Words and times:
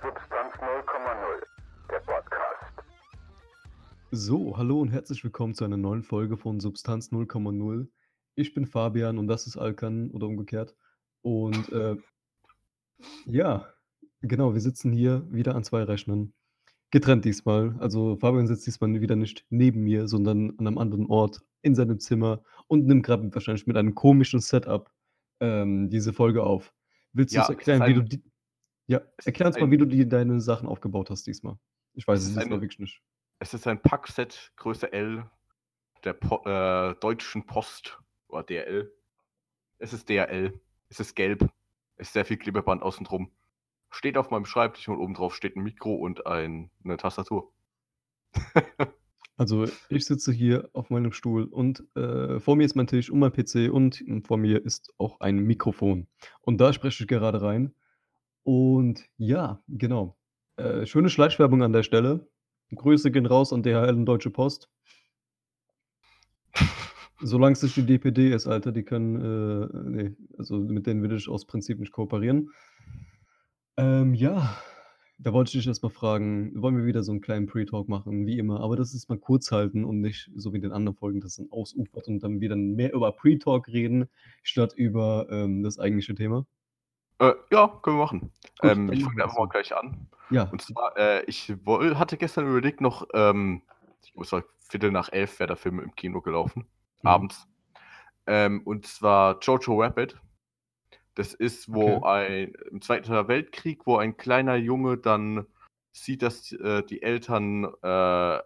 Substanz 0.00 0.54
0,0, 0.54 1.42
der 1.90 1.98
Podcast. 2.00 2.72
So, 4.12 4.56
hallo 4.56 4.80
und 4.80 4.90
herzlich 4.90 5.24
willkommen 5.24 5.54
zu 5.54 5.64
einer 5.64 5.76
neuen 5.76 6.04
Folge 6.04 6.36
von 6.36 6.60
Substanz 6.60 7.10
0,0. 7.10 7.88
Ich 8.36 8.54
bin 8.54 8.66
Fabian 8.66 9.18
und 9.18 9.26
das 9.26 9.48
ist 9.48 9.56
Alkan 9.56 10.12
oder 10.12 10.28
umgekehrt. 10.28 10.76
Und 11.22 11.72
äh, 11.72 11.96
ja, 13.26 13.66
genau, 14.20 14.54
wir 14.54 14.60
sitzen 14.60 14.92
hier 14.92 15.26
wieder 15.32 15.56
an 15.56 15.64
zwei 15.64 15.82
Rechnern. 15.82 16.32
Getrennt 16.92 17.24
diesmal. 17.24 17.74
Also 17.80 18.16
Fabian 18.16 18.46
sitzt 18.46 18.68
diesmal 18.68 19.00
wieder 19.00 19.16
nicht 19.16 19.46
neben 19.50 19.82
mir, 19.82 20.06
sondern 20.06 20.50
an 20.58 20.66
einem 20.68 20.78
anderen 20.78 21.06
Ort 21.06 21.42
in 21.62 21.74
seinem 21.74 21.98
Zimmer 21.98 22.44
und 22.68 22.86
nimmt 22.86 23.04
gerade 23.04 23.34
wahrscheinlich 23.34 23.66
mit 23.66 23.76
einem 23.76 23.96
komischen 23.96 24.38
Setup 24.38 24.90
ähm, 25.40 25.90
diese 25.90 26.12
Folge 26.12 26.44
auf. 26.44 26.72
Willst 27.12 27.34
du 27.34 27.38
Ja, 27.38 27.42
uns 27.42 27.50
erklären, 27.50 27.84
wie 27.88 27.94
du 27.94 28.00
ein 28.00 28.08
die. 28.08 28.22
Ja, 28.88 29.02
erklär 29.24 29.46
uns 29.48 29.58
mal, 29.58 29.66
ein 29.66 29.70
wie 29.70 29.76
du 29.76 29.84
dir 29.84 30.08
deine 30.08 30.40
Sachen 30.40 30.66
aufgebaut 30.66 31.10
hast 31.10 31.26
diesmal. 31.26 31.58
Ich 31.92 32.06
weiß 32.08 32.20
es 32.22 32.28
diesmal 32.28 32.46
eine 32.46 32.60
wirklich 32.62 32.78
nicht. 32.78 33.02
es 33.38 33.54
ist 33.54 33.66
ein 33.66 33.82
Packset 33.82 34.52
Größe 34.56 34.92
L 34.92 35.30
der 36.04 36.14
Po 36.14 36.42
äh, 36.46 36.94
Deutschen 37.00 37.46
Post 37.46 38.00
oder 38.28 38.44
DHL. 38.44 38.92
Es 39.78 39.92
ist 39.92 40.08
DHL. 40.08 40.60
Es 40.90 41.00
ist 41.00 41.14
gelb. 41.16 41.50
Es 41.96 42.08
ist 42.08 42.14
sehr 42.14 42.24
viel 42.26 42.38
Klebeband 42.38 42.82
außen 42.82 43.04
drum. 43.06 43.32
Steht 43.90 44.16
auf 44.18 44.30
meinem 44.30 44.46
Schreibtisch 44.46 44.88
und 44.88 44.98
oben 44.98 45.14
drauf 45.14 45.34
steht 45.36 45.56
ein 45.56 45.62
Mikro 45.64 45.94
und 45.94 46.26
ein 46.26 46.70
'ne 46.84 46.96
Tastatur. 46.98 47.52
Also, 49.36 49.66
ich 49.88 50.04
sitze 50.04 50.32
hier 50.32 50.68
auf 50.72 50.90
meinem 50.90 51.12
Stuhl 51.12 51.44
und, 51.44 51.84
äh, 51.96 52.40
vor 52.40 52.56
mir 52.56 52.64
ist 52.64 52.74
mein 52.74 52.88
Tisch 52.88 53.08
und 53.08 53.20
mein 53.20 53.32
PC 53.32 53.70
und, 53.70 54.02
vor 54.26 54.36
mir 54.36 54.64
ist 54.64 54.92
auch 54.98 55.20
ein 55.20 55.36
Mikrofon. 55.38 56.08
Und 56.40 56.60
da 56.60 56.72
spreche 56.72 57.04
ich 57.04 57.08
gerade 57.08 57.40
rein. 57.40 57.72
Und 58.46 59.04
ja, 59.16 59.62
genau. 59.68 60.16
Äh, 60.56 60.86
schöne 60.86 61.10
Schleichwerbung 61.10 61.62
an 61.62 61.72
der 61.72 61.82
Stelle. 61.82 62.28
Grüße 62.74 63.10
gehen 63.10 63.26
raus 63.26 63.52
an 63.52 63.62
DHL 63.62 63.94
und 63.94 64.06
Deutsche 64.06 64.30
Post. 64.30 64.68
Solange 67.20 67.52
es 67.54 67.62
nicht 67.62 67.76
die 67.76 67.86
DPD 67.86 68.30
ist, 68.32 68.46
Alter, 68.46 68.72
die 68.72 68.84
können, 68.84 69.16
äh 69.16 69.90
ne, 69.90 70.16
also 70.38 70.58
mit 70.58 70.86
denen 70.86 71.02
will 71.02 71.12
ich 71.12 71.28
aus 71.28 71.46
Prinzip 71.46 71.80
nicht 71.80 71.92
kooperieren. 71.92 72.50
Ähm, 73.78 74.14
ja, 74.14 74.56
da 75.18 75.32
wollte 75.32 75.50
ich 75.50 75.52
dich 75.60 75.66
erst 75.68 75.82
mal 75.84 75.88
fragen, 75.88 76.52
wollen 76.60 76.76
wir 76.76 76.84
wieder 76.86 77.02
so 77.04 77.12
'n 77.12 77.20
kleinen 77.20 77.46
Pre-Talk 77.46 77.88
machen, 77.88 78.26
wie 78.26 78.38
immer, 78.38 78.60
aber 78.60 78.76
das 78.76 78.92
ist 78.94 79.08
mal 79.08 79.18
kurz 79.18 79.52
halten 79.52 79.84
und 79.84 80.00
nicht 80.00 80.30
so 80.36 80.52
wie 80.52 80.56
in 80.56 80.62
den 80.62 80.72
anderen 80.72 80.96
Folgen, 80.96 81.20
dass 81.20 81.36
dann 81.36 81.50
ausufert 81.50 82.08
und 82.08 82.22
dann 82.24 82.40
dann 82.40 82.74
mehr 82.74 82.92
über 82.92 83.12
Pre-Talk 83.12 83.68
reden, 83.68 84.06
statt 84.42 84.72
über, 84.76 85.28
ähm, 85.30 85.62
das 85.62 85.78
eigentliche 85.78 86.14
Thema? 86.16 86.44
Äh, 87.20 87.34
ja, 87.50 87.66
können 87.82 87.96
wir 87.98 88.04
machen. 88.04 88.32
Gut, 88.60 88.76
Ähm, 88.76 88.92
ich 88.92 89.02
fange 89.04 89.22
einfach 89.24 89.38
mal 89.38 89.48
gleich 89.48 89.74
an. 89.76 90.08
Ja. 90.30 90.48
Und 90.50 90.62
zwar, 90.62 90.96
äh, 90.96 91.24
ich 91.26 91.52
woll 91.64 91.96
hatte 91.96 92.16
gestern 92.16 92.46
überlegt 92.48 92.80
noch, 92.80 93.06
ähm 93.14 93.62
ich 94.04 94.14
muss 94.14 94.30
sagen, 94.30 94.44
11:15 94.68 95.38
wäre 95.40 95.48
der 95.48 95.56
Film 95.56 95.80
im 95.80 95.94
Kino 95.94 96.20
gelaufen, 96.22 96.66
Mhm. 97.04 97.28
abends. 97.28 97.46
Ähm, 98.26 98.62
und 98.66 98.86
zwar 98.86 99.38
Jojo 99.40 99.80
Rabbit. 99.82 100.16
Das 101.14 101.34
ist, 101.34 101.72
wo 101.74 102.02
Okay. 102.02 102.04
ein 102.04 102.54
im 102.70 102.82
Zweiten 102.82 103.08
Weltkrieg, 103.28 103.86
wo 103.86 103.98
ein 103.98 104.16
kleiner 104.18 104.56
Junge 104.56 104.98
dann 104.98 105.46
sieht, 105.92 106.22
dass, 106.22 106.52
äh, 106.52 106.82
die 106.84 107.02
Eltern, 107.02 107.64
äh, 107.82 108.38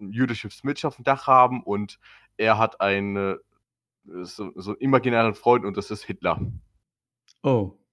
'n 0.00 0.12
jüdisches 0.12 0.64
Mädchen 0.64 0.88
aufm 0.88 1.04
Dach 1.04 1.26
haben 1.28 1.62
und 1.64 1.98
er 2.38 2.58
hat 2.58 2.80
eine 2.80 3.40
so 4.24 4.52
so 4.56 4.72
'n 4.72 4.78
imaginären 4.80 5.34
Freund 5.34 5.64
und 5.66 5.76
das 5.78 5.90
ist 5.92 6.04
Hitler. 6.04 6.40
Oh. 7.44 7.83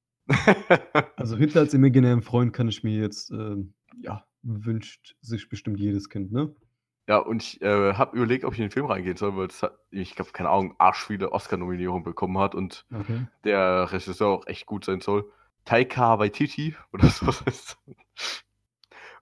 Also, 1.17 1.37
Hitler 1.37 1.61
als 1.61 1.73
imaginären 1.73 2.21
Freund 2.21 2.53
kann 2.53 2.67
ich 2.67 2.83
mir 2.83 2.99
jetzt, 2.99 3.31
ähm 3.31 3.73
ja, 4.01 4.25
wünscht 4.41 5.15
sich 5.21 5.49
bestimmt 5.49 5.79
jedes 5.79 6.09
Kind, 6.09 6.31
ne? 6.31 6.55
Ja, 7.07 7.17
und 7.17 7.43
ich, 7.43 7.61
äh, 7.61 7.93
habe 7.95 8.15
überlegt, 8.15 8.45
ob 8.45 8.53
ich 8.53 8.59
in 8.59 8.65
den 8.65 8.71
Film 8.71 8.85
reingehen 8.85 9.17
soll, 9.17 9.35
weil 9.35 9.47
das 9.47 9.63
hat 9.63 9.77
ich 9.89 10.15
glaube, 10.15 10.31
keine 10.31 10.49
Ahnung, 10.49 10.75
arsch 10.77 11.05
viele 11.05 11.31
Oscar-Nominierungen 11.31 12.03
bekommen 12.03 12.37
hat 12.37 12.55
und 12.55 12.85
Okay. 12.93 13.25
der 13.43 13.91
Regisseur 13.91 14.29
auch 14.29 14.47
echt 14.47 14.65
gut 14.65 14.85
sein 14.85 15.01
soll. 15.01 15.31
Taika 15.65 16.19
Waititi 16.19 16.75
oder 16.93 17.09
so 17.09 17.27
heißt 17.27 17.77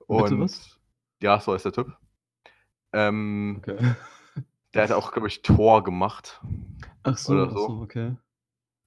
Und 0.08 0.40
was? 0.42 0.80
ja, 1.22 1.40
so 1.40 1.54
heißt 1.54 1.66
der 1.66 1.72
Typ. 1.74 1.98
Ähm, 2.94 3.60
Okay. 3.60 3.96
der 4.74 4.84
hat 4.84 4.92
auch, 4.92 5.12
glaube 5.12 5.28
ich, 5.28 5.42
Thor 5.42 5.84
gemacht 5.84 6.42
Ach 7.04 7.18
so, 7.18 7.34
oder 7.34 7.48
ach 7.48 7.58
so. 7.58 7.68
so, 7.68 7.82
okay. 7.82 8.16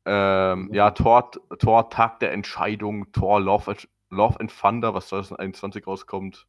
Ähm, 0.07 0.71
ja, 0.73 0.91
Thor 0.91 1.31
Thor 1.59 1.89
Tag 1.91 2.21
der 2.21 2.33
Entscheidung, 2.33 3.13
Thor 3.13 3.41
Love 3.41 3.77
Love 4.11 4.41
and 4.41 4.53
Thunder, 4.57 4.95
was 4.95 5.09
2021 5.09 5.87
rauskommt. 5.87 6.47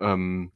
Ähm 0.00 0.52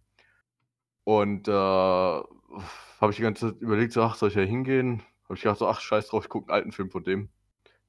und, 1.04 1.48
äh, 1.48 1.52
habe 1.52 3.10
ich 3.10 3.16
die 3.16 3.22
ganze 3.22 3.52
Zeit 3.52 3.60
überlegt, 3.62 3.92
so: 3.92 4.02
„Ach, 4.02 4.14
soll 4.14 4.28
ich 4.30 4.34
da 4.34 4.40
hingehen?“ 4.42 5.02
Habe 5.24 5.34
ich 5.34 5.42
gedacht 5.42 5.58
so: 5.58 5.66
„Ach, 5.68 5.80
scheiß 5.80 6.08
drauf, 6.08 6.24
ich 6.24 6.28
gucke 6.30 6.50
'n 6.50 6.54
alten 6.54 6.72
Film 6.72 6.90
von 6.90 7.04
dem.“ 7.04 7.30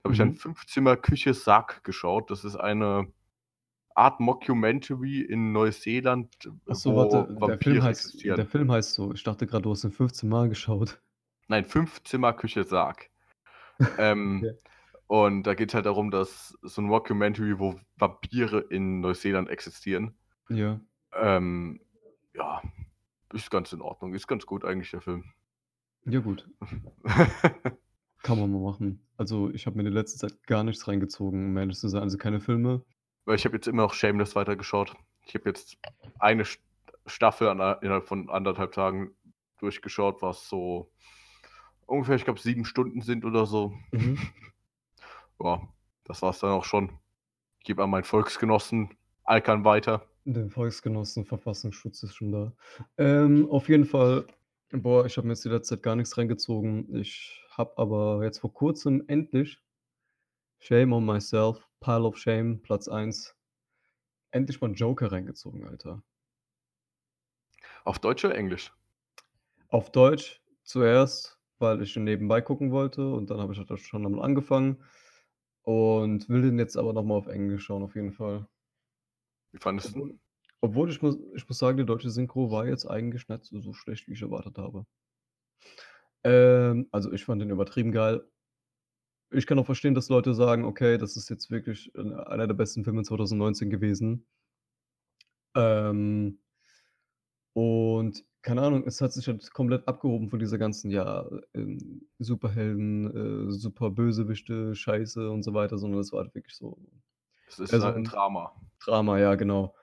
Da 0.04 0.06
habe 0.06 0.14
ich 0.14 0.20
dann 0.20 0.32
Mhm. 0.32 0.36
Fünf-Zimmer 0.36 0.98
Küche 0.98 1.34
Sarg 1.34 1.84
geschaut. 1.84 2.32
Das 2.32 2.44
ist 2.46 2.56
eine 2.58 3.12
Art 3.96 4.20
Mockumentary 4.22 5.22
in 5.22 5.54
Neuseeland, 5.54 6.52
Ach 6.68 6.76
so, 6.76 6.96
wo 6.96 6.96
warte, 6.96 7.28
der 7.46 7.58
Film 7.60 7.82
Vampire 7.82 7.84
heißt 7.84 8.24
der. 8.24 8.46
Film 8.46 8.72
heißt 8.72 8.94
so. 8.94 9.14
Ich 9.14 9.24
dachte 9.24 9.46
grad, 9.48 9.66
du 9.66 9.72
hast 9.72 9.84
den 9.84 9.92
15 9.92 10.30
Mal 10.30 10.50
geschaut. 10.50 11.02
Nein, 11.50 11.66
Fünf-Zimmer 11.66 12.32
Küche 12.34 12.64
Sarg. 12.64 13.10
Ähm, 13.98 14.48
Okay. 14.52 14.60
und 15.08 15.44
da 15.44 15.56
geht's 15.56 15.74
halt 15.74 15.86
darum, 15.88 16.12
dass 16.12 16.58
so 16.64 16.82
'n 16.82 16.88
Mockumentary, 16.88 17.60
wo 17.60 17.80
Vampire 17.98 18.60
in 18.70 19.02
Neuseeland 19.02 19.50
existieren. 19.50 20.18
Ja. 20.50 20.82
Ähm, 21.14 21.82
ja, 22.36 22.62
ist 23.34 23.52
ganz 23.52 23.74
in 23.74 23.82
Ordnung. 23.82 24.14
Ist 24.16 24.28
ganz 24.28 24.46
gut 24.46 24.66
eigentlich, 24.66 24.92
der 24.92 25.02
Film. 25.02 25.34
Ja, 26.06 26.20
gut. 26.22 26.50
Kann 28.24 28.38
man 28.40 28.52
mal 28.52 28.60
machen. 28.62 29.06
Also, 29.18 29.50
ich 29.52 29.66
habe 29.66 29.76
mir 29.78 29.82
in 29.82 29.94
der 29.94 30.02
letzten 30.02 30.20
Zeit 30.20 30.44
gar 30.48 30.64
nichts 30.64 30.88
reingezogen, 30.88 31.48
um 31.48 31.58
ehrlich 31.58 31.78
zu 31.78 31.90
sein, 31.90 32.02
also 32.04 32.18
keine 32.18 32.40
Filme. 32.40 32.84
Weil 33.28 33.36
ich 33.36 33.46
habe 33.46 33.56
jetzt 33.56 33.68
immer 33.68 33.84
noch 33.84 33.94
Shameless 33.94 34.36
weitergeschaut. 34.36 34.96
Ich 35.26 35.36
habe 35.36 35.50
jetzt 35.50 35.78
eine 36.20 36.46
St 36.46 36.62
Staffel 37.06 37.48
an 37.50 37.60
innerhalb 37.82 38.08
von 38.08 38.30
1 38.30 38.46
1/2 38.46 38.72
Tagen 38.72 39.16
durchgeschaut, 39.60 40.22
was 40.22 40.48
so 40.48 40.92
ungefähr, 41.90 42.16
ich 42.16 42.26
glaube, 42.26 42.40
7 42.40 42.66
Stunden 42.66 43.02
sind 43.02 43.26
oder 43.26 43.46
so. 43.46 43.74
Mhm. 43.92 44.18
Ja, 45.42 45.62
das 46.04 46.22
war's 46.22 46.40
dann 46.40 46.50
auch 46.50 46.66
schon. 46.66 47.00
Ich 47.60 47.64
gebe 47.64 47.82
an 47.82 47.90
meinen 47.90 48.04
Volksgenossen 48.04 48.98
Alkan 49.24 49.64
weiter. 49.64 50.06
Den 50.26 50.50
Volksgenossen 50.50 51.24
Verfassungsschutz 51.24 52.04
ist 52.04 52.16
schon 52.16 52.34
da. 52.34 52.54
Ähm, 52.98 53.50
auf 53.50 53.70
jeden 53.70 53.86
Fall, 53.86 54.26
boah, 54.72 55.06
ich 55.06 55.16
habe 55.16 55.28
mir 55.28 55.34
jetzt 55.34 55.46
die 55.46 55.50
letzte 55.50 55.76
Zeit 55.76 55.84
gar 55.84 55.96
nichts 55.96 56.18
reingezogen. 56.18 56.94
Ich 56.94 57.42
habe 57.52 57.78
aber 57.78 58.22
jetzt 58.26 58.40
vor 58.40 58.54
Kurzem 58.54 59.06
endlich 59.08 59.62
Shame 60.58 60.92
on 60.92 61.06
myself, 61.06 61.66
Pile 61.80 62.04
of 62.04 62.18
Shame, 62.18 62.62
Platz 62.62 62.90
1 62.90 63.34
endlich 64.32 64.60
mal 64.60 64.72
Joker 64.72 65.12
reingezogen, 65.12 65.66
Alter. 65.66 66.04
Auf 67.86 68.00
Deutsch 68.00 68.26
oder 68.26 68.36
Englisch? 68.36 68.74
Auf 69.70 69.92
Deutsch 69.92 70.42
zuerst, 70.64 71.39
weil 71.60 71.82
ich 71.82 71.96
ihn 71.98 72.04
nebenbei 72.06 72.42
gucken 72.42 72.72
wollte 72.72 73.12
und 73.14 73.30
dann 73.30 73.40
habe 73.40 73.54
ich 73.54 73.60
halt 73.60 73.72
auch 73.72 73.78
schon 73.78 74.04
damit 74.04 74.22
angefangen 74.22 74.84
und 75.64 76.30
will 76.30 76.42
den 76.44 76.60
jetzt 76.60 76.78
aber 76.78 76.94
noch 76.94 77.04
mal 77.04 77.16
auf 77.16 77.28
Englisch 77.28 77.66
schauen, 77.66 77.84
auf 77.84 77.96
jeden 77.96 78.14
Fall. 78.14 78.48
Wie 79.52 79.60
fandest 79.60 79.94
du 79.94 80.00
Obwohl 80.00 80.10
ihn? 80.10 80.20
obwohl 80.62 80.90
ich 80.90 81.02
muss 81.02 81.18
ich 81.36 81.46
muss 81.50 81.58
sagen, 81.58 81.78
die 81.78 81.86
deutsche 81.86 82.10
Synchro 82.10 82.50
war 82.50 82.66
jetzt 82.66 82.86
eigentlich 82.86 83.28
nicht 83.28 83.44
so 83.44 83.60
so 83.60 83.74
schlecht, 83.74 84.08
wie 84.08 84.14
ich 84.14 84.22
erwartet 84.22 84.58
habe. 84.58 84.86
Ähm, 86.24 86.88
also, 86.92 87.12
ich 87.12 87.26
fand 87.26 87.42
den 87.42 87.50
übertrieben 87.50 87.92
geil. 87.92 88.24
Ich 89.32 89.48
kann 89.48 89.58
auch 89.58 89.66
verstehen, 89.66 89.96
dass 89.96 90.10
Leute 90.10 90.36
sagen: 90.36 90.66
„Okay, 90.66 91.00
das 91.00 91.18
ist 91.18 91.30
jetzt 91.30 91.50
wirklich, 91.50 91.92
einer 91.96 92.46
der 92.46 92.54
besten 92.54 92.84
Filme 92.84 93.02
2019 93.02 93.72
gewesen.“ 93.72 94.28
Ähm 95.56 96.40
und 97.54 98.26
keine 98.42 98.62
Ahnung, 98.64 98.84
es 98.88 99.02
hat 99.02 99.14
sich 99.14 99.28
halt 99.28 99.52
komplett 99.54 99.88
abgehoben 99.88 100.30
von 100.30 100.40
dieser 100.40 100.58
ganzen, 100.58 100.92
ja, 100.92 101.30
ähm, 101.54 102.08
Superhelden, 102.20 103.48
äh, 103.50 103.52
Superbösewichte, 103.52 104.76
Scheiße 104.76 105.30
und 105.30 105.44
so 105.44 105.54
weiter, 105.54 105.78
sondern 105.78 106.00
es 106.02 106.12
war 106.14 106.22
halt 106.24 106.36
wirklich 106.36 106.56
so 106.56 106.78
Es 107.48 107.60
ist 107.60 107.74
eher 107.74 107.82
so 107.82 107.90
halt 107.90 107.98
'n 107.98 108.04
'n 108.08 108.12
Drama. 108.12 108.54
Drama, 108.86 109.20
ja, 109.20 109.36
genau. 109.36 109.76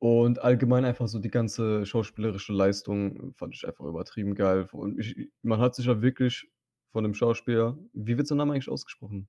Und 0.00 0.40
allgemein 0.40 0.84
einfach 0.86 1.08
so 1.08 1.18
die 1.20 1.30
ganze 1.30 1.86
schauspielerische 1.86 2.52
Leistung 2.54 3.34
fand 3.34 3.54
ich 3.56 3.66
einfach 3.66 3.86
übertrieben 3.86 4.34
geil. 4.36 4.68
Und 4.72 4.98
ich 5.00 5.30
man 5.42 5.60
hat 5.60 5.74
sich 5.76 5.86
ja 5.86 6.02
wirklich 6.02 6.50
von 6.92 7.04
dem 7.04 7.14
Schauspieler 7.14 7.78
wie 7.94 8.18
wird 8.18 8.26
sein 8.28 8.38
Name 8.38 8.54
eigentlich 8.54 8.70
ausgesprochen? 8.70 9.28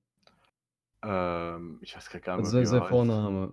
Ähm, 1.02 1.78
ich 1.82 1.96
weiß 1.96 2.10
gar 2.22 2.38
nicht 2.38 2.48
Also, 2.48 2.58
sein. 2.66 2.82
Vorname. 2.82 3.52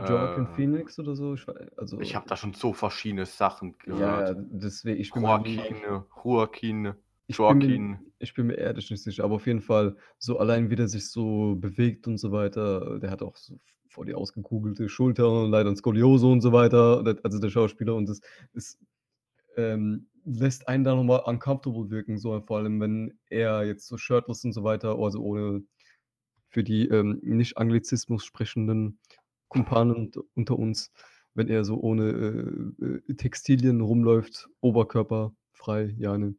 Joaquin 0.00 0.46
Äh 0.46 0.48
Phoenix 0.48 0.98
oder 0.98 1.14
so? 1.14 1.34
Ich 1.34 1.46
also 1.76 1.98
Ich 1.98 2.14
habe 2.14 2.26
da 2.26 2.36
schon 2.36 2.54
so 2.54 2.72
verschiedene 2.72 3.26
Sachen 3.26 3.76
Ja, 3.86 4.22
ja, 4.22 4.34
gehört. 4.34 4.36
deswe 4.36 4.92
ich 4.94 5.12
bin 5.12 5.24
mir 5.24 5.38
nie 5.38 5.66
Joaquin, 6.22 6.94
Joaquin. 7.28 8.12
Ich 8.18 8.34
bin 8.34 8.46
mir 8.46 8.54
ehrlich 8.56 8.90
nicht 8.90 9.02
sicher, 9.02 9.24
aber 9.24 9.34
auf 9.36 9.46
jeden 9.46 9.60
Fall 9.60 9.96
so 10.18 10.38
allein, 10.38 10.70
wie 10.70 10.76
der 10.76 10.86
sich 10.88 11.10
so 11.10 11.56
bewegt 11.56 12.06
und 12.06 12.18
so 12.18 12.30
weiter. 12.30 13.00
Der 13.00 13.10
hat 13.10 13.22
auch 13.22 13.36
so 13.36 13.58
voll 13.88 14.06
die 14.06 14.14
ausgekugelte 14.14 14.88
Schulter 14.88 15.28
und 15.44 15.50
leider 15.50 15.68
'n 15.70 15.76
Skoliose 15.76 16.26
und 16.28 16.40
so 16.40 16.52
weiter, 16.52 17.04
also 17.24 17.38
der 17.40 17.50
Schauspieler 17.50 17.94
und 17.96 18.08
das 18.08 18.20
ist 18.52 18.78
ähm, 19.56 20.08
lässt 20.24 20.68
einen 20.68 20.84
da 20.84 20.94
noch 20.96 21.04
mal 21.04 21.18
uncomfortable 21.18 21.90
wirken, 21.90 22.18
so 22.18 22.40
vor 22.42 22.58
allem, 22.58 22.80
wenn 22.80 23.18
er 23.30 23.64
jetzt 23.66 23.88
so 23.88 23.98
shirtless 23.98 24.44
und 24.44 24.52
so 24.52 24.64
weiter, 24.64 24.96
also 24.98 25.20
ohne 25.22 25.64
für 26.50 26.64
die, 26.64 26.88
ähm, 26.88 27.20
nicht 27.22 27.58
Anglizismus 27.58 28.24
sprechenden 28.24 28.98
Kumpanen 29.52 29.94
unt 29.96 30.18
unter 30.34 30.58
uns, 30.58 30.92
wenn 31.34 31.48
er 31.48 31.64
so 31.64 31.78
ohne, 31.80 32.04
äh, 32.80 32.84
äh, 33.12 33.14
Textilien 33.16 33.80
rumläuft, 33.82 34.48
oberkörperfrei, 34.60 35.94
ja, 35.98 36.18
ne? 36.18 36.34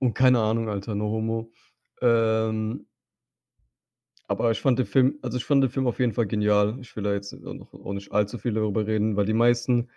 Und 0.00 0.14
keine 0.14 0.40
Ahnung, 0.40 0.68
Alter, 0.68 0.94
no 0.96 1.10
homo. 1.10 1.52
Ähm 2.00 2.86
aber 4.28 4.50
ich 4.50 4.60
fand 4.60 4.78
den 4.78 4.86
Film 4.86 5.18
also, 5.22 5.36
ich 5.36 5.44
fand 5.44 5.62
den 5.62 5.70
Film 5.70 5.86
auf 5.86 5.98
jeden 5.98 6.12
Fall 6.12 6.26
genial. 6.26 6.78
Ich 6.80 6.94
will 6.96 7.02
da 7.04 7.12
jetzt 7.12 7.32
noch 7.32 7.74
auch 7.74 7.92
nicht 7.92 8.12
allzu 8.12 8.38
viel 8.38 8.52
darüber 8.54 8.86
reden, 8.86 9.16
weil 9.16 9.26
die 9.26 9.32
meisten, 9.34 9.90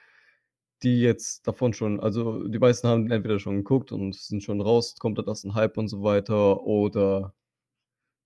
die 0.83 1.01
jetzt 1.01 1.47
davon 1.47 1.73
schon 1.73 1.99
also, 2.01 2.47
die 2.47 2.59
meisten 2.59 2.87
haben 2.87 3.11
entweder 3.11 3.39
schon 3.39 3.57
geguckt 3.57 3.91
und 3.91 4.15
sind 4.15 4.43
schon 4.43 4.61
raus, 4.61 4.95
kommt 4.99 5.17
da 5.19 5.23
das 5.23 5.45
'n 5.45 5.55
Hype 5.55 5.77
und 5.77 5.87
so 5.89 6.03
weiter 6.03 6.63
oder 6.63 7.33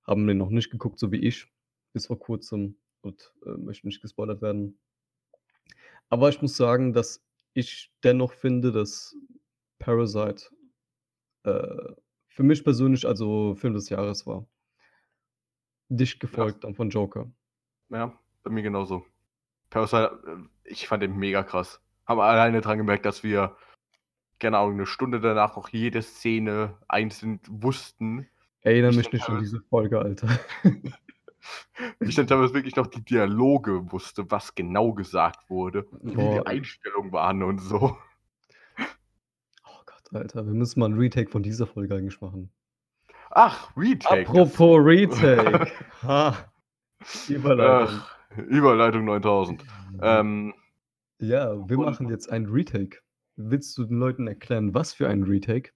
haben 0.06 0.28
den 0.28 0.38
noch 0.38 0.50
nicht 0.50 0.72
geguckt, 0.72 1.00
so 1.00 1.12
wie 1.12 1.18
ich 1.20 1.48
bis 1.94 2.08
vor 2.08 2.20
Kurzem 2.20 2.78
und, 3.02 3.34
äh, 3.46 3.52
möchten 3.52 3.88
nicht 3.88 4.02
gespoilert 4.02 4.42
werden. 4.42 4.78
Aber 6.12 6.30
ich 6.30 6.42
muss 6.42 6.58
sagen, 6.58 6.92
dass 6.94 7.24
ich 7.54 7.92
dennoch 8.04 8.34
finde, 8.34 8.72
dass 8.72 9.16
Parasite, 9.80 10.46
äh, 11.46 11.94
für 12.30 12.44
mich 12.44 12.64
persönlich, 12.64 13.08
also, 13.08 13.56
Film 13.56 13.74
des 13.76 13.90
Jahres 13.90 14.28
war. 14.28 14.48
Dicht 15.92 16.22
Ja. 16.24 16.28
gefolgt 16.28 16.64
dann 16.64 16.76
von 16.76 16.90
Joker. 16.92 17.32
Ja, 17.92 18.14
bei 18.44 18.52
mir 18.52 18.62
genauso. 18.62 19.06
Parasite, 19.70 20.20
äh, 20.28 20.72
ich 20.72 20.88
fand 20.88 21.04
den 21.04 21.18
mega 21.18 21.44
krass. 21.44 21.82
Haben 22.08 22.20
alleine 22.22 22.62
dran 22.62 22.78
gemerkt, 22.80 23.06
dass 23.06 23.24
wir, 23.24 23.58
keine 24.40 24.58
Ahnung, 24.60 24.78
'ne 24.78 24.86
Stunde 24.88 25.22
danach 25.22 25.56
noch 25.58 25.70
jede 25.70 26.02
Szene 26.04 26.78
einzeln 26.90 27.40
wussten. 27.50 28.28
Erinnere 28.64 28.92
Ich 28.92 28.98
mich 28.98 29.12
nicht 29.12 29.30
an 29.30 29.40
diese 29.40 29.62
Folge, 29.70 30.00
Alter. 30.00 30.28
ich 32.00 32.16
dann 32.16 32.28
teilweise 32.28 32.54
wirklich 32.54 32.76
noch 32.76 32.88
die 32.88 33.04
Dialoge 33.04 33.92
wusste, 33.92 34.30
was 34.32 34.56
genau 34.56 34.94
gesagt 34.94 35.50
wurde, 35.50 35.86
wie 36.02 36.30
die 36.30 36.40
Boah. 36.40 36.48
Einstellungen 36.48 37.12
waren 37.12 37.44
und 37.44 37.60
so. 37.60 37.98
Oh 39.66 39.82
Gott, 39.86 40.14
Alter, 40.14 40.46
wir 40.46 40.54
müssen 40.54 40.80
mal 40.80 40.88
'n 40.90 40.98
Retake 40.98 41.30
von 41.30 41.44
dieser 41.44 41.68
Folge 41.68 41.96
eigentlich 41.96 42.22
machen. 42.22 42.52
Ach, 43.32 43.70
Retake, 43.78 44.30
Apropos 44.30 44.80
Retake. 44.84 45.72
Ha, 46.04 46.52
Überleitung. 47.28 48.02
Ach, 48.02 48.18
Überleitung 48.38 49.06
9000. 49.06 49.64
Ähm 50.02 50.54
Ja, 51.20 51.68
wir 51.70 51.78
machen 51.78 52.10
jetzt 52.10 52.32
ein 52.32 52.46
Retake. 52.48 53.00
Willst 53.36 53.78
du 53.78 53.86
den 53.86 53.98
Leuten 54.00 54.28
erklären, 54.28 54.74
was 54.74 54.94
für 54.94 55.08
ein 55.10 55.24
Retake? 55.24 55.72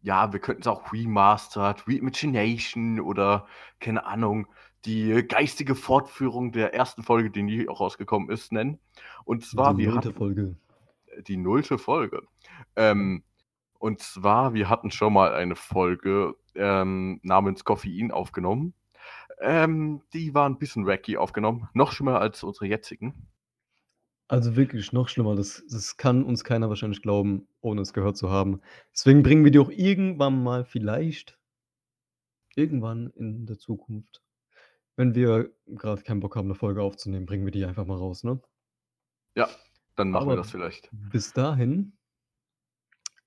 Ja, 0.00 0.32
wir 0.32 0.40
können's 0.40 0.66
auch 0.66 0.92
Remastered, 0.92 1.86
Reimagination 1.86 3.00
oder, 3.00 3.46
keine 3.80 4.04
Ahnung, 4.04 4.48
die 4.84 5.24
geistige 5.28 5.74
Fortführung 5.74 6.52
der 6.52 6.74
1. 6.74 6.96
Folge, 7.02 7.30
die 7.30 7.42
nie 7.42 7.66
rausgekommen 7.66 8.30
ist, 8.30 8.52
nennen. 8.52 8.78
Und 9.24 9.44
zwar, 9.44 9.74
Die 9.74 9.78
wir 9.78 9.88
0. 9.90 9.96
hatten 9.98 10.14
Folge. 10.14 10.56
die 11.28 11.36
0. 11.36 11.62
Folge. 11.78 12.22
Ähm, 12.76 13.22
und 13.78 14.00
zwar, 14.00 14.54
wir 14.54 14.68
hatten 14.68 14.90
schon 14.90 15.12
mal 15.12 15.34
eine 15.34 15.56
Folge, 15.56 16.34
ähm, 16.54 17.20
namens 17.22 17.64
Koffein 17.64 18.10
aufgenommen. 18.12 18.74
Ähm, 19.40 20.02
die 20.12 20.34
war 20.34 20.46
'n 20.48 20.58
bisschen 20.58 20.86
wacky 20.86 21.16
aufgenommen, 21.16 21.68
noch 21.74 21.92
schlimmer 21.92 22.20
als 22.20 22.42
unsere 22.44 22.66
jetzigen. 22.66 23.28
Also, 24.30 24.56
wirklich 24.56 24.92
noch 24.92 25.08
schlimmer. 25.08 25.34
Das 25.36 25.62
das 25.68 25.96
kann 25.96 26.24
uns 26.24 26.44
keiner 26.44 26.68
wahrscheinlich 26.68 27.02
glauben, 27.02 27.46
ohne 27.60 27.82
es 27.82 27.92
gehört 27.92 28.16
zu 28.16 28.30
haben. 28.30 28.60
Deswegen 28.92 29.22
bringen 29.22 29.44
wir 29.44 29.50
die 29.50 29.58
auch 29.58 29.70
irgendwann 29.70 30.42
mal 30.42 30.64
vielleicht 30.64 31.38
irgendwann 32.56 33.10
in 33.10 33.46
der 33.46 33.58
Zukunft, 33.58 34.22
wenn 34.96 35.14
wir 35.14 35.50
grad 35.76 36.04
keinen 36.04 36.20
Bock 36.20 36.36
haben, 36.36 36.48
'ne 36.48 36.54
Folge 36.54 36.82
aufzunehmen, 36.82 37.26
bringen 37.26 37.44
wir 37.44 37.52
die 37.52 37.64
einfach 37.64 37.86
mal 37.86 37.96
raus, 37.98 38.24
ne? 38.24 38.42
Ja, 39.36 39.48
dann 39.96 40.10
machen 40.10 40.30
wir 40.30 40.36
Aber 40.36 40.36
das 40.36 40.50
vielleicht. 40.50 40.92
bis 40.92 41.32
dahin 41.32 41.92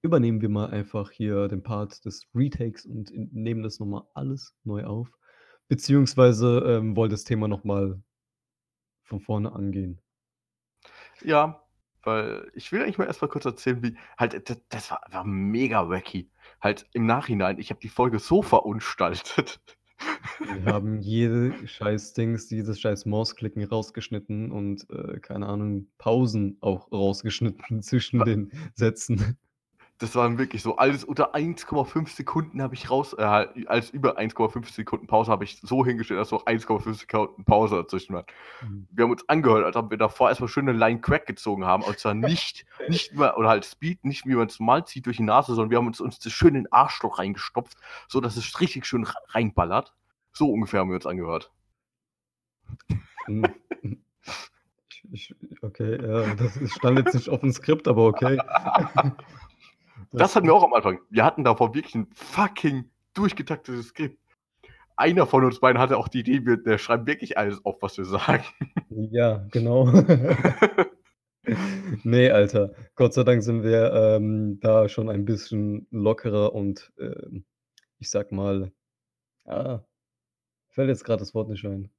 übernehmen 0.04 0.42
wir 0.42 0.50
mal 0.50 0.68
einfach 0.70 1.10
hier 1.12 1.48
den 1.48 1.64
Part 1.64 2.06
des 2.06 2.28
Retakes 2.36 2.86
und 2.86 3.12
nehmen 3.34 3.64
das 3.64 3.80
noch 3.80 3.88
mal 3.88 4.08
alles 4.14 4.54
neu 4.64 4.84
auf, 4.86 5.12
beziehungsweise, 5.68 6.60
ähm, 6.60 6.96
wollen 6.96 7.10
das 7.10 7.24
Thema 7.24 7.48
noch 7.48 7.64
mal 7.64 8.02
von 9.06 9.20
vorne 9.20 9.54
angehen. 9.54 10.02
Ja, 11.22 11.64
weil 12.04 12.52
ich 12.54 12.72
will 12.72 12.82
eigentlich 12.82 12.98
mal 12.98 13.06
erst 13.08 13.22
mal 13.22 13.28
kurz 13.28 13.46
erzählen, 13.46 13.82
wie 13.84 13.98
halt 14.18 14.48
d 14.50 14.56
das 14.70 14.92
war 14.92 15.02
war 15.10 15.24
mega 15.24 15.90
wacky. 15.90 16.32
Halt 16.62 16.88
im 16.94 17.06
Nachhinein, 17.06 17.58
ich 17.60 17.70
habe 17.70 17.80
die 17.80 17.90
Folge 17.90 18.20
so 18.20 18.42
verunstaltet. 18.42 19.60
Wir 20.40 20.74
haben 20.74 21.02
jede 21.02 21.54
scheiß 21.68 22.14
Dings, 22.14 22.48
dieses 22.48 22.80
scheiß 22.80 23.06
Mausklicken 23.06 23.64
rausgeschnitten 23.64 24.52
und, 24.52 24.90
äh, 24.90 25.20
keine 25.20 25.48
Ahnung, 25.48 25.88
Pausen 25.98 26.58
auch 26.62 26.92
rausgeschnitten 26.92 27.82
zwischen 27.82 28.24
den 28.24 28.52
Sätzen. 28.74 29.38
Das 29.98 30.14
waren 30.14 30.38
wirklich 30.38 30.62
so 30.62 30.76
alles 30.76 31.06
unter 31.06 31.34
1,5 31.36 32.10
Sekunden 32.10 32.62
habe 32.62 32.76
ich 32.76 32.90
raus 32.90 33.14
äh, 33.14 33.24
halt 33.24 33.52
alles 33.70 33.92
über 33.92 34.20
1,5 34.20 34.70
Sekunden 34.74 35.08
Pause 35.08 35.32
habe 35.32 35.46
ich 35.46 35.62
so 35.62 35.86
hingestellt, 35.86 36.20
dass 36.20 36.32
noch 36.32 36.46
1,5 36.46 36.94
Sekunden 36.96 37.46
Pause 37.46 37.78
dazwischen 37.78 38.14
war. 38.14 38.26
Mhm. 38.62 38.88
Wir 38.92 39.06
haben 39.06 39.12
uns 39.12 39.28
angehört, 39.30 39.64
als 39.64 39.78
ob 39.78 39.92
wir 39.92 39.98
davor 39.98 40.28
erst 40.28 40.42
mal 40.42 40.50
schön 40.50 40.66
'ne 40.66 40.74
Line 40.74 41.00
Crack 41.00 41.26
gezogen 41.28 41.64
haben, 41.64 41.82
und 41.84 41.98
zwar 41.98 42.14
nicht 42.14 42.66
nicht 42.90 43.14
über 43.14 43.38
oder 43.38 43.48
halt 43.48 43.64
Speed, 43.64 44.04
nicht 44.04 44.26
wie 44.26 44.36
man's 44.36 44.60
normal 44.60 44.86
zieht 44.86 45.06
durch 45.06 45.16
die 45.16 45.24
Nase, 45.24 45.56
sondern 45.56 45.70
wir 45.72 45.78
haben 45.78 45.88
uns 45.88 46.02
uns 46.02 46.20
das 46.20 46.34
schön 46.34 46.50
in 46.50 46.66
den 46.66 46.74
Arschloch 46.74 47.20
reingestopft, 47.20 47.78
sodass 48.10 48.36
es 48.36 48.60
richtig 48.60 48.86
schön 48.86 49.08
reinballert. 49.30 49.94
So 50.38 50.52
ungefähr 50.52 50.82
haben 50.82 50.90
wir 50.90 50.96
uns 50.96 51.06
angehört. 51.06 51.52
Hm. 53.26 53.46
Ich 55.12 55.36
ich 55.52 55.64
okay, 55.64 56.02
ja, 56.02 56.36
das 56.36 56.58
stand 56.72 57.00
jetzt 57.00 57.14
nicht 57.14 57.30
aufm 57.30 57.52
Skript, 57.52 57.88
aber 57.88 58.06
okay. 58.08 58.38
Das 60.12 60.36
hatten 60.36 60.48
wir 60.48 60.54
auch 60.54 60.64
am 60.64 60.74
Anfang. 60.74 61.00
Wir 61.10 61.26
hatten 61.26 61.44
davor 61.44 61.74
wirklich 61.76 61.96
'n 61.96 62.08
fucking 62.14 62.90
durchgetaktetes 63.14 63.88
Skript. 63.88 64.18
Einer 64.98 65.28
von 65.28 65.44
uns 65.46 65.60
beiden 65.60 65.80
hatte 65.82 65.98
auch 65.98 66.08
die 66.10 66.20
Idee, 66.22 66.46
wir 66.46 66.58
der 66.58 66.78
schreibt 66.78 67.08
wirklich 67.08 67.38
alles 67.38 67.64
auf, 67.66 67.82
was 67.82 67.98
wir 67.98 68.06
sagen. 68.06 68.44
Ja, 68.90 69.46
genau. 69.52 69.88
Ne, 72.04 72.32
Alter. 72.32 72.74
Gott 72.96 73.14
sei 73.14 73.24
Dank 73.24 73.44
sind 73.44 73.64
wir, 73.64 73.94
ähm, 73.94 74.60
da 74.62 74.90
schon 74.90 75.10
ein 75.10 75.26
bisschen 75.26 75.88
lockerer 75.92 76.54
und, 76.56 76.92
ähm, 77.00 77.46
ich 78.00 78.10
sage 78.10 78.34
mal, 78.36 78.72
ja, 79.46 79.86
fällt 80.76 80.90
jetzt 80.90 81.06
grad 81.06 81.22
das 81.22 81.34
Wort 81.36 81.50
nicht 81.50 81.66
ein. 81.66 81.92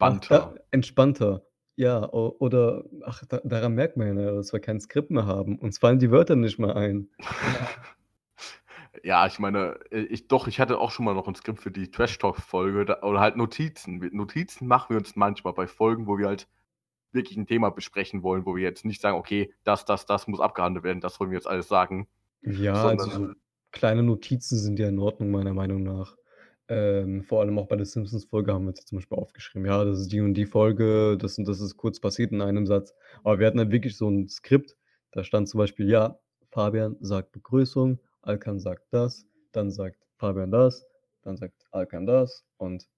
Ach, 0.00 0.20
da 0.28 0.38
Entspannter. 0.38 0.58
entspannter. 0.70 1.46
Ja, 1.76 2.10
oder 2.12 2.84
ach, 3.04 3.24
da 3.26 3.38
daran 3.44 3.74
merkt 3.74 3.96
man 3.96 4.18
ja, 4.18 4.32
dass 4.32 4.52
wir 4.52 4.60
kein 4.60 4.80
Skript 4.80 5.10
mehr 5.10 5.26
haben. 5.26 5.58
Uns 5.58 5.78
fallen 5.78 5.98
die 6.00 6.10
Wörter 6.10 6.36
nicht 6.36 6.58
mehr 6.58 6.76
ein. 6.76 7.10
Ja, 9.04 9.26
ich 9.26 9.38
meine, 9.38 9.78
äh, 9.90 10.00
ich 10.02 10.28
doch, 10.28 10.46
ich 10.48 10.60
hatte 10.60 10.78
auch 10.78 10.90
schon 10.90 11.04
mal 11.04 11.14
noch 11.14 11.28
'n 11.28 11.34
Skript 11.34 11.60
für 11.60 11.70
die 11.70 11.90
Trash-Talk-Folge 11.90 12.84
da 12.84 13.02
oder 13.02 13.20
halt 13.20 13.36
Notizen. 13.36 13.98
Notizen 14.12 14.66
machen 14.66 14.90
wir 14.90 14.98
uns 14.98 15.16
manchmal 15.16 15.52
bei 15.52 15.66
Folgen, 15.66 16.06
wo 16.06 16.18
wir 16.18 16.26
halt 16.28 16.48
wirklich 17.12 17.38
'n 17.38 17.46
Thema 17.46 17.70
besprechen 17.70 18.22
wollen, 18.24 18.46
wo 18.46 18.56
wir 18.56 18.64
jetzt 18.64 18.84
nicht 18.86 19.00
sagen: 19.02 19.18
„Okay, 19.18 19.54
das, 19.64 19.84
das, 19.86 20.06
das 20.06 20.28
muss 20.28 20.40
abgehandelt 20.40 20.84
werden, 20.84 21.00
das 21.02 21.20
wollen 21.20 21.30
wir 21.32 21.38
jetzt 21.38 21.48
alles 21.48 21.68
sagen.“ 21.68 22.08
Ja, 22.42 22.88
also 22.88 23.10
so 23.10 23.32
kleine 23.72 24.02
Notizen 24.02 24.58
sind 24.58 24.78
ja 24.80 24.88
in 24.88 24.98
Ordnung, 24.98 25.30
meiner 25.30 25.54
Meinung 25.54 25.82
nach. 25.84 26.17
Ähm, 26.68 27.22
vor 27.24 27.40
allem 27.40 27.58
auch 27.58 27.66
bei 27.66 27.76
der 27.76 27.86
Simpsons-Folge 27.86 28.52
haben 28.52 28.64
wir 28.64 28.68
uns 28.70 28.80
jetzt 28.80 28.88
zum 28.88 28.98
Beispiel 28.98 29.16
aufgeschrieben: 29.18 29.66
„Ja, 29.66 29.84
das 29.84 30.00
ist 30.00 30.12
die 30.12 30.20
und 30.20 30.34
die 30.34 30.46
Folge, 30.46 31.16
das 31.18 31.38
und 31.38 31.48
das 31.48 31.60
ist 31.60 31.76
kurz 31.76 32.00
passiert 32.00 32.32
in 32.32 32.42
einem 32.42 32.66
Satz.“ 32.66 32.94
Aber 33.24 33.38
wir 33.38 33.46
hatten 33.46 33.58
halt 33.58 33.70
wirklich 33.72 33.96
so 33.96 34.08
'n 34.08 34.28
Skript, 34.28 34.76
da 35.12 35.24
stand 35.24 35.48
zum 35.48 35.58
Beispiel: 35.58 35.88
„Ja, 35.88 36.18
Fabian 36.50 36.96
sagt 37.00 37.32
Begrüßung, 37.32 38.00
Alkan 38.22 38.58
sagt 38.60 38.86
das, 38.92 39.26
dann 39.52 39.70
sagt 39.70 40.06
Fabian 40.18 40.50
das, 40.50 40.86
dann 41.22 41.36
sagt 41.38 41.64
Alkan 41.70 42.06
das“ 42.06 42.44
und 42.58 42.88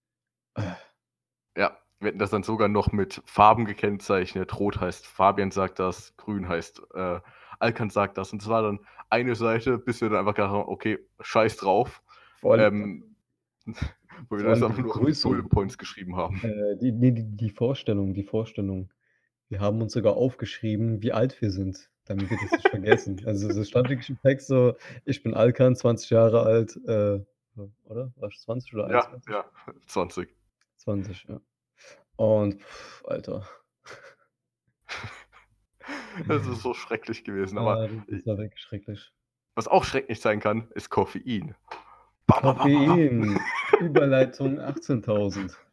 Ja, 1.56 1.76
wir 1.98 2.08
hatten 2.08 2.18
das 2.18 2.30
dann 2.30 2.42
sogar 2.42 2.68
noch 2.68 2.92
mit 2.92 3.22
Farben 3.26 3.64
gekennzeichnet. 3.64 4.58
Rot 4.58 4.80
heißt, 4.80 5.06
Fabian 5.06 5.50
sagt 5.50 5.78
das, 5.78 6.16
grün 6.16 6.48
heißt, 6.48 6.82
äh, 6.94 7.20
Alkan 7.58 7.90
sagt 7.90 8.16
das. 8.18 8.32
Und 8.32 8.42
es 8.42 8.48
war 8.48 8.62
dann 8.62 8.80
eine 9.10 9.34
Seite, 9.34 9.78
bis 9.78 10.00
wir 10.00 10.08
dann 10.08 10.18
einfach 10.20 10.34
gedacht 10.34 10.52
haben: 10.52 10.68
„Okay, 10.68 10.98
scheiß 11.20 11.56
drauf.“ 11.56 12.02
Vor 12.42 12.52
allem 12.54 12.66
Ähm, 12.66 13.09
wo 14.28 14.36
wir 14.36 14.44
das 14.44 14.62
einfach 14.62 14.78
nur. 14.78 14.94
Bullet 14.94 15.48
Points 15.48 15.78
geschrieben 15.78 16.16
haben. 16.16 16.40
Äh, 16.42 16.76
die 16.78 16.92
die 16.92 17.12
die 17.36 17.50
Vorstellung 17.50 18.14
die 18.14 18.24
Vorstellung. 18.24 18.90
Wir 19.48 19.60
haben 19.60 19.82
uns 19.82 19.92
sogar 19.92 20.16
aufgeschrieben, 20.16 21.02
wie 21.02 21.12
alt 21.12 21.40
wir 21.42 21.50
sind, 21.50 21.90
damit 22.04 22.30
wir 22.30 22.36
das 22.40 22.52
nicht 22.52 22.68
vergessen. 22.68 23.20
Also, 23.26 23.48
es 23.48 23.68
stand 23.68 23.88
wirklich 23.88 24.08
im 24.10 24.20
Text 24.20 24.46
so: 24.46 24.74
„Ich 25.04 25.22
bin 25.22 25.34
Alkan, 25.34 25.74
20 25.74 26.10
Jahre 26.10 26.42
alt“, 26.42 26.76
äh, 26.86 27.20
oder? 27.84 28.12
Warst 28.16 28.36
du 28.38 28.40
20 28.44 28.74
oder 28.74 28.88
Ja, 28.90 29.00
21? 29.06 29.32
ja, 29.32 29.44
20. 29.86 30.34
20, 30.76 31.26
ja. 31.28 31.40
Und, 32.16 32.60
pf, 32.62 33.04
Alter. 33.06 33.46
Das 36.28 36.46
ist 36.46 36.62
so 36.62 36.74
schrecklich 36.74 37.24
gewesen, 37.24 37.58
aber 37.58 37.78
Ah, 37.80 37.88
das 38.08 38.26
war 38.26 38.36
wirklich 38.38 38.60
schrecklich. 38.60 39.12
was 39.54 39.66
auch 39.68 39.84
schrecklich 39.84 40.20
sein 40.20 40.40
kann, 40.40 40.68
ist 40.74 40.90
Koffein. 40.90 41.54
Ba, 42.30 42.40
ba, 42.40 42.52
ba, 42.54 42.68
ba, 42.68 42.84
ba. 42.86 42.98
Koffein, 43.02 43.38
Überleitung 43.80 44.60
18.000. 44.60 45.52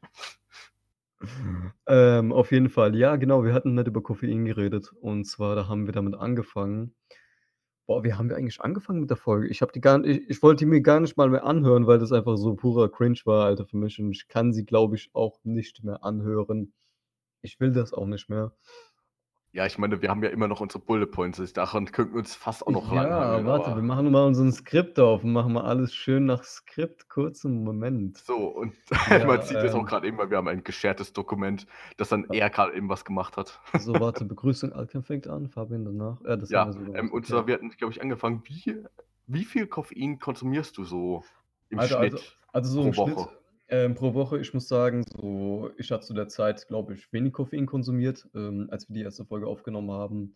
Ähm, 1.88 2.32
auf 2.32 2.52
jeden 2.52 2.70
Fall. 2.70 2.96
Ja, 2.96 3.16
genau, 3.16 3.44
wir 3.44 3.52
hatten 3.52 3.74
nicht 3.74 3.88
über 3.88 4.04
Koffein 4.04 4.46
geredet. 4.46 4.94
Und 5.02 5.26
zwar, 5.26 5.56
da 5.56 5.68
haben 5.68 5.88
wir 5.88 5.92
damit 5.94 6.14
angefangen. 6.14 6.94
Boah, 7.88 8.04
wie 8.04 8.14
haben 8.14 8.30
wir 8.30 8.36
eigentlich 8.38 8.62
angefangen 8.62 9.00
mit 9.00 9.10
der 9.10 9.18
Folge? 9.18 9.48
Ich 9.48 9.64
die 9.74 9.82
gar 9.82 10.04
ich 10.06 10.30
ich 10.30 10.44
wollte 10.44 10.60
die 10.60 10.70
mir 10.70 10.82
gar 10.82 11.00
nicht 11.00 11.18
mal 11.18 11.30
mehr 11.30 11.44
anhören, 11.44 11.88
weil 11.88 11.98
das 11.98 12.12
einfach 12.12 12.38
so 12.38 12.56
purer 12.56 12.92
Cringe 12.92 13.20
war, 13.26 13.46
Alter, 13.46 13.66
für 13.66 13.78
mich. 13.78 14.00
Und 14.00 14.12
ich 14.12 14.28
kann 14.28 14.54
sie, 14.54 14.66
glaube 14.66 14.96
ich, 14.96 15.10
auch 15.14 15.40
nicht 15.44 15.84
mehr 15.84 16.04
anhören. 16.04 16.74
Ich 17.42 17.60
will 17.60 17.72
das 17.72 17.94
auch 17.94 18.06
nicht 18.06 18.30
mehr. 18.30 18.54
Ja, 19.58 19.66
ich 19.66 19.80
meine, 19.80 20.04
wir 20.04 20.10
haben 20.10 20.24
ja 20.24 20.30
immer 20.30 20.48
noch 20.48 20.62
unsere 20.62 20.84
Bullet 20.84 21.08
Points. 21.08 21.52
Daran 21.52 21.92
könnten 21.92 22.14
wir 22.14 22.20
uns 22.20 22.36
fast 22.36 22.68
auch 22.68 22.72
noch 22.72 22.92
Ja, 22.92 22.94
langhangeln, 22.94 23.48
warte, 23.48 23.76
wir 23.76 23.82
aber 23.82 23.82
machen 23.82 24.12
mal 24.12 24.28
unseren 24.28 24.52
Skript 24.52 25.00
auf 25.00 25.24
und 25.24 25.34
machen 25.34 25.54
mal 25.54 25.64
alles 25.64 25.94
schön 25.96 26.26
nach 26.26 26.44
Skript. 26.44 27.10
Kurzen 27.10 27.64
Moment. 27.64 28.24
so 28.26 28.36
und 28.50 28.74
Ja, 29.10 29.26
man 29.26 29.42
sieht 29.42 29.64
das 29.64 29.74
auch 29.74 29.80
ähm 29.80 29.86
grad 29.86 30.04
eben, 30.04 30.18
weil 30.18 30.30
wir 30.30 30.38
haben 30.38 30.48
ein 30.48 30.64
geschertes 30.64 31.14
Dokument, 31.14 31.66
das 31.98 32.10
dann 32.10 32.28
Ja. 32.30 32.34
er 32.34 32.50
grad 32.50 32.74
eben 32.74 32.90
was 32.90 33.06
gemacht 33.06 33.38
hat. 33.38 33.60
So, 33.74 34.00
warte, 34.00 34.26
Begrüßung, 34.26 34.74
Alkan 34.74 35.04
fängt 35.04 35.28
an, 35.28 35.50
Fabian 35.50 35.86
danach. 35.86 36.22
Ja, 36.24 36.36
das 36.36 36.50
Ja, 36.50 36.66
wir 36.66 36.74
so 36.74 36.80
ähm, 36.94 37.12
und 37.12 37.24
okay. 37.24 37.32
zwar, 37.32 37.48
wir 37.48 37.54
hatten, 37.56 37.70
glaube 37.72 37.94
ich, 37.94 38.02
angefangen, 38.02 38.44
wie 38.46 38.84
wie 39.28 39.44
viel 39.46 39.68
Koffein 39.68 40.20
konsumierst 40.20 40.78
du 40.78 40.84
so 40.86 41.24
im 41.70 41.80
Also 41.80 41.98
also 41.98 42.18
Schnitt 42.18 42.38
also 42.54 42.70
so 42.72 42.82
pro 42.82 42.88
im 42.88 42.94
Schnitt, 42.94 43.18
Woche? 43.18 43.38
Ähm, 43.70 43.96
pro 43.96 44.14
Woche, 44.14 44.40
ich 44.40 44.54
muss 44.54 44.68
sagen, 44.68 45.04
so 45.18 45.72
ich 45.78 45.92
hatte 45.92 46.06
zu 46.06 46.14
der 46.14 46.28
Zeit, 46.28 46.68
glaube 46.68 46.94
ich, 46.94 47.12
wenig 47.14 47.34
Koffein 47.34 47.66
konsumiert, 47.66 48.28
ähm, 48.36 48.68
als 48.72 48.88
wir 48.90 48.94
die 48.96 49.02
erste 49.04 49.26
Folge 49.26 49.48
aufgenommen 49.48 49.92
haben. 49.92 50.34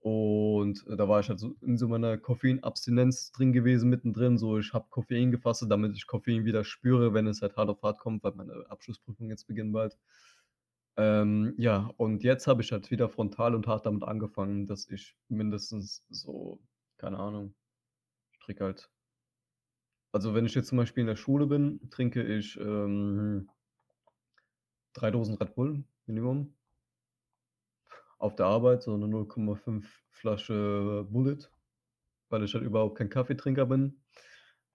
Und, 0.00 0.86
äh, 0.88 0.96
da 0.96 1.08
war 1.08 1.20
ich 1.20 1.28
halt 1.30 1.40
so 1.40 1.54
in 1.62 1.78
so 1.78 1.88
meiner 1.88 2.18
Koffeinabstinenz 2.18 3.32
drin 3.32 3.52
gewesen 3.52 3.88
mittendrin. 3.90 4.36
So, 4.38 4.58
ich 4.58 4.72
habe 4.74 4.86
Koffein 4.90 5.30
gefastet, 5.30 5.70
damit 5.70 5.96
ich 5.96 6.06
Koffein 6.06 6.44
wieder 6.44 6.64
spüre, 6.64 7.14
wenn 7.14 7.26
es 7.26 7.40
halt 7.42 7.56
hart 7.56 7.70
auf 7.70 7.82
hart 7.82 7.98
kommt, 8.00 8.22
weil 8.24 8.34
meine 8.34 8.66
Abschlussprüfungen 8.68 9.30
jetzt 9.30 9.46
beginnen 9.46 9.72
bald. 9.72 9.96
Ähm, 10.96 11.54
ja, 11.58 11.90
und 11.96 12.22
jetzt 12.22 12.46
habe 12.46 12.62
ich 12.62 12.70
halt 12.72 12.90
wieder 12.90 13.08
frontal 13.08 13.54
und 13.54 13.66
hart 13.66 13.86
damit 13.86 14.04
angefangen, 14.04 14.66
dass 14.66 14.88
ich 14.90 15.16
mindestens 15.28 16.04
so, 16.08 16.60
keine 16.98 17.18
Ahnung, 17.18 17.54
ich 18.32 18.40
trinke 18.40 18.64
halt 18.64 18.90
also, 20.14 20.34
wenn 20.34 20.46
ich 20.46 20.54
jetzt 20.54 20.68
zum 20.68 20.78
Beispiel 20.78 21.02
in 21.02 21.08
der 21.08 21.16
Schule 21.16 21.46
bin, 21.46 21.80
trinke 21.90 22.22
ich, 22.22 22.56
ähm 22.60 23.48
3 24.94 25.10
Dosen 25.10 25.34
Red 25.36 25.54
Bull 25.56 25.84
Minimum. 26.06 26.54
Auf 28.20 28.34
der 28.36 28.46
Arbeit 28.46 28.82
so 28.82 28.96
'ne 28.96 29.08
0,5 29.08 30.04
Flasche 30.10 31.06
Bulleit, 31.10 31.50
weil 32.30 32.44
ich 32.44 32.54
halt 32.54 32.64
überhaupt 32.64 32.98
kein 32.98 33.10
Kaffeetrinker 33.10 33.66
bin. 33.66 34.02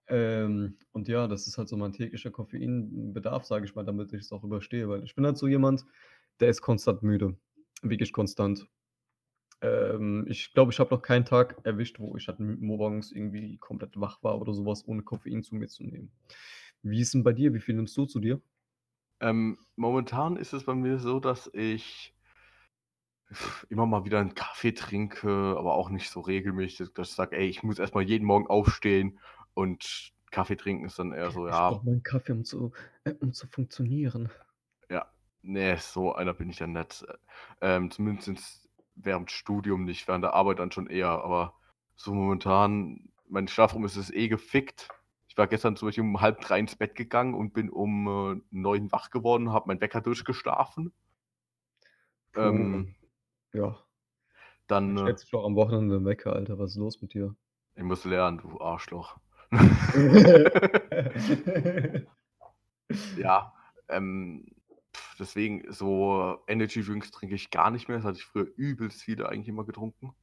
Ähm, 0.08 0.78
und 0.92 1.08
ja, 1.08 1.28
das 1.28 1.46
ist 1.48 1.58
halt 1.58 1.68
so 1.68 1.76
mein 1.76 1.92
täglicher 1.92 2.30
Koffeinbedarf, 2.32 3.44
sage 3.46 3.66
ich 3.66 3.74
mal, 3.76 3.84
damit 3.84 4.12
ich's 4.14 4.32
auch 4.32 4.44
überstehe, 4.44 4.88
weil 4.88 5.04
ich 5.04 5.14
bin 5.16 5.26
halt 5.26 5.38
so 5.38 5.48
jemand, 5.48 5.86
der 6.40 6.50
ist 6.50 6.62
konstant 6.62 7.02
müde, 7.02 7.36
wirklich 7.82 8.12
konstant. 8.12 8.68
Ähm, 9.62 10.26
ich 10.28 10.52
glaube, 10.54 10.72
ich 10.72 10.78
habe 10.80 10.94
noch 10.94 11.02
keinen 11.02 11.24
Tag 11.26 11.60
erwischt, 11.64 12.00
wo 12.00 12.16
ich 12.16 12.28
halt 12.28 12.40
morgens 12.40 13.12
irgendwie 13.12 13.58
komplett 13.58 14.00
wach 14.00 14.22
war 14.22 14.40
oder 14.40 14.54
so 14.54 14.66
was, 14.66 14.86
ohne 14.88 15.02
Koffein 15.02 15.42
zu 15.42 15.54
mir 15.56 15.68
zu 15.68 15.84
nehmen. 15.84 16.12
Wie 16.82 17.00
ist 17.00 17.14
'n 17.14 17.24
bei 17.24 17.32
dir? 17.34 17.54
Wie 17.54 17.60
viel 17.60 17.74
nimmst 17.76 17.96
du 17.96 18.06
zu 18.06 18.20
dir? 18.20 18.42
Ähm, 19.22 19.58
momentan 19.76 20.36
ist 20.36 20.52
es 20.54 20.64
bei 20.64 20.74
mir 20.74 20.98
so, 20.98 21.20
dass 21.20 21.50
ich 21.52 22.14
immer 23.70 23.86
mal 23.86 24.04
wieder 24.04 24.18
'n 24.20 24.34
Kaffee 24.34 24.72
trinke, 24.72 25.28
aber 25.56 25.74
auch 25.74 25.90
nicht 25.90 26.10
so 26.10 26.20
regelmäßig, 26.20 26.92
dass 26.94 27.10
ich 27.10 27.14
sage: 27.14 27.36
„Ey, 27.36 27.46
ich 27.48 27.62
muss 27.62 27.78
erst 27.78 27.94
mal 27.94 28.02
jeden 28.02 28.24
Morgen 28.26 28.48
aufstehen“, 28.48 29.20
und 29.54 30.12
Kaffee 30.32 30.56
trinken 30.56 30.86
ist 30.86 30.98
dann 30.98 31.12
eher 31.12 31.30
so, 31.30 31.46
Ich 31.48 31.64
ja 31.66 31.66
brauche 31.66 31.84
meinen 31.84 32.02
Kaffee, 32.02 32.32
um 32.32 32.44
zu 32.44 32.72
äh, 33.04 33.14
um 33.20 33.32
zu 33.32 33.46
funktionieren. 33.48 34.30
Ja, 34.90 35.06
ne, 35.42 35.76
so 35.78 36.12
einer 36.14 36.34
bin 36.34 36.50
ich 36.50 36.56
dann 36.58 36.72
nicht. 36.72 37.04
Ähm, 37.60 37.90
zumindest 37.92 38.68
während 38.94 39.30
Studium 39.30 39.84
nicht, 39.84 40.08
während 40.08 40.24
der 40.24 40.34
Arbeit 40.34 40.58
dann 40.58 40.72
schon 40.72 40.86
eher, 40.88 41.08
aber 41.24 41.54
so 41.96 42.12
momentan 42.14 43.08
mein 43.28 43.48
Schlafraum 43.48 43.84
ist 43.84 43.96
es 43.96 44.10
eh 44.12 44.28
gefickt. 44.28 44.88
Ich 45.28 45.36
war 45.38 45.46
gestern 45.46 45.76
zum 45.76 45.88
Beispiel 45.88 46.02
um 46.04 46.16
2:30 46.16 46.58
ins 46.58 46.76
Bett 46.76 46.94
gegangen 46.96 47.34
und 47.34 47.52
bin 47.52 47.70
um, 47.70 48.08
äh, 48.08 48.40
9 48.50 48.90
wach 48.92 49.10
geworden, 49.10 49.52
habe 49.52 49.68
meinen 49.68 49.80
Wecker 49.80 50.00
durchgeschlafen. 50.00 50.92
Puh, 52.32 52.40
Ähm 52.42 52.94
ja. 53.52 53.76
dann, 54.66 54.96
Dann 54.96 55.06
äh 55.08 55.14
du 55.14 55.24
doch 55.32 55.44
am 55.44 55.54
Wochenende 55.56 55.96
'n 55.96 56.04
Wecker, 56.04 56.32
Alter. 56.34 56.58
Was 56.58 56.72
ist 56.72 56.76
los 56.78 57.00
mit 57.02 57.14
dir? 57.14 57.34
Ich 57.76 57.82
muss 57.82 58.04
lernen, 58.04 58.38
du 58.38 58.60
Arschloch. 58.60 59.18
Ja, 63.16 63.52
ähm, 63.88 64.46
deswegen 65.18 65.70
so 65.72 66.38
Energy 66.48 66.82
Drinks 66.82 67.10
trinke 67.10 67.34
ich 67.34 67.50
gar 67.50 67.70
nicht 67.70 67.88
mehr. 67.88 67.98
Das 67.98 68.06
hatte 68.06 68.18
ich 68.18 68.24
früher 68.24 68.48
übelst 68.56 69.02
viele 69.02 69.28
eigentlich 69.28 69.48
immer 69.48 69.64
getrunken. 69.66 70.14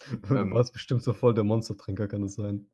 Du 0.22 0.30
Ähm 0.30 0.54
warst 0.54 0.72
bestimmt 0.72 1.02
so 1.02 1.12
voll 1.12 1.34
der 1.34 1.44
Monstertrinker, 1.44 2.08
kann 2.08 2.22
das 2.22 2.34
sein? 2.34 2.70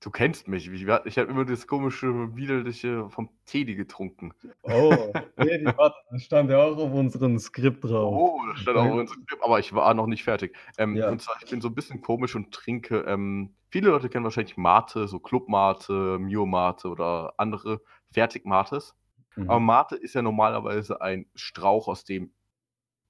Du 0.00 0.10
kennst 0.10 0.48
mich. 0.48 0.68
Ich 0.68 0.82
ich 0.82 1.18
habe 1.18 1.30
immer 1.30 1.44
das 1.44 1.66
komische, 1.66 2.34
widerliche 2.36 3.08
vom 3.10 3.30
Teddy 3.46 3.74
getrunken. 3.74 4.32
Oh, 4.62 5.14
Teddy, 5.38 5.72
warte, 5.76 5.96
das 6.10 6.22
stand 6.22 6.50
ja 6.50 6.58
auch 6.62 6.76
auf 6.76 6.92
unserem 6.92 7.38
Skript 7.38 7.84
drauf. 7.84 8.22
Oh, 8.22 8.40
das 8.48 8.60
stand 8.60 8.76
auch 8.78 8.84
auf 8.84 8.92
unserem 8.92 9.22
Skript, 9.22 9.42
aber 9.42 9.58
ich 9.58 9.72
war 9.74 9.94
noch 9.94 10.06
nicht 10.06 10.22
fertig. 10.24 10.56
Ähm, 10.76 11.02
Ja. 11.02 11.08
und 11.08 11.22
zwar, 11.22 11.36
ich 11.40 11.48
bin 11.48 11.60
so 11.60 11.68
'n 11.68 11.74
bisschen 11.74 12.02
komisch 12.02 12.34
und 12.36 12.52
trinke, 12.52 12.98
ähm 13.00 13.56
viele 13.70 13.90
Leute 13.90 14.08
kennen 14.08 14.24
wahrscheinlich 14.24 14.56
Mate, 14.56 15.08
so 15.08 15.18
Club 15.18 15.48
Mate, 15.48 16.18
Mio 16.20 16.46
Mate 16.46 16.88
oder 16.88 17.34
andere 17.38 17.80
Fertig-Mates. 18.12 18.94
Aber 18.94 19.05
Mhm. 19.36 19.66
Mate 19.66 19.96
ist 19.96 20.14
ja 20.14 20.22
normalerweise 20.22 21.00
ein 21.00 21.26
Strauch, 21.34 21.88
aus 21.88 22.04
dem 22.04 22.32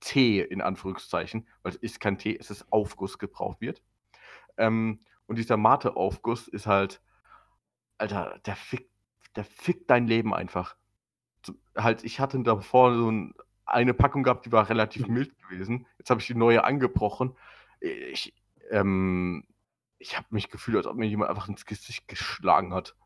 Tee 0.00 0.42
in 0.42 0.62
Anführungszeichen, 0.62 1.48
weil 1.62 1.72
es 1.72 1.76
ist 1.78 2.00
kein 2.00 2.18
Tee, 2.18 2.36
es 2.38 2.50
ist 2.50 2.72
Aufguss 2.72 3.18
gebraut 3.18 3.60
wird. 3.60 3.82
Ähm, 4.58 5.00
und 5.26 5.38
dieser 5.38 5.56
Mate-Aufguss 5.58 6.48
ist 6.48 6.66
halt 6.66 7.02
Alter, 7.98 8.38
der 8.46 8.56
fickt 8.56 8.90
der 9.36 9.44
fickt 9.44 9.90
dein 9.90 10.06
Leben 10.06 10.34
einfach. 10.34 10.76
Halt, 11.76 12.04
ich 12.04 12.20
hatte 12.20 12.42
davor 12.42 12.94
so 12.94 13.08
'n 13.10 13.34
eine 13.66 13.94
Packung 13.94 14.22
gehabt, 14.22 14.46
die 14.46 14.52
war 14.52 14.68
relativ 14.68 15.08
Mhm. 15.08 15.08
mild 15.08 15.36
gewesen. 15.38 15.86
Jetzt 15.98 16.10
habe 16.10 16.20
ich 16.20 16.26
die 16.26 16.34
neue 16.34 16.64
angebrochen. 16.64 17.36
Ich 17.80 18.34
ähm, 18.70 19.44
ich 19.98 20.16
habe 20.16 20.28
mich 20.30 20.50
gefühlt, 20.50 20.76
als 20.78 20.86
ob 20.86 20.96
mir 20.96 21.06
jemand 21.06 21.30
einfach 21.30 21.48
ins 21.48 21.66
Gesicht 21.66 22.08
geschlagen 22.08 22.74
hat. 22.74 22.96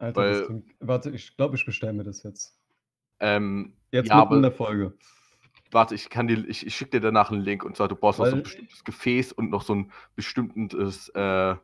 Alter, 0.00 0.24
Weil 0.24 0.46
klingt 0.46 0.74
warte, 0.80 1.10
ich 1.10 1.36
glaube, 1.36 1.56
ich 1.56 1.66
bestelle 1.66 1.92
mir 1.92 2.04
das 2.04 2.22
jetzt. 2.22 2.55
Ähm, 3.20 3.74
Jetzt 3.92 4.12
ja, 4.12 4.14
mitten 4.14 4.34
in 4.34 4.42
der 4.42 4.50
Folge. 4.52 4.96
Warte, 5.72 5.94
ich 5.96 6.10
kann 6.10 6.28
dir 6.28 6.46
ich 6.48 6.64
ich 6.66 6.76
schicke 6.76 6.92
dir 6.92 7.00
danach 7.00 7.30
'n 7.32 7.40
Link 7.40 7.64
und 7.64 7.76
zwar, 7.76 7.88
du 7.88 7.96
brauchst 7.96 8.18
noch 8.20 8.26
so 8.26 8.36
'n 8.36 8.42
Weil 8.42 8.42
bestimmtes 8.42 8.84
Gefäß 8.84 9.32
und 9.32 9.50
noch 9.50 9.62
so 9.62 9.72
'n 9.74 9.90
bestimmtes, 10.14 11.08
äh 11.10 11.56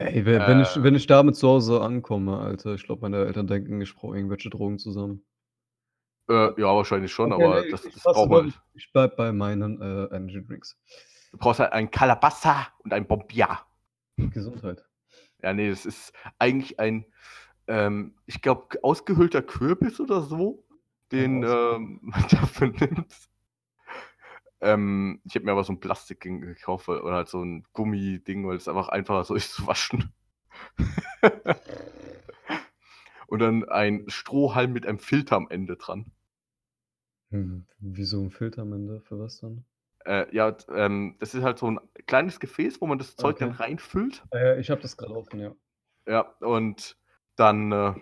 Ey, 0.00 0.26
we 0.26 0.46
wenn 0.46 0.60
ich 0.60 0.76
äh 0.76 0.82
wenn 0.82 0.94
ich 0.94 1.06
damit 1.06 1.36
zu 1.36 1.48
Hause 1.48 1.80
ankomme, 1.80 2.36
Alter, 2.38 2.74
ich 2.74 2.84
glaube, 2.84 3.00
meine 3.02 3.24
Eltern 3.24 3.46
denken, 3.46 3.80
ich 3.80 3.94
brauche 3.94 4.14
irgendwelche 4.16 4.50
Drogen 4.50 4.78
zusammen. 4.78 5.24
Äh, 6.28 6.60
ja, 6.60 6.74
wahrscheinlich 6.74 7.12
schon, 7.12 7.32
Okay, 7.32 7.32
aber 7.32 7.62
ne, 7.64 7.64
das 7.64 7.88
ich 7.94 7.96
das 8.04 8.06
braucht 8.10 8.30
man 8.30 8.46
ich 8.46 8.60
ich 8.74 8.92
bleibe 8.92 9.16
bei 9.16 9.32
meinen, 9.32 9.80
äh, 9.80 10.04
Energy 10.14 10.42
Drinks. 10.44 10.76
Du 11.32 11.38
brauchst 11.38 11.60
halt 11.60 11.72
ein 11.72 11.90
Kalabassa 11.90 12.68
und 12.84 12.92
ein 12.92 13.06
Bombilla. 13.06 13.66
Gesundheit. 14.30 14.86
Ja, 15.42 15.52
ne, 15.52 15.68
das 15.70 15.84
ist 15.86 16.12
eigentlich 16.38 16.80
ein, 16.80 17.06
ähm, 17.68 18.16
ich 18.26 18.42
glaube, 18.42 18.78
ausgehöhlter 18.82 19.42
Kürbis 19.42 20.00
oder 20.00 20.22
so, 20.22 20.64
Ein 20.65 20.65
den, 21.12 21.42
ausgehöhlter 21.42 21.44
ähm, 21.44 22.00
man 22.02 22.24
dafür 22.30 22.68
nimmt. 22.68 23.28
Ähm, 24.62 25.20
ich 25.24 25.34
habe 25.34 25.44
mir 25.44 25.52
aber 25.52 25.64
so 25.64 25.72
'n 25.72 25.80
Plastikding 25.80 26.40
gekauft, 26.40 26.88
oder 26.88 27.14
halt 27.14 27.28
so 27.28 27.42
'n 27.42 27.64
Gummiding, 27.72 28.46
weil 28.46 28.56
es 28.56 28.68
einfach 28.68 28.88
einfacher 28.88 29.24
so 29.24 29.34
ist 29.34 29.52
zu 29.54 29.66
waschen. 29.66 30.12
Und 33.28 33.40
dann 33.40 33.68
ein 33.68 34.04
Strohhalm 34.08 34.72
mit 34.72 34.86
einem 34.86 34.98
Filter 34.98 35.36
am 35.36 35.48
Ende 35.50 35.76
dran. 35.76 36.12
Hm, 37.32 37.66
wieso 37.80 38.20
'n 38.22 38.30
Filter 38.30 38.62
am 38.62 38.72
Ende? 38.72 39.00
Für 39.00 39.18
was 39.18 39.38
dann? 39.40 39.64
Äh, 40.04 40.26
ja, 40.34 40.56
ähm, 40.72 41.16
das 41.18 41.34
ist 41.34 41.42
halt 41.42 41.58
so 41.58 41.66
'n 41.68 41.80
kleines 42.06 42.38
Gefäß, 42.40 42.80
wo 42.80 42.86
man 42.86 42.98
das 42.98 43.16
Zeug 43.16 43.38
dann 43.38 43.50
Okay. 43.50 43.52
reinfüllt. 43.52 44.26
Äh, 44.32 44.60
ich 44.60 44.70
habe 44.70 44.82
das 44.82 44.96
grad 44.96 45.10
offen, 45.10 45.40
ja. 45.40 45.56
Ja, 46.08 46.20
und 46.40 46.96
dann, 47.36 47.72
äh 47.72 47.94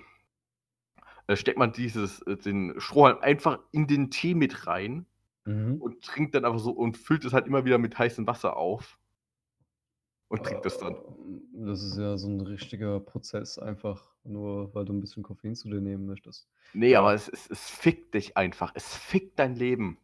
äh, 1.26 1.36
steckt 1.36 1.58
man 1.58 1.72
dieses 1.72 2.22
äh, 2.22 2.36
den 2.36 2.74
Strohhalm 2.80 3.18
einfach 3.20 3.60
in 3.72 3.86
den 3.86 4.10
Tee 4.10 4.34
mit 4.34 4.66
rein 4.66 5.06
Mhm. 5.46 5.78
und 5.78 6.02
trinkt 6.04 6.34
dann 6.34 6.44
einfach 6.46 6.60
so 6.60 6.72
und 6.72 6.98
füllt 6.98 7.24
es 7.26 7.32
halt 7.34 7.46
immer 7.48 7.64
wieder 7.66 7.78
mit 7.78 7.98
heißem 7.98 8.26
Wasser 8.26 8.56
auf. 8.56 8.98
und 10.28 10.44
trinkt 10.44 10.64
das 10.66 10.78
dann. 10.78 10.96
Ähm, 11.18 11.48
das 11.66 11.82
ist 11.82 11.96
ja 11.98 12.16
so 12.18 12.28
'n 12.28 12.40
richtiger 12.40 13.00
Prozess 13.00 13.58
einfach, 13.58 14.14
nur 14.24 14.74
weil 14.74 14.84
du 14.84 14.92
'n 14.92 15.00
bisschen 15.00 15.22
Koffein 15.22 15.54
zu 15.54 15.68
dir 15.68 15.80
nehmen 15.80 16.06
möchtest. 16.06 16.48
Ne, 16.74 16.96
aber 16.96 17.14
es 17.14 17.28
es 17.28 17.46
es 17.48 17.70
fickt 17.70 18.14
dich 18.14 18.36
einfach. 18.36 18.72
Es 18.74 18.94
fickt 18.96 19.38
dein 19.38 19.54
Leben. 19.54 19.98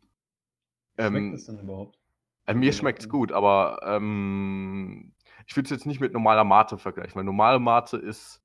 Schmeckt 0.98 1.32
es 1.32 1.46
Ähm, 1.46 1.46
denn 1.46 1.58
überhaupt? 1.58 1.98
äh, 2.46 2.54
mir 2.54 2.72
schmeckt's 2.72 3.08
in 3.08 3.10
gut, 3.10 3.32
aber, 3.32 3.80
ähm, 3.84 5.14
ich 5.46 5.56
würde 5.56 5.66
es 5.66 5.70
jetzt 5.70 5.86
nicht 5.86 6.00
mit 6.00 6.12
normaler 6.12 6.44
Mate 6.44 6.78
vergleichen, 6.78 7.16
weil 7.16 7.24
normale 7.24 7.58
Mate 7.60 7.96
ist 7.96 8.42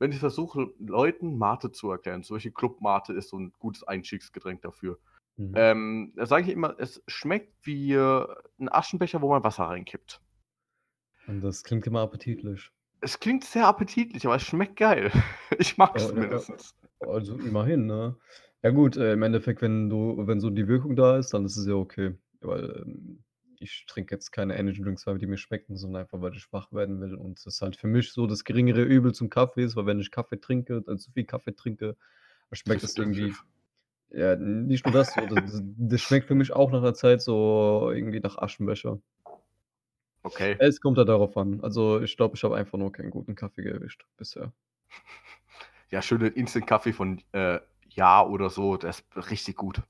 wenn 0.00 0.12
ich 0.12 0.20
versuche, 0.20 0.72
Leuten 0.80 1.38
Mate 1.38 1.72
zu 1.72 1.90
erklären, 1.92 2.24
zum 2.24 2.36
Beispiel 2.36 2.52
Club 2.52 2.80
Mate 2.82 3.14
ist 3.14 3.30
so 3.30 3.38
'n 3.38 3.52
gutes 3.60 3.84
Einstiegsgetränk 3.84 4.62
dafür. 4.62 4.98
Mhm. 5.38 5.60
Ähm, 5.60 6.14
da 6.16 6.26
sage 6.26 6.44
ich 6.46 6.50
immer, 6.52 6.76
es 6.80 7.02
schmeckt 7.08 7.54
wie, 7.66 7.94
äh, 7.94 8.26
'n 8.60 8.68
Aschenbecher, 8.70 9.22
wo 9.22 9.30
man 9.30 9.44
Wasser 9.44 9.64
reinkippt. 9.66 10.20
Und 11.26 11.40
das 11.42 11.62
klingt 11.64 11.86
immer 11.86 12.00
appetitlich. 12.00 12.70
Es 13.02 13.18
klingt 13.18 13.44
sehr 13.44 13.66
appetitlich, 13.66 14.26
aber 14.26 14.36
es 14.36 14.42
schmeckt 14.42 14.76
geil. 14.76 15.10
Ich 15.58 15.76
mag's 15.78 16.06
Oh, 16.06 16.12
ja, 16.12 16.46
zumindest. 16.46 16.74
Also 17.00 17.36
immerhin, 17.38 17.86
ne? 17.86 18.16
Ja 18.62 18.70
gut, 18.70 18.96
äh, 18.96 19.14
im 19.14 19.22
Endeffekt, 19.22 19.62
wenn 19.62 19.90
du 19.90 20.26
wenn 20.26 20.40
so 20.40 20.50
die 20.50 20.68
Wirkung 20.68 20.96
da 20.96 21.18
ist, 21.18 21.34
dann 21.34 21.44
ist 21.46 21.56
es 21.56 21.66
ja 21.66 21.74
okay, 21.74 22.16
weil, 22.40 22.82
ähm, 22.86 23.24
ich 23.60 23.86
trinke 23.86 24.14
jetzt 24.14 24.32
keine 24.32 24.58
Energy 24.58 24.82
Drinks, 24.82 25.06
weil 25.06 25.18
die 25.18 25.26
mir 25.26 25.38
schmecken, 25.38 25.76
sondern 25.76 26.02
einfach, 26.02 26.20
weil 26.22 26.34
ich 26.36 26.52
wach 26.52 26.72
werden 26.72 27.00
will 27.00 27.14
und 27.14 27.44
das 27.46 27.60
halt 27.62 27.76
für 27.76 27.86
mich 27.88 28.12
so 28.12 28.26
das 28.26 28.44
geringere 28.44 28.82
Übel 28.82 29.14
zum 29.14 29.30
Kaffee 29.30 29.64
ist, 29.64 29.76
weil 29.76 29.86
wenn 29.86 30.00
ich 30.00 30.10
Kaffee 30.10 30.40
trinke, 30.40 30.82
dann 30.82 30.98
zu 30.98 31.12
viel 31.12 31.24
Kaffee 31.24 31.54
trinke, 31.54 31.96
dann 32.50 32.56
schmeckt 32.56 32.82
das 32.84 32.96
irgendwie 32.96 33.38
ja, 34.10 34.36
nicht 34.36 34.86
nur 34.86 34.92
das 34.92 35.12
so, 35.14 35.26
das 35.26 35.40
das 35.64 36.00
schmeckt 36.02 36.26
für 36.28 36.34
mich 36.36 36.52
auch 36.52 36.70
nach 36.72 36.82
'ner 36.82 36.94
Zeit 36.94 37.22
so 37.22 37.90
irgendwie 37.94 38.20
nach 38.20 38.38
Aschenbecher. 38.38 39.00
Okay. 40.24 40.60
Es 40.62 40.80
kommt 40.80 40.98
halt 40.98 41.08
darauf 41.08 41.36
an. 41.36 41.60
Also, 41.62 42.00
ich 42.00 42.16
glaube, 42.16 42.36
ich 42.36 42.44
habe 42.44 42.56
einfach 42.56 42.78
nur 42.78 42.92
keinen 42.92 43.10
guten 43.10 43.34
Kaffee 43.34 43.64
erwischt 43.68 44.04
bisher. 44.16 44.52
Ja, 45.90 46.02
schön 46.02 46.20
den 46.20 46.32
Instant-Kaffee 46.34 46.92
von, 46.92 47.20
äh, 47.32 47.58
Ja 47.88 48.24
oder 48.24 48.48
so, 48.50 48.76
der 48.76 48.90
ist 48.90 49.04
richtig 49.16 49.56
gut. 49.56 49.82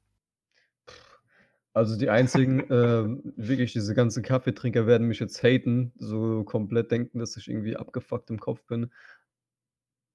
Also, 1.72 1.96
die 1.96 2.10
einzigen, 2.10 2.64
ähm 2.70 3.22
wirklich 3.36 3.72
diese 3.72 3.94
ganzen 3.94 4.22
Kaffeetrinker 4.22 4.86
werden 4.86 5.06
mich 5.06 5.20
jetzt 5.20 5.42
haten, 5.42 5.92
so 5.98 6.44
komplett 6.44 6.90
denken, 6.90 7.18
dass 7.18 7.36
ich 7.36 7.48
irgendwie 7.48 7.76
abgefuckt 7.76 8.30
im 8.30 8.40
Kopf 8.40 8.62
bin. 8.66 8.90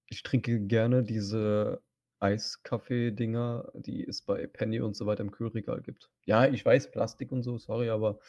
Ich 0.07 0.23
trinke 0.23 0.59
gerne 0.59 1.03
diese 1.03 1.81
Eiskaffee-Dinger, 2.19 3.71
die 3.75 4.05
es 4.05 4.21
bei 4.21 4.47
Penny 4.47 4.79
und 4.81 4.95
so 4.95 5.05
weiter 5.05 5.23
im 5.23 5.31
Kühlregal 5.31 5.81
gibt. 5.81 6.09
Ja, 6.25 6.45
ich 6.45 6.65
weiß, 6.65 6.91
Plastik 6.91 7.31
und 7.31 7.43
so, 7.43 7.57
sorry, 7.57 7.89
aber 7.89 8.19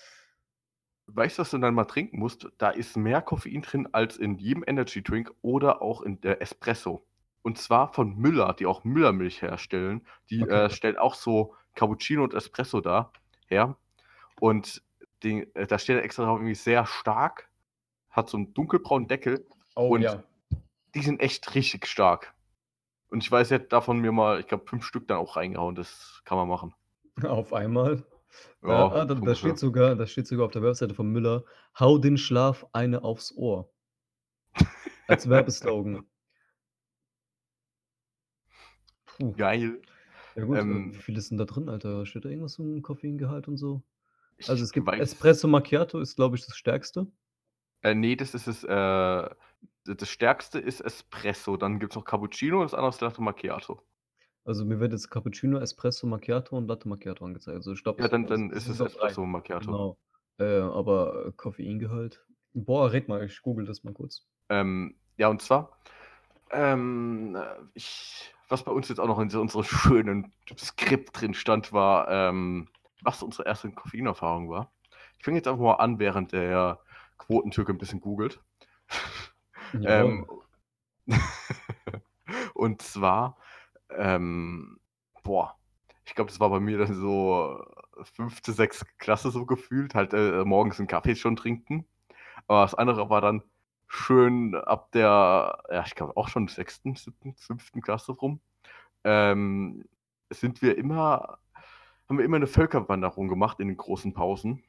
Weißt 1.08 1.38
du, 1.38 1.42
was 1.42 1.50
du 1.50 1.58
dann 1.58 1.74
mal 1.74 1.84
trinken 1.84 2.18
musst? 2.18 2.48
Da 2.58 2.70
ist 2.70 2.96
mehr 2.96 3.22
Koffein 3.22 3.62
drin 3.62 3.88
als 3.92 4.16
in 4.16 4.38
jedem 4.38 4.64
Energy-Drink 4.66 5.32
oder 5.40 5.80
auch 5.80 6.02
in 6.02 6.20
der 6.20 6.42
Espresso. 6.42 7.06
Und 7.46 7.58
zwar 7.58 7.92
von 7.92 8.16
Müller, 8.16 8.54
die 8.54 8.66
auch 8.66 8.82
Müllermilch 8.82 9.40
herstellen. 9.40 10.04
Die, 10.30 10.42
Okay. 10.42 10.48
äh, 10.48 10.68
stellen 10.68 10.98
auch 10.98 11.14
so 11.14 11.54
Cappuccino 11.76 12.24
und 12.24 12.34
Espresso 12.34 12.80
da 12.80 13.12
her. 13.46 13.76
Und 14.40 14.82
den 15.22 15.54
äh, 15.54 15.68
da 15.68 15.78
steht 15.78 16.02
extra 16.02 16.24
drauf 16.24 16.38
irgendwie 16.40 16.56
sehr 16.56 16.86
stark, 16.86 17.50
hat 18.10 18.28
so 18.30 18.38
'n 18.38 18.54
dunkelbraunen 18.54 19.08
Deckel 19.08 19.46
Oh 19.76 19.96
und 19.96 20.02
ja. 20.02 20.22
die 20.94 21.02
sind 21.02 21.20
echt 21.20 21.54
richtig 21.54 21.86
stark. 21.86 22.34
Und 23.10 23.22
ich 23.24 23.30
weiß, 23.32 23.50
hätte 23.52 23.68
davon 23.68 24.00
mir 24.00 24.12
mal, 24.12 24.40
ich 24.40 24.48
glaube, 24.48 24.66
5 24.68 24.84
Stück 24.84 25.08
dann 25.08 25.18
auch 25.18 25.36
reingehauen. 25.36 25.76
Das 25.76 26.22
kann 26.24 26.38
man 26.38 26.48
machen. 26.48 26.74
Auf 27.24 27.52
einmal? 27.52 28.04
Ja, 28.62 28.90
ah, 28.92 29.04
da 29.04 29.14
da 29.14 29.34
steht 29.34 29.58
sogar 29.58 29.96
da 29.96 30.06
steht 30.06 30.26
sogar 30.26 30.46
auf 30.46 30.52
der 30.52 30.62
Webseite 30.62 30.94
von 30.94 31.10
Müller: 31.10 31.44
„Hau 31.78 31.98
den 31.98 32.18
Schlaf 32.18 32.66
eine 32.72 33.02
aufs 33.04 33.32
Ohr.“ 33.36 33.70
Als 35.08 35.28
Werbeslogan. 35.28 36.04
Puh. 39.05 39.05
Geil. 39.36 39.80
Ja 40.34 40.44
gut, 40.44 40.58
äh, 40.58 40.64
wie 40.64 40.70
Ähm 40.70 40.92
viel 40.92 41.16
ist 41.16 41.30
denn 41.30 41.38
da 41.38 41.44
drin, 41.44 41.68
Alter? 41.68 42.04
Steht 42.06 42.24
da 42.24 42.28
irgendwas 42.28 42.54
zum 42.54 42.82
Koffeingehalt 42.82 43.48
und 43.48 43.56
so? 43.56 43.82
Also, 44.48 44.62
es 44.64 44.72
gibt 44.72 44.86
weiß 44.86 45.00
Espresso 45.00 45.48
Macchiato 45.48 45.98
ist, 45.98 46.16
glaube 46.16 46.36
ich, 46.36 46.44
das 46.44 46.56
Stärkste. 46.56 47.06
Äh, 47.82 47.94
ne, 47.94 48.16
das 48.16 48.34
ist 48.34 48.46
das, 48.46 48.64
äh 48.64 49.34
das 49.84 50.08
Stärkste 50.08 50.58
ist 50.58 50.80
Espresso, 50.80 51.56
dann 51.56 51.78
gibt's 51.78 51.94
noch 51.94 52.04
Cappuccino 52.04 52.58
und 52.58 52.64
das 52.64 52.74
andere 52.74 52.90
ist 52.90 53.00
Latte 53.00 53.22
Macchiato. 53.22 53.80
Also, 54.44 54.64
mir 54.64 54.78
wird 54.78 54.92
jetzt 54.92 55.10
Cappuccino, 55.10 55.58
Espresso 55.58 56.06
Macchiato 56.06 56.56
und 56.56 56.68
Latte 56.68 56.88
Macchiato 56.88 57.24
angezeigt. 57.24 57.56
Also, 57.56 57.72
ich 57.72 57.82
glaube, 57.82 58.00
Ja, 58.00 58.06
es 58.06 58.10
dann 58.10 58.24
es 58.24 58.28
dann 58.28 58.50
es 58.50 58.56
ist 58.64 58.68
es 58.68 58.76
sind 58.76 58.80
doch 58.80 58.94
3. 58.94 59.06
Espresso 59.06 59.26
Macchiato. 59.26 59.66
Genau. 59.66 59.98
Äh, 60.38 60.60
aber 60.60 61.32
Koffeingehalt? 61.36 62.26
Boah, 62.52 62.92
red 62.92 63.08
mal, 63.08 63.24
ich 63.24 63.40
google 63.42 63.64
das 63.64 63.84
mal 63.84 63.94
kurz. 63.94 64.26
Ähm, 64.48 64.96
ja, 65.16 65.28
und 65.28 65.40
zwar, 65.40 65.78
ähm, 66.50 67.36
äh, 67.36 67.44
ich 67.74 68.34
was 68.48 68.62
bei 68.64 68.72
uns 68.72 68.88
jetzt 68.88 68.98
auch 69.00 69.06
noch 69.08 69.18
in 69.20 69.34
unserem 69.36 69.64
schönen 69.64 70.32
Skript 70.58 71.20
drin 71.20 71.34
stand, 71.34 71.72
war, 71.72 72.08
ähm, 72.10 72.68
was 73.02 73.22
unsere 73.22 73.46
erste 73.46 73.70
Koffeinerfahrung 73.72 74.48
war. 74.50 74.72
Ich 75.18 75.24
fange 75.24 75.38
jetzt 75.38 75.48
einfach 75.48 75.62
mal 75.62 75.74
an, 75.74 75.98
während 75.98 76.32
der 76.32 76.80
Quotentürke 77.18 77.72
'n 77.72 77.78
bisschen 77.78 78.00
googelt. 78.00 78.40
Ähm, 79.84 80.26
Jawohl. 80.26 80.46
und 82.54 82.82
zwar, 82.82 83.38
ähm, 83.90 84.80
boah, 85.24 85.56
ich 86.06 86.14
glaube, 86.14 86.30
das 86.30 86.40
war 86.40 86.50
bei 86.50 86.60
mir 86.60 86.78
dann 86.78 86.94
so 86.94 87.64
5. 88.16 88.52
6. 88.54 88.86
Klasse 88.98 89.30
so 89.32 89.46
gefühlt, 89.46 89.94
halt, 89.96 90.14
äh, 90.14 90.44
morgens 90.46 90.80
'n 90.80 90.88
Kaffee 90.88 91.16
schon 91.16 91.36
trinken. 91.36 91.86
Aber 92.48 92.62
das 92.62 92.74
andere 92.76 93.10
war 93.10 93.20
dann 93.22 93.42
schön 93.88 94.54
ab 94.54 94.90
der, 94.92 95.62
ja, 95.70 95.84
ich 95.86 95.94
glaube 95.94 96.16
auch 96.16 96.28
schon 96.28 96.48
6., 96.48 96.96
7., 96.96 97.34
5. 97.36 97.82
Klasse 97.82 98.12
rum, 98.12 98.40
ähm, 99.04 99.84
sind 100.30 100.62
wir 100.62 100.78
immer 100.78 101.38
haben 102.08 102.18
wir 102.18 102.24
immer 102.26 102.38
'ne 102.38 102.46
Völkerwanderung 102.48 103.28
gemacht 103.28 103.60
in 103.60 103.68
den 103.68 103.76
großen 103.78 104.14
Pausen 104.14 104.62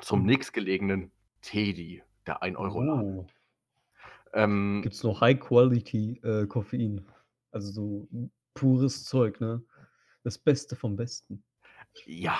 zum 0.00 0.20
Mhm. 0.20 0.26
nächstgelegenen 0.26 1.12
Teddy, 1.42 2.02
der 2.26 2.42
1 2.42 2.56
€-Laden. 2.56 3.18
Oh. 3.18 3.26
Ähm 4.34 4.80
Gibt's 4.82 5.02
noch 5.02 5.20
High 5.20 5.38
Quality, 5.38 6.20
äh, 6.22 6.46
Koffein? 6.46 7.06
Also, 7.50 7.70
so 7.72 8.08
pures 8.54 9.04
Zeug, 9.04 9.40
ne? 9.40 9.62
Das 10.24 10.38
Beste 10.38 10.76
vom 10.76 10.96
Besten. 10.96 11.42
Ja. 12.06 12.38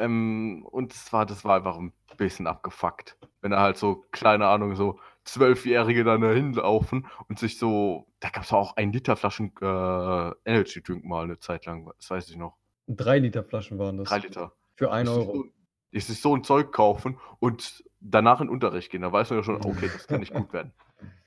Ähm, 0.00 0.66
und 0.70 0.92
zwar 0.94 1.26
das 1.26 1.44
war 1.44 1.56
einfach 1.56 1.76
'n 1.78 1.92
bisschen 2.16 2.46
abgefuckt, 2.46 3.18
wenn 3.42 3.50
da 3.52 3.60
halt 3.60 3.76
so, 3.76 4.06
keine 4.12 4.46
Ahnung, 4.48 4.76
so 4.76 4.98
Zwölfjährige 5.24 6.04
dann 6.04 6.22
da 6.22 6.30
hinlaufen 6.32 7.06
und 7.28 7.38
sich 7.38 7.58
so 7.58 8.06
da 8.20 8.30
gab's 8.30 8.52
auch 8.52 8.76
1 8.76 8.92
L 8.92 9.16
Flaschen, 9.16 9.52
äh, 9.60 10.32
Energy 10.50 10.82
Drink 10.82 11.04
mal 11.04 11.26
'ne 11.26 11.38
Zeit 11.38 11.66
lang, 11.66 11.90
das 11.98 12.10
weiß 12.10 12.30
ich 12.30 12.36
noch. 12.36 12.56
3 12.88 13.18
Liter 13.18 13.44
Flaschen 13.44 13.78
waren 13.78 13.98
3 14.06 14.18
das. 14.18 14.20
Liter. 14.20 14.52
Für 14.76 14.90
1 14.92 15.06
Die 15.06 15.06
sich 15.08 15.26
€. 15.26 15.32
so 15.32 15.44
die 15.92 16.00
sich 16.00 16.20
so 16.20 16.34
'n 16.34 16.44
Zeug 16.44 16.72
kaufen 16.72 17.18
und 17.40 17.84
danach 18.00 18.40
in 18.40 18.48
Unterricht 18.48 18.90
gehen. 18.90 19.02
Da 19.02 19.12
weiß 19.12 19.30
man 19.30 19.40
ja 19.40 19.42
schon: 19.44 19.60
„Okay, 19.60 19.88
das 19.88 20.06
kann 20.06 20.20
nicht 20.20 20.32
gut 20.32 20.52
werden.“ 20.52 20.72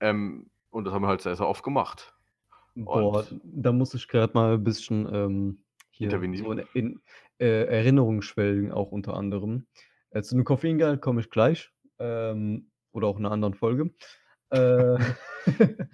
Ähm, 0.00 0.50
und 0.70 0.84
das 0.84 0.94
haben 0.94 1.02
wir 1.02 1.08
halt 1.08 1.20
sehr, 1.22 1.36
sehr 1.36 1.46
oft 1.48 1.62
gemacht. 1.62 2.14
Boah, 2.76 3.26
Und 3.26 3.40
da 3.42 3.72
muss 3.72 3.94
ich 3.94 4.06
grad 4.08 4.34
mal 4.34 4.54
'n 4.54 4.64
bisschen, 4.64 5.08
ähm, 5.12 5.64
hier 5.90 6.22
so 6.32 6.50
Intervenieren? 6.50 6.52
in 6.52 6.58
in, 6.72 7.00
äh, 7.40 7.64
Erinnerungen 7.66 8.22
schwelgen, 8.22 8.72
auch 8.72 8.92
unter 8.92 9.14
anderem. 9.16 9.66
Äh, 10.12 10.22
zu 10.22 10.34
dem 10.36 10.44
Koffeingehalt 10.44 11.00
komme 11.02 11.20
ich 11.22 11.30
gleich, 11.30 11.70
ähm, 12.00 12.70
oder 12.92 13.08
auch 13.08 13.16
in 13.18 13.22
'ner 13.24 13.32
anderen 13.32 13.54
Folge. 13.54 13.90
Äh, 14.50 14.98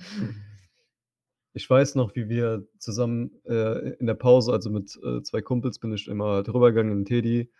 ich 1.54 1.70
weiß 1.70 1.94
noch, 1.96 2.14
wie 2.16 2.28
wir 2.28 2.66
zusammen, 2.78 3.32
äh, 3.46 3.90
in 3.98 4.06
der 4.06 4.14
Pause 4.14 4.52
also, 4.52 4.70
mit, 4.70 4.98
äh, 5.04 5.22
2 5.22 5.42
Kumpels 5.42 5.78
bin 5.80 5.92
ich 5.94 6.08
immer 6.08 6.26
halt 6.36 6.48
rübergegangen 6.54 6.92
in 6.92 6.98
'n 7.00 7.04
Teddy 7.06 7.50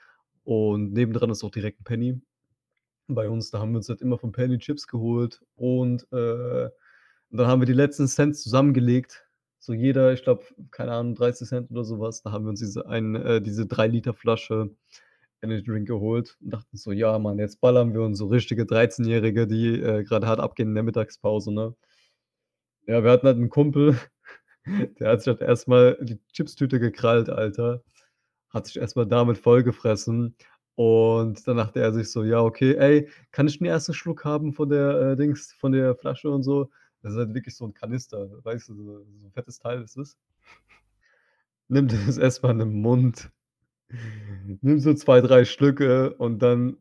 und 0.44 0.92
nebendran 0.94 1.30
ist 1.30 1.44
auch 1.44 1.50
direkt 1.52 1.80
'n 1.80 1.84
Penny 1.84 2.20
bei 3.08 3.28
uns. 3.30 3.50
Da 3.52 3.60
haben 3.60 3.72
wir 3.72 3.78
uns 3.78 3.88
halt 3.90 4.02
immer 4.02 4.18
von 4.18 4.32
Penny 4.32 4.58
Chips 4.58 4.86
geholt 4.88 5.42
und, 5.56 6.04
äh, 6.12 6.70
dann 7.32 7.46
haben 7.48 7.62
wir 7.62 7.66
die 7.66 7.72
letzten 7.74 8.08
Cent 8.08 8.36
zusammengelegt. 8.38 9.25
So 9.66 9.72
jeder, 9.72 10.12
ich 10.12 10.22
glaube, 10.22 10.44
keine 10.70 10.92
Ahnung, 10.92 11.16
30 11.16 11.48
C 11.48 11.58
oder 11.70 11.82
so 11.82 11.98
was. 11.98 12.22
Da 12.22 12.30
haben 12.30 12.44
wir 12.44 12.50
uns 12.50 12.60
diese 12.60 12.86
ein 12.88 13.16
äh, 13.16 13.42
diese 13.42 13.66
3 13.66 13.88
Liter 13.88 14.14
Flasche 14.14 14.70
Energy 15.42 15.64
Drink 15.64 15.88
geholt 15.88 16.36
und 16.40 16.52
dachten 16.54 16.76
so: 16.76 16.92
„Ja, 16.92 17.18
Mann, 17.18 17.38
jetzt 17.40 17.60
ballern 17.60 17.92
wir 17.94 18.02
uns 18.02 18.18
so 18.18 18.26
richtige 18.28 18.64
Dreizehnjährige, 18.66 19.46
die, 19.48 19.80
äh, 19.80 20.04
grade 20.04 20.28
hart 20.28 20.40
abgehen 20.40 20.68
in 20.68 20.74
der 20.76 20.84
Mittagspause“, 20.84 21.52
ne? 21.52 21.74
Ja, 22.86 23.02
wir 23.02 23.10
hatten 23.10 23.26
halt 23.26 23.38
'n 23.38 23.48
Kumpel, 23.48 23.98
der 25.00 25.10
hat 25.10 25.22
sich 25.22 25.28
halt 25.28 25.40
erst 25.42 25.68
mal 25.68 25.98
die 26.02 26.18
Chipstüte 26.32 26.80
gekrallt, 26.80 27.28
Alter, 27.30 27.82
hat 28.50 28.66
sich 28.66 28.78
erst 28.78 28.96
mal 28.96 29.06
damit 29.06 29.38
vollgefressen 29.38 30.36
und 30.76 31.46
dann 31.48 31.58
dachte 31.58 31.80
er 31.80 31.92
sich 31.94 32.10
so: 32.12 32.24
„Ja, 32.24 32.40
okay, 32.42 32.74
ey, 32.76 33.08
kann 33.32 33.48
ich 33.48 33.60
'n 33.60 33.66
ersten 33.66 33.94
Schluck 33.94 34.24
haben 34.24 34.52
von 34.54 34.70
der, 34.70 35.12
äh, 35.12 35.16
Dings 35.16 35.52
von 35.54 35.72
der 35.72 35.96
Flasche 35.96 36.30
und 36.30 36.42
so?“ 36.44 36.70
Das 37.04 37.12
ist 37.12 37.18
halt 37.18 37.34
wirklich 37.34 37.54
so 37.56 37.64
'n 37.66 37.74
Kanister, 37.74 38.28
weißt 38.44 38.68
du, 38.70 38.74
so 38.74 38.82
so 39.18 39.26
'n 39.26 39.32
fettes 39.32 39.58
Teil 39.58 39.82
ist 39.82 39.96
das. 39.96 40.14
Nimmt 41.70 41.92
das 41.92 42.16
erst 42.18 42.42
mal 42.42 42.52
in 42.52 42.58
den 42.60 42.80
Mund, 42.80 43.30
nimmt 44.62 44.82
so 44.82 44.94
2, 44.94 45.20
3 45.20 45.44
Schlücke 45.44 46.14
und 46.14 46.40
dann 46.40 46.78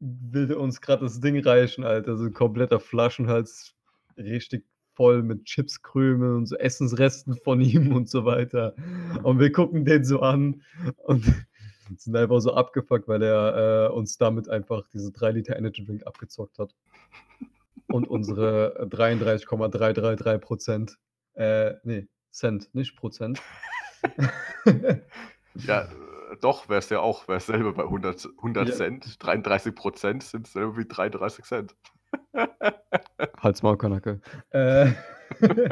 will 0.00 0.48
der 0.48 0.60
uns 0.60 0.80
gerade 0.80 1.04
das 1.04 1.20
Ding 1.20 1.38
reichen, 1.44 1.84
Alter. 1.84 2.16
So 2.18 2.24
'n 2.26 2.34
kompletter 2.34 2.80
Flaschenhals, 2.80 3.74
richtig 4.18 4.66
voll 4.94 5.22
mit 5.22 5.44
Chipskrümeln 5.46 6.36
und 6.38 6.46
so 6.46 6.56
Essensresten 6.56 7.36
von 7.36 7.60
ihm 7.60 7.94
und 7.94 8.08
so 8.10 8.24
weiter. 8.26 8.74
Und 9.24 9.40
wir 9.40 9.52
gucken 9.52 9.84
den 9.86 10.04
so 10.04 10.20
an 10.20 10.62
und 11.04 11.24
sind 11.98 12.16
einfach 12.16 12.40
so 12.40 12.54
abgefuckt, 12.54 13.08
weil 13.08 13.22
er, 13.22 13.88
äh, 13.90 13.92
uns 13.94 14.18
damit 14.18 14.48
einfach 14.50 14.88
diese 14.92 15.12
3 15.12 15.32
Liter 15.32 15.56
Energy 15.56 15.84
Drink 15.84 16.06
abgezockt 16.06 16.58
hat. 16.58 16.74
Und 17.90 18.08
unsere 18.08 18.86
33,333% 18.90 20.96
äh, 21.34 21.74
ne, 21.84 22.08
Cent, 22.30 22.74
nicht 22.74 22.96
Prozent. 22.96 23.40
Ja, 25.54 25.82
äh, 25.82 26.36
doch, 26.40 26.68
wär's 26.68 26.90
ja 26.90 27.00
auch, 27.00 27.26
wär's 27.28 27.46
selber 27.46 27.72
bei 27.72 27.82
100 27.82 28.28
100 28.38 28.68
Ja. 28.68 28.74
Cent. 28.74 29.04
33% 29.20 30.22
sind 30.22 30.46
selber 30.46 30.76
wie 30.76 30.86
33 30.86 31.44
Cent. 31.44 31.74
Halt's 33.38 33.62
Maul, 33.62 33.76
Kanacke. 33.76 34.20
Äh, 34.50 34.92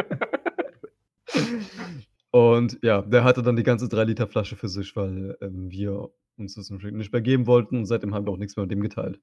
und 2.31 2.79
ja, 2.83 3.03
der 3.03 3.25
hatte 3.25 3.43
dann 3.43 3.57
die 3.57 3.63
ganze 3.63 3.89
3 3.89 4.05
Liter 4.05 4.27
Flasche 4.27 4.57
für 4.57 4.69
sich, 4.69 4.95
weil, 4.97 5.37
ähm, 5.41 5.71
wir 5.71 6.11
uns 6.37 6.55
das 6.55 6.71
nicht 6.71 7.13
mehr 7.13 7.23
geben 7.23 7.47
wollten 7.47 7.79
und 7.79 7.87
seitdem 7.87 8.15
haben 8.15 8.27
wir 8.27 8.33
auch 8.33 8.39
nix 8.39 8.57
mehr 8.57 8.65
mit 8.65 8.73
dem 8.73 8.81
geteilt. 8.81 9.21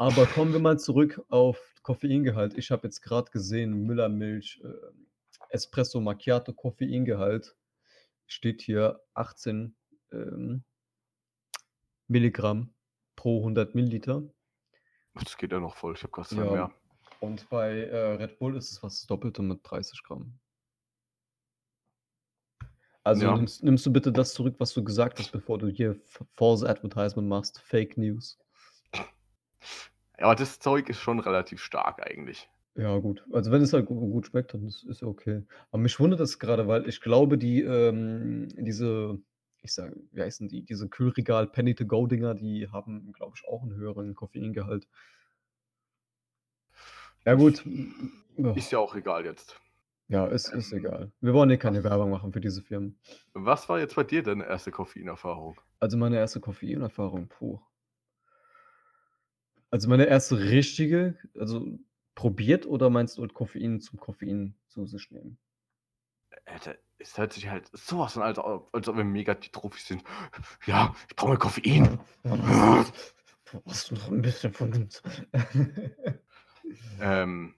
Aber 0.00 0.24
kommen 0.24 0.54
wir 0.54 0.60
mal 0.60 0.78
zurück 0.78 1.20
auf 1.28 1.74
Koffeingehalt. 1.82 2.56
Ich 2.56 2.70
habe 2.70 2.86
jetzt 2.86 3.02
grad 3.02 3.32
gesehen, 3.32 3.82
Müllermilch, 3.84 4.58
ähm, 4.64 5.06
Espresso 5.50 6.00
Macchiato 6.00 6.54
Koffeingehalt 6.54 7.54
steht 8.26 8.62
hier 8.62 9.02
18, 9.12 9.76
ähm 10.12 10.64
Milligramm 12.08 12.72
pro 13.14 13.40
100 13.40 13.74
Milliliter. 13.74 14.22
Das 15.16 15.36
geht 15.36 15.52
ja 15.52 15.60
noch 15.60 15.76
voll. 15.76 15.92
Ich 15.92 16.02
habe 16.02 16.12
grad 16.12 16.28
2 16.28 16.44
Ja, 16.46 16.50
mehr. 16.50 16.70
und 17.20 17.46
bei, 17.50 17.80
äh, 17.84 18.14
Red 18.14 18.38
Bull 18.38 18.56
ist 18.56 18.70
es 18.72 18.78
fast 18.78 19.02
das 19.02 19.06
Doppelte 19.06 19.42
mit 19.42 19.60
30 19.64 20.02
Gramm. 20.02 20.32
Also, 23.04 23.26
Ja. 23.26 23.36
nimmst 23.36 23.62
nimmst 23.62 23.84
du 23.84 23.92
bitte 23.92 24.12
das 24.12 24.32
zurück, 24.32 24.54
was 24.56 24.72
du 24.72 24.82
gesagt 24.82 25.18
hast, 25.18 25.30
bevor 25.30 25.58
du 25.58 25.68
hier 25.68 26.00
False 26.38 26.66
Advertisement 26.66 27.28
machst, 27.28 27.60
Fake 27.60 27.98
News. 27.98 28.38
Ja, 30.20 30.26
aber 30.26 30.34
das 30.36 30.58
Zeug 30.60 30.88
ist 30.90 31.00
schon 31.00 31.18
relativ 31.18 31.62
stark 31.62 32.06
eigentlich. 32.06 32.50
Ja, 32.76 32.96
gut. 32.98 33.24
Also, 33.32 33.50
wenn 33.50 33.62
es 33.62 33.72
halt 33.72 33.86
gu 33.86 33.94
gut 34.12 34.26
schmeckt, 34.28 34.54
dann 34.54 34.64
ist 34.66 34.86
ja 35.00 35.06
okay. 35.08 35.42
Aber 35.70 35.82
mich 35.82 35.98
wundert 35.98 36.20
das 36.20 36.38
grade, 36.38 36.68
weil 36.68 36.88
ich 36.88 37.00
glaube, 37.00 37.36
die, 37.36 37.62
ähm 37.62 38.48
diese 38.56 39.18
ich 39.62 39.74
sage 39.74 39.96
wie 40.12 40.22
heißen 40.22 40.48
die? 40.48 40.62
Diese 40.64 40.88
Kühlregal 40.88 41.46
Penny 41.48 41.74
to 41.74 41.84
go 41.84 42.06
Dinger, 42.06 42.34
die 42.34 42.68
haben, 42.70 43.12
glaube 43.12 43.34
ich, 43.36 43.46
auch 43.46 43.62
'n 43.64 43.74
höheren 43.74 44.14
Koffeingehalt. 44.14 44.86
Ja 47.26 47.34
gut. 47.34 47.64
Ist 48.54 48.72
ja 48.72 48.78
auch 48.78 48.94
egal 48.96 49.24
jetzt. 49.24 49.60
Ja, 50.08 50.26
ist 50.26 50.48
ist 50.52 50.72
egal. 50.72 51.12
Wir 51.20 51.32
wollen 51.34 51.50
hier 51.50 51.58
keine 51.58 51.84
Werbung 51.84 52.10
machen 52.10 52.32
für 52.32 52.40
diese 52.40 52.62
Firmen. 52.62 52.98
Was 53.34 53.68
war 53.68 53.78
jetzt 53.78 53.94
bei 53.94 54.02
dir 54.02 54.22
deine 54.24 54.44
erste 54.46 54.72
Koffeinerfahrung? 54.72 55.60
Also, 55.82 55.96
meine 55.96 56.16
erste 56.18 56.40
Koffeinerfahrung, 56.40 57.28
puh. 57.28 57.58
Also, 59.72 59.88
meine 59.88 60.06
erste 60.06 60.38
richtige 60.40 61.14
also, 61.38 61.78
probiert 62.16 62.66
oder 62.66 62.90
meinst 62.90 63.16
du 63.18 63.22
mit 63.22 63.34
Koffein 63.34 63.80
zum 63.80 64.00
Koffein 64.00 64.56
zu 64.66 64.84
sich 64.86 65.10
nehmen? 65.12 65.38
Alter, 66.46 66.76
es 66.98 67.16
hört 67.18 67.32
sich 67.32 67.48
halt 67.48 67.70
so 67.72 67.98
was 68.00 68.14
von 68.14 68.22
als 68.22 68.38
ob 68.38 68.74
als 68.74 68.88
ob 68.88 68.96
wir 68.96 69.04
mega 69.04 69.34
die 69.34 69.50
Trophys 69.50 69.86
sind. 69.86 70.04
Ja, 70.66 70.94
ich 71.08 71.16
brauche 71.16 71.30
mal 71.30 71.38
Koffein. 71.38 71.98
Brauchst 73.64 73.90
du 73.90 73.94
noch 73.96 74.10
'n 74.12 74.22
bisschen 74.22 74.52
von 74.52 74.72
uns? 74.74 75.02
Ähm, 77.00 77.54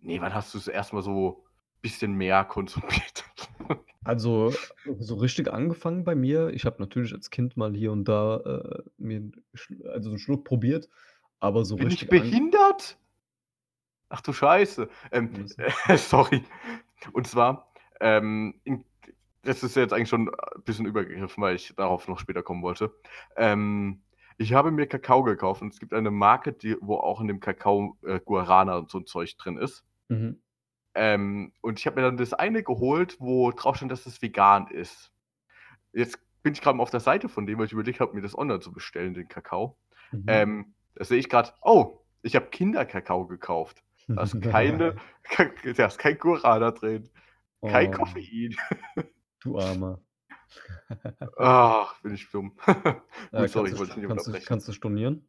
ne, 0.00 0.20
wann 0.20 0.34
hast 0.34 0.54
du's 0.54 0.68
erst 0.68 0.92
mal 0.92 1.02
so 1.02 1.44
bisschen 1.82 2.14
mehr 2.14 2.44
konsumiert? 2.44 3.24
Also, 4.04 4.54
so 4.98 5.16
richtig 5.16 5.52
angefangen 5.52 6.04
bei 6.04 6.14
mir 6.14 6.50
ich 6.50 6.64
habe 6.64 6.80
natürlich 6.80 7.12
als 7.12 7.30
Kind 7.30 7.56
mal 7.58 7.74
hier 7.74 7.92
und 7.92 8.06
da, 8.06 8.38
äh, 8.38 8.82
mir 8.98 9.30
also, 9.92 10.10
'n 10.12 10.18
Schluck 10.18 10.44
probiert, 10.44 10.88
aber 11.40 11.64
so 11.64 11.76
Bin 11.76 11.88
ich 11.88 12.00
richtig 12.00 12.10
an 12.18 12.20
behindert? 12.22 12.98
Ach 14.08 14.20
du 14.20 14.32
Scheiße. 14.32 14.88
Ähm, 15.12 15.46
äh, 15.86 15.96
sorry. 15.96 16.44
Und 17.12 17.26
zwar, 17.26 17.72
ähm, 18.00 18.60
in 18.64 18.84
das 19.42 19.62
ist 19.62 19.76
jetzt 19.76 19.94
eigentlich 19.94 20.10
schon 20.10 20.28
ein 20.28 20.62
bisschen 20.64 20.84
übergegriffen, 20.86 21.42
weil 21.42 21.56
ich 21.56 21.74
darauf 21.74 22.08
noch 22.08 22.18
später 22.18 22.42
kommen 22.42 22.62
wollte. 22.62 22.92
Ähm, 23.36 24.02
ich 24.36 24.52
habe 24.52 24.70
mir 24.70 24.86
Kakao 24.86 25.22
gekauft 25.22 25.62
und 25.62 25.72
es 25.72 25.80
gibt 25.80 25.94
eine 25.94 26.10
Marke, 26.10 26.52
die 26.52 26.76
wo 26.82 26.96
auch 26.96 27.22
in 27.22 27.28
dem 27.28 27.40
Kakao, 27.40 27.96
äh, 28.04 28.20
Guarana 28.20 28.76
und 28.76 28.90
so 28.90 28.98
'n 28.98 29.06
Zeug 29.06 29.36
drin 29.38 29.56
ist. 29.56 29.84
Mhm. 30.10 30.40
Ähm, 30.94 31.52
und 31.60 31.78
ich 31.78 31.86
habe 31.86 31.96
mir 32.00 32.02
dann 32.06 32.16
das 32.16 32.32
eine 32.32 32.62
geholt, 32.62 33.16
wo 33.20 33.52
drauf 33.52 33.76
stand, 33.76 33.92
dass 33.92 34.06
es 34.06 34.20
vegan 34.22 34.66
ist. 34.68 35.12
Jetzt 35.92 36.18
bin 36.42 36.54
ich 36.54 36.64
mal 36.64 36.80
auf 36.80 36.90
der 36.90 37.00
Seite 37.00 37.28
von 37.28 37.46
dem, 37.46 37.58
weil 37.58 37.66
ich 37.66 37.72
überlegt 37.72 38.00
habe, 38.00 38.14
mir 38.14 38.22
das 38.22 38.36
online 38.38 38.60
zu 38.60 38.72
bestellen, 38.72 39.14
den 39.14 39.28
Kakao. 39.28 39.78
Mhm. 40.12 40.24
Ähm, 40.28 40.74
da 40.94 41.04
sehe 41.04 41.18
ich 41.18 41.28
grad: 41.28 41.54
„Oh, 41.62 42.04
ich 42.22 42.36
habe 42.36 42.46
Kinderkakao 42.50 43.26
gekauft.“ 43.26 43.82
Da 44.14 44.22
ist 44.24 44.40
keine 44.40 44.96
da 45.76 45.86
ist 45.86 45.98
kein 45.98 46.18
Guarana 46.18 46.72
drin, 46.72 47.10
kein 47.66 47.90
Oh. 47.90 47.92
Koffein. 47.92 48.56
Du 49.40 49.58
Armer. 49.58 50.00
Ach, 51.38 52.00
bin 52.02 52.14
ich 52.14 52.30
dumm. 52.30 52.56
Äh, 53.32 53.46
Gut, 53.46 53.50
sorry, 53.50 53.70
ich 53.70 53.76
wollte 53.78 54.00
nicht 54.00 54.08
kannst 54.08 54.26
du 54.26 54.32
kannst 54.44 54.68
du 54.68 54.72
stornieren? 54.72 55.28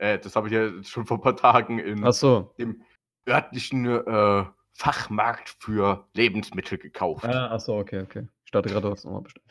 Äh, 0.00 0.18
das 0.18 0.34
habe 0.34 0.48
ich 0.48 0.54
ja 0.54 0.82
schon 0.82 1.06
vor 1.06 1.18
'n 1.18 1.20
paar 1.20 1.36
Tagen 1.36 1.78
in 1.78 2.02
Ach 2.02 2.12
so. 2.12 2.54
dem 2.58 2.82
örtlichen, 3.28 3.84
äh, 3.86 4.44
Fachmarkt 4.72 5.56
für 5.60 6.08
Lebensmittel 6.14 6.78
gekauft. 6.78 7.24
Ah, 7.24 7.48
ach 7.52 7.60
so, 7.60 7.76
okay, 7.76 8.00
okay. 8.00 8.28
Ich 8.44 8.50
dachte 8.50 8.70
grad, 8.70 8.84
du 8.84 8.90
hast 8.90 9.04
noch 9.04 9.12
mal 9.12 9.20
bestellt. 9.20 9.44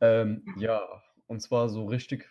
Ähm, 0.00 0.44
ja, 0.56 0.82
und 1.26 1.40
zwar 1.40 1.68
so 1.68 1.86
richtig 1.86 2.28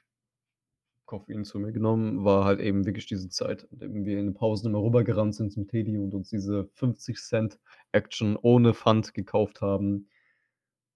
Koffein 1.12 1.43
zu 1.43 1.60
mir 1.60 1.74
genommen, 1.74 2.24
war 2.24 2.45
halt 2.45 2.62
eben 2.62 2.86
wirklich 2.86 3.06
diese 3.06 3.28
Zeit, 3.28 3.67
in 3.69 3.80
dem 3.80 4.06
wir 4.06 4.17
in 4.17 4.28
den 4.28 4.34
Pausen 4.34 4.67
immer 4.67 4.82
rübergerannt 4.82 5.36
sind 5.36 5.52
zum 5.52 5.67
Teddy 5.67 5.97
und 5.97 6.13
uns 6.13 6.30
diese 6.30 6.69
50 6.76 7.17
Cent 7.17 7.60
Action 7.91 8.38
ohne 8.41 8.74
Pfand 8.74 9.13
gekauft 9.13 9.60
haben. 9.60 10.08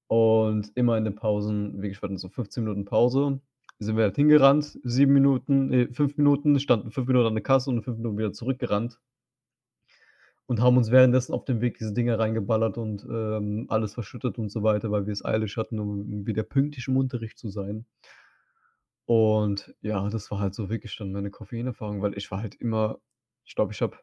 Und 0.08 0.72
immer 0.76 0.98
in 0.98 1.04
den 1.04 1.16
Pausen 1.16 1.82
wirklich 1.82 2.02
wir 2.02 2.08
hatten 2.08 2.18
so 2.18 2.30
15 2.30 2.64
Minuten 2.64 2.86
Pause, 2.86 3.42
sind 3.80 3.98
wir 3.98 4.06
halt 4.06 4.16
hingerannt, 4.16 4.80
7 4.84 5.12
Minuten 5.12 5.68
ne, 5.68 5.90
5 5.92 6.16
Minuten, 6.16 6.62
standen 6.62 6.92
5 6.92 7.08
Minuten 7.08 7.28
an 7.28 7.36
der 7.36 7.44
Kasse 7.44 7.70
und 7.70 7.84
5 7.84 7.98
Minuten 7.98 8.18
wieder 8.18 8.32
zurückgerannt. 8.32 9.02
Und 10.46 10.62
haben 10.62 10.78
uns 10.78 10.92
währenddessen 10.92 11.34
auf 11.34 11.44
dem 11.44 11.60
Weg 11.60 11.78
diese 11.78 11.92
Dinger 11.92 12.20
reingeballert 12.20 12.78
und, 12.78 13.06
ähm, 13.10 13.66
alles 13.68 13.96
verschüttet 13.96 14.38
und 14.38 14.50
so 14.50 14.64
weiter, 14.64 14.92
weil 14.92 15.08
wir 15.08 15.12
es 15.12 15.26
eilig 15.26 15.58
hatten, 15.58 15.78
um 15.80 16.26
wieder 16.26 16.44
pünktlich 16.44 16.88
im 16.88 16.96
Unterricht 16.96 17.38
zu 17.38 17.50
sein. 17.50 17.86
Und 19.06 19.76
ja, 19.82 20.10
das 20.10 20.32
war 20.32 20.40
halt 20.40 20.56
so 20.56 20.70
wirklich 20.70 20.98
dann 20.98 21.12
meine 21.12 21.30
Koffeinerfahrung, 21.30 22.02
weil 22.02 22.18
ich 22.18 22.32
war 22.32 22.42
halt 22.42 22.56
immer 22.56 23.00
ich 23.46 23.56
glaube, 23.56 23.72
ich 23.72 23.82
habe 23.82 23.98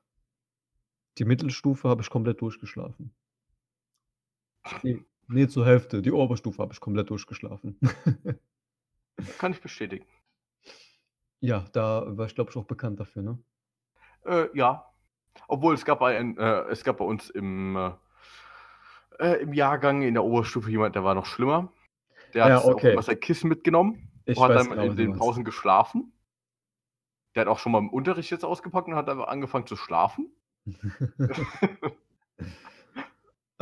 die 1.18 1.24
Mittelstufe 1.24 1.88
habe 1.88 2.00
ich 2.00 2.08
komplett 2.08 2.40
durchgeschlafen. 2.40 3.14
Ne, 4.82 5.04
ne, 5.28 5.48
zur 5.48 5.66
Hälfte. 5.66 6.00
Die 6.00 6.12
Oberstufe 6.12 6.62
habe 6.62 6.72
ich 6.72 6.80
komplett 6.80 7.10
durchgeschlafen. 7.10 7.78
Kann 9.38 9.52
ich 9.52 9.60
bestätigen. 9.60 10.06
Ja, 11.40 11.64
da 11.72 12.04
war 12.16 12.26
ich, 12.26 12.34
glaube 12.34 12.50
ich, 12.50 12.56
auch 12.56 12.64
bekannt 12.64 13.00
dafür, 13.00 13.22
ne? 13.22 13.38
Äh, 14.24 14.46
ja. 14.56 14.86
Obwohl 15.48 15.74
es 15.74 15.84
gab 15.84 16.00
ein 16.02 16.38
äh, 16.38 16.62
es 16.70 16.84
gab 16.84 16.98
bei 16.98 17.04
uns 17.04 17.30
im, 17.30 17.76
äh 19.18 19.34
im 19.40 19.52
Jahrgang 19.52 20.02
in 20.02 20.14
der 20.14 20.24
Oberstufe 20.24 20.70
jemand, 20.70 20.94
der 20.94 21.04
war 21.04 21.14
noch 21.14 21.26
schlimmer. 21.26 21.72
Der 22.32 22.44
Ah 22.44 22.48
ja, 22.48 22.56
hat 22.56 22.64
auch 22.64 22.74
okay. 22.74 22.92
immer 22.92 23.02
sein 23.02 23.18
Kissen 23.18 23.48
mitgenommen 23.48 24.11
Ich 24.24 24.36
und 24.36 24.44
hat 24.44 24.56
dann 24.56 24.70
genau, 24.70 24.82
in 24.84 24.96
den. 24.96 25.12
Pausen 25.16 25.44
geschlafen. 25.44 26.12
Der 27.34 27.42
hat 27.42 27.48
auch 27.48 27.58
schon 27.58 27.72
mal 27.72 27.78
im 27.78 27.90
Unterricht 27.90 28.30
jetzt 28.30 28.44
ausgepackt 28.44 28.88
und 28.88 28.94
hat 28.94 29.08
einfach 29.08 29.28
angefangen 29.28 29.66
zu 29.66 29.76
schlafen. 29.76 30.30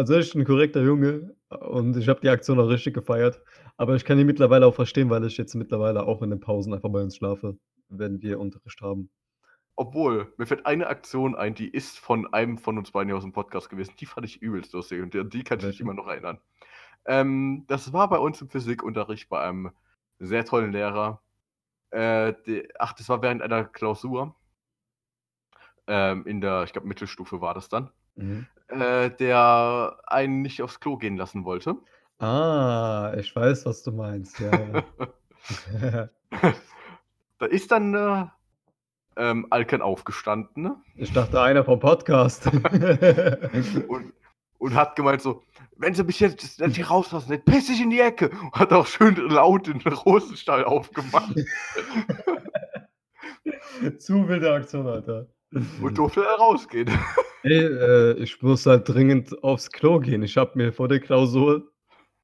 Also, 0.00 0.14
echt 0.14 0.34
'n 0.34 0.46
korrekter 0.46 0.80
Junge 0.80 1.36
und 1.50 1.94
ich 1.94 2.08
habe 2.08 2.20
die 2.20 2.30
Aktion 2.30 2.58
auch 2.58 2.70
richtig 2.70 2.94
gefeiert. 2.94 3.42
Aber 3.76 3.96
ich 3.96 4.06
kann 4.06 4.18
ihn 4.18 4.26
mittlerweile 4.26 4.66
auch 4.66 4.74
verstehen, 4.74 5.10
weil 5.10 5.26
ich 5.26 5.36
jetzt 5.36 5.54
mittlerweile 5.54 6.06
auch 6.06 6.22
in 6.22 6.30
den 6.30 6.40
Pausen 6.40 6.72
einfach 6.72 6.88
bei 6.88 7.02
uns 7.02 7.16
schlafe, 7.16 7.58
wenn 7.90 8.22
wir 8.22 8.40
Unterricht 8.40 8.80
haben. 8.80 9.10
Obwohl, 9.76 10.32
mir 10.38 10.46
fällt 10.46 10.64
eine 10.64 10.86
Aktion 10.86 11.34
ein, 11.34 11.54
die 11.54 11.68
ist 11.68 11.98
von 11.98 12.32
einem 12.32 12.56
von 12.56 12.78
uns 12.78 12.92
beiden 12.92 13.12
hier 13.12 13.18
aus'm 13.22 13.32
Podcast 13.32 13.68
gewesen. 13.68 13.92
Die 14.00 14.06
fand 14.06 14.26
ich 14.26 14.40
übelst 14.40 14.72
lustig 14.72 15.02
und 15.02 15.14
an 15.14 15.28
die 15.28 15.44
kann 15.44 15.58
ich 15.58 15.66
mich 15.66 15.80
immer 15.80 15.92
noch 15.92 16.06
erinnern. 16.06 16.38
Ähm, 17.04 17.64
das 17.66 17.92
war 17.92 18.08
bei 18.08 18.18
uns 18.18 18.40
im 18.40 18.48
Physikunterricht 18.48 19.28
bei 19.28 19.40
einem 19.40 19.70
sehr 20.20 20.44
tollen 20.44 20.72
Lehrer. 20.72 21.20
Äh, 21.90 22.34
de 22.46 22.68
ach, 22.78 22.92
das 22.92 23.08
war 23.08 23.20
während 23.22 23.42
einer 23.42 23.64
Klausur. 23.64 24.36
Ähm, 25.88 26.24
in 26.26 26.40
der, 26.40 26.62
ich 26.62 26.72
glaube, 26.72 26.86
Mittelstufe 26.86 27.40
war 27.40 27.54
das 27.54 27.68
dann. 27.68 27.90
Mhm. 28.14 28.46
Äh, 28.68 29.10
der 29.10 29.98
einen 30.06 30.42
nicht 30.42 30.62
aufs 30.62 30.78
Klo 30.78 30.96
gehen 30.96 31.16
lassen 31.16 31.44
wollte. 31.44 31.76
Ah, 32.20 33.12
ich 33.18 33.34
weiß, 33.34 33.66
was 33.66 33.82
du 33.82 33.92
meinst, 33.92 34.38
ja. 34.38 34.84
Da 37.38 37.46
ist 37.46 37.70
dann, 37.72 37.94
äh 37.94 38.26
ähm, 39.16 39.46
Alkan 39.50 39.82
aufgestanden 39.82 40.62
ne? 40.62 40.76
Ich 40.96 41.12
dachte, 41.12 41.40
einer 41.40 41.64
vom 41.64 41.78
Podcast. 41.78 42.46
und, 43.88 44.12
und 44.60 44.74
hat 44.74 44.94
gemeint 44.94 45.22
so, 45.22 45.42
wenn 45.76 45.94
sie 45.94 46.04
mich 46.04 46.20
jetzt 46.20 46.60
nicht 46.60 46.90
rauslassen, 46.90 47.30
dann 47.30 47.44
piss 47.44 47.70
ich 47.70 47.80
in 47.80 47.90
die 47.90 48.00
Ecke. 48.00 48.28
Und 48.28 48.52
hat 48.52 48.72
auch 48.72 48.86
schön 48.86 49.16
laut 49.16 49.66
den 49.66 49.80
Rosenstall 49.80 50.64
aufgemacht 50.64 51.34
Zu 53.98 54.28
wilde 54.28 54.52
Aktion, 54.52 54.86
Alter. 54.86 55.26
und 55.80 55.96
durfte 55.96 56.20
da 56.20 56.34
rausgehen. 56.34 56.90
Ey, 57.42 57.64
äh, 57.64 58.12
ich 58.18 58.42
muss 58.42 58.66
halt 58.66 58.86
dringend 58.86 59.42
aufs 59.42 59.70
Klo 59.70 59.98
gehen. 59.98 60.22
Ich 60.22 60.36
habe 60.36 60.50
mir 60.54 60.74
vor 60.74 60.88
der 60.88 61.00
Klausur 61.00 61.72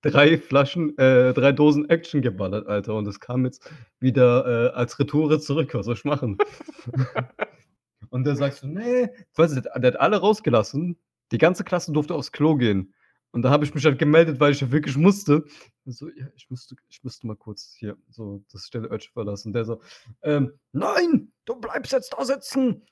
drei 0.02 0.36
Flaschen, 0.36 0.96
äh, 0.98 1.32
drei 1.32 1.52
Dosen 1.52 1.88
Action 1.88 2.20
geballert, 2.20 2.66
Alter. 2.66 2.94
Und 2.94 3.08
es 3.08 3.18
kam 3.18 3.46
jetzt 3.46 3.70
wieder 3.98 4.46
äh, 4.46 4.68
als 4.76 4.98
Retoure 4.98 5.40
zurück. 5.40 5.72
Was 5.72 5.86
soll 5.86 5.94
ich 5.94 6.04
machen? 6.04 6.36
und 8.10 8.24
der 8.24 8.36
sagt 8.36 8.56
so, 8.56 8.66
nee, 8.66 9.08
weißt 9.36 9.56
du, 9.56 9.62
der 9.62 9.92
hat 9.92 10.00
alle 10.00 10.18
rausgelassen. 10.18 10.98
Die 11.32 11.38
ganze 11.38 11.64
Klasse 11.64 11.92
durfte 11.92 12.14
aufs 12.14 12.32
Klo 12.32 12.56
gehen. 12.56 12.94
Und 13.32 13.42
da 13.42 13.50
habe 13.50 13.64
ich 13.64 13.74
mich 13.74 13.84
halt 13.84 13.98
gemeldet, 13.98 14.40
weil 14.40 14.52
ich 14.52 14.60
ja 14.60 14.72
wirklich 14.72 14.96
musste. 14.96 15.44
So, 15.84 16.08
ja, 16.08 16.26
ich 16.34 16.48
müsste, 16.48 16.74
ich 16.88 17.04
müsste 17.04 17.26
mal 17.26 17.36
kurz 17.36 17.74
hier 17.78 17.96
so 18.08 18.42
das 18.50 18.66
stille 18.66 18.88
Örtchen 18.88 19.12
verlassen. 19.12 19.52
Der 19.52 19.64
so, 19.64 19.80
ähm, 20.22 20.52
nein, 20.72 21.32
du 21.44 21.56
bleibst 21.56 21.92
jetzt 21.92 22.14
da 22.16 22.24
sitzen. 22.24 22.86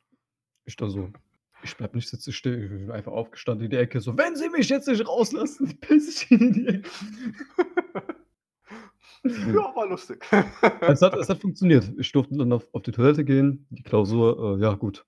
Ich 0.66 0.76
da 0.76 0.88
so, 0.90 1.10
ich 1.62 1.76
bleib 1.76 1.94
nicht 1.94 2.08
sitzen 2.08 2.32
still. 2.32 2.62
Ich 2.62 2.68
bin 2.68 2.90
einfach 2.90 3.12
aufgestanden 3.12 3.64
in 3.64 3.70
die 3.70 3.78
Ecke. 3.78 4.00
So, 4.00 4.18
wenn 4.18 4.36
sie 4.36 4.50
mich 4.50 4.68
jetzt 4.68 4.86
nicht 4.86 5.08
rauslassen, 5.08 5.78
piss 5.80 6.24
ich 6.24 6.30
in 6.30 6.52
die 6.52 6.66
Ecke. 6.66 6.90
ja, 9.24 9.74
war 9.74 9.88
lustig. 9.88 10.26
es, 10.82 11.00
hat, 11.00 11.16
es 11.16 11.28
hat 11.30 11.40
funktioniert. 11.40 11.90
Ich 11.96 12.12
durfte 12.12 12.36
dann 12.36 12.52
auf, 12.52 12.68
auf 12.72 12.82
die 12.82 12.92
Toilette 12.92 13.24
gehen. 13.24 13.66
Die 13.70 13.82
Klausur, 13.82 14.58
äh, 14.58 14.62
ja, 14.62 14.74
gut. 14.74 15.06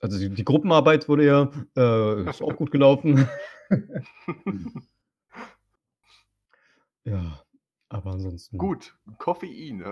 Also 0.00 0.18
die, 0.18 0.30
die 0.30 0.44
Gruppenarbeit 0.44 1.08
wurde 1.08 1.26
ja, 1.26 1.50
äh, 1.76 2.30
ist 2.30 2.42
auch 2.42 2.56
gut 2.56 2.70
gelaufen. 2.70 3.28
ja, 7.04 7.42
aber 7.88 8.12
ansonsten. 8.12 8.58
Gut, 8.58 8.96
Koffein. 9.18 9.82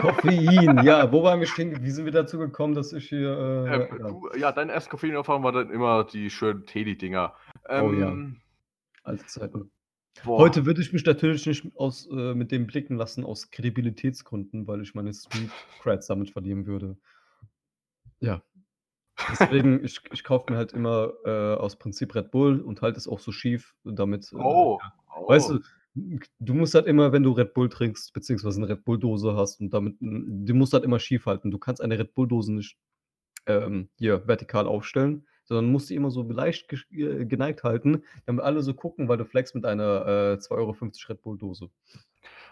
Koffein, 0.00 0.82
ja, 0.84 1.12
wo 1.12 1.22
waren 1.22 1.38
wir 1.40 1.46
stehen? 1.46 1.82
Wie 1.82 1.90
sind 1.90 2.06
wir 2.06 2.12
dazu 2.12 2.38
gekommen, 2.38 2.74
dass 2.74 2.92
ich 2.92 3.08
hier. 3.08 3.28
Äh, 3.28 3.74
Ähm, 3.74 3.88
ja, 4.00 4.08
du, 4.08 4.28
ja, 4.36 4.52
dein 4.52 4.68
erste 4.68 4.90
Koffeinaufwand 4.90 5.44
war 5.44 5.52
dann 5.52 5.70
immer 5.70 6.04
die 6.04 6.30
schönen 6.30 6.66
Teddy-Dinger. 6.66 7.34
Ähm, 7.68 7.84
Oh 7.84 7.92
ja. 7.92 8.16
alte 9.04 9.26
Zeiten. 9.26 9.70
boah, 10.24 10.38
Heute 10.38 10.66
würde 10.66 10.80
ich 10.80 10.92
mich 10.92 11.04
natürlich 11.04 11.46
nicht 11.46 11.76
aus, 11.76 12.08
äh, 12.10 12.34
mit 12.34 12.50
dem 12.50 12.66
blicken 12.66 12.96
lassen 12.96 13.24
aus 13.24 13.50
Kredibilitätsgründen, 13.50 14.66
weil 14.66 14.82
ich 14.82 14.94
meine 14.94 15.12
Street 15.14 15.50
Creds 15.82 16.06
damit 16.08 16.30
verlieren 16.30 16.66
würde. 16.66 16.96
Ja. 18.20 18.42
Deswegen, 19.30 19.84
ich, 19.84 20.00
ich 20.12 20.24
kaufe 20.24 20.50
mir 20.52 20.58
halt 20.58 20.72
immer 20.72 21.12
äh, 21.24 21.54
aus 21.54 21.76
Prinzip 21.76 22.14
Red 22.14 22.30
Bull 22.30 22.60
und 22.60 22.82
halte 22.82 22.98
es 22.98 23.08
auch 23.08 23.18
so 23.20 23.32
schief, 23.32 23.74
damit. 23.84 24.32
Äh, 24.32 24.36
Oh, 24.36 24.78
oh. 25.16 25.28
Weißt 25.28 25.50
du, 25.50 25.60
du 25.94 26.54
musst 26.54 26.74
halt 26.74 26.86
immer, 26.86 27.12
wenn 27.12 27.22
du 27.22 27.32
Red 27.32 27.54
Bull 27.54 27.68
trinkst, 27.68 28.12
beziehungsweise 28.12 28.60
eine 28.60 28.68
Red 28.70 28.84
Bull-Dose 28.84 29.34
hast 29.36 29.60
und 29.60 29.70
damit, 29.74 29.96
du 30.00 30.54
musst 30.54 30.72
halt 30.72 30.84
immer 30.84 30.98
schief 30.98 31.26
halten. 31.26 31.50
Du 31.50 31.58
kannst 31.58 31.82
eine 31.82 31.98
Red 31.98 32.14
Bull-Dose 32.14 32.52
nicht 32.52 32.76
ähm, 33.46 33.88
hier 33.98 34.26
vertikal 34.26 34.66
aufstellen, 34.66 35.26
sondern 35.44 35.70
musst 35.70 35.90
die 35.90 35.96
immer 35.96 36.10
so 36.10 36.22
leicht 36.22 36.68
ge 36.68 36.78
äh, 36.92 37.26
geneigt 37.26 37.64
halten, 37.64 38.04
damit 38.26 38.44
alle 38.44 38.62
so 38.62 38.72
gucken, 38.74 39.08
weil 39.08 39.18
du 39.18 39.24
flexst 39.24 39.54
mit 39.54 39.64
einer 39.66 40.06
äh, 40.06 40.38
2,50 40.38 40.50
Euro 40.52 40.76
Red 41.08 41.22
Bull-Dose. 41.22 41.68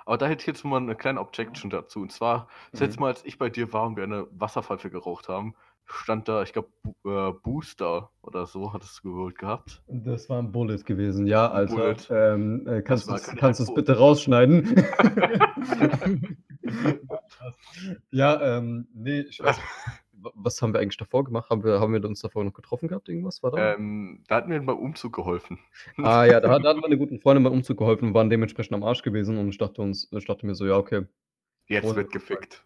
Aber 0.05 0.19
da 0.19 0.27
hätte 0.27 0.41
ich 0.43 0.47
jetzt 0.47 0.65
mal 0.65 0.79
eine 0.79 0.97
kleine 0.97 1.21
Objection 1.21 1.71
dazu. 1.71 2.01
Und 2.01 2.11
zwar, 2.13 2.49
das 2.73 2.81
Mhm. 2.81 2.87
letzte 2.87 3.01
Mal, 3.01 3.07
als 3.09 3.25
ich 3.25 3.39
bei 3.39 3.49
dir 3.49 3.73
war 3.73 3.87
und 3.87 3.97
wir 3.97 4.05
eine 4.05 4.27
Wasserpfeife 4.33 4.91
geraucht 4.91 5.29
haben, 5.29 5.55
stand 5.92 6.29
da, 6.29 6.42
ich 6.42 6.53
glaube, 6.53 6.68
äh, 7.05 7.33
Booster 7.42 8.11
oder 8.22 8.46
so, 8.46 8.72
hattest 8.72 8.98
du 9.05 9.12
geholt 9.12 9.38
gehabt. 9.38 9.83
Das 9.88 10.29
war 10.29 10.40
ein 10.40 10.53
Bullet 10.53 10.79
gewesen, 10.85 11.26
ja. 11.26 11.48
Bullet. 11.64 11.96
Ähm, 12.11 12.66
äh, 12.66 12.83
kannst 12.83 13.09
du 13.09 13.14
es 13.14 13.74
bitte 13.74 13.98
rausschneiden? 13.98 14.85
ja, 18.11 18.59
ähm, 18.59 18.88
nee, 18.94 19.20
ich 19.20 19.42
weiß 19.42 19.59
wa- 20.12 20.33
Was 20.35 20.61
haben 20.62 20.72
wir 20.72 20.81
eigentlich 20.81 20.96
davor 20.96 21.24
gemacht? 21.24 21.50
Haben 21.50 21.64
wir, 21.64 21.81
haben 21.81 21.92
wir 21.92 22.05
uns 22.05 22.20
davor 22.20 22.44
noch 22.44 22.53
getroffen 22.55 22.88
gehabt? 22.88 23.09
Irgendwas 23.09 23.42
war 23.42 23.50
da? 23.50 23.74
Ähm, 23.74 24.22
da 24.29 24.37
hatten 24.37 24.50
wir 24.50 24.61
beim 24.61 24.79
Umzug 24.79 25.14
geholfen. 25.14 25.59
Ah 25.96 26.24
ja, 26.24 26.40
da, 26.40 26.59
da 26.59 26.68
hatten 26.70 26.81
meine 26.81 26.98
guten 26.98 27.20
Freunde 27.20 27.42
beim 27.42 27.53
Umzug 27.53 27.79
geholfen 27.79 28.09
und 28.09 28.14
waren 28.14 28.31
dementsprechend 28.31 28.74
am 28.74 28.83
Arsch 28.85 29.03
gewesen 29.03 29.38
und 29.38 29.48
ich 29.48 29.59
dachte 29.59 29.83
uns, 29.83 30.09
ich 30.12 30.26
dachte 30.26 30.46
mir 30.46 30.55
so, 30.55 30.66
ja, 30.66 30.76
okay. 30.76 31.07
Jetzt 31.66 31.94
wird 31.94 32.11
gefickt. 32.12 32.64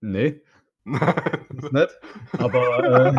Nee, 0.00 0.42
ist 0.84 1.72
nett. 1.72 1.98
Aber, 2.38 2.84
äh, 2.84 3.14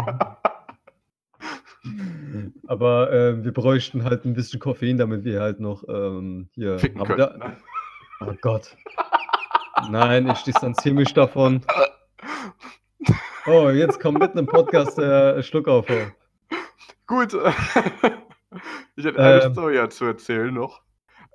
aber 2.68 3.12
äh, 3.12 3.44
wir 3.44 3.54
bräuchten 3.54 4.04
halt 4.04 4.26
ein 4.26 4.34
bisschen 4.34 4.60
Koffein, 4.60 4.98
damit 4.98 5.24
wir 5.24 5.42
halt 5.42 5.60
noch 5.60 5.84
ähm, 5.88 6.50
hier. 6.54 6.80
Ficken 6.80 7.02
aber 7.02 7.16
können. 7.16 7.40
da, 7.40 7.58
oh 8.28 8.34
Gott. 8.42 8.76
Nein, 9.90 10.28
ich 10.28 10.42
distanziere 10.44 10.96
mich 10.96 11.14
davon. 11.14 11.62
Oh, 13.46 13.70
jetzt 13.70 14.00
kommt 14.00 14.18
mitten 14.20 14.40
im 14.40 14.48
Podcast 14.48 14.98
der 14.98 15.44
Schluck 15.44 15.68
auf. 15.68 15.86
Gut. 17.06 17.34
ich 18.96 19.06
hätte 19.06 19.20
eine 19.20 19.44
Ähm. 19.44 19.52
Story 19.54 19.90
zu 19.90 20.06
erzählen 20.06 20.54
noch. 20.54 20.82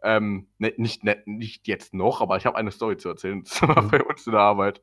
Ähm, 0.03 0.49
ne, 0.59 0.73
nicht, 0.79 1.05
ne, 1.05 1.23
nicht 1.27 1.69
jetzt 1.69 1.95
noch, 1.95 2.21
aber 2.23 2.37
ich 2.39 2.47
habe 2.47 2.57
eine 2.57 2.73
Story 2.73 2.97
zu 2.97 3.11
erzählen. 3.11 3.43
Das 3.45 3.63
war 3.63 3.83
Mhm. 3.83 3.91
bei 3.91 4.03
uns 4.03 4.27
in 4.27 4.33
der 4.33 4.41
Arbeit. 4.41 4.83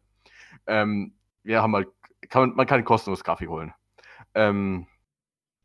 Ähm, 0.67 1.16
wir 1.47 1.61
haben 1.61 1.75
halt, 1.75 1.87
kann, 2.29 2.53
man- 2.55 2.67
kann 2.67 2.83
kostenlos 2.83 3.23
Kaffee 3.23 3.47
holen. 3.47 3.73
Ähm, 4.33 4.87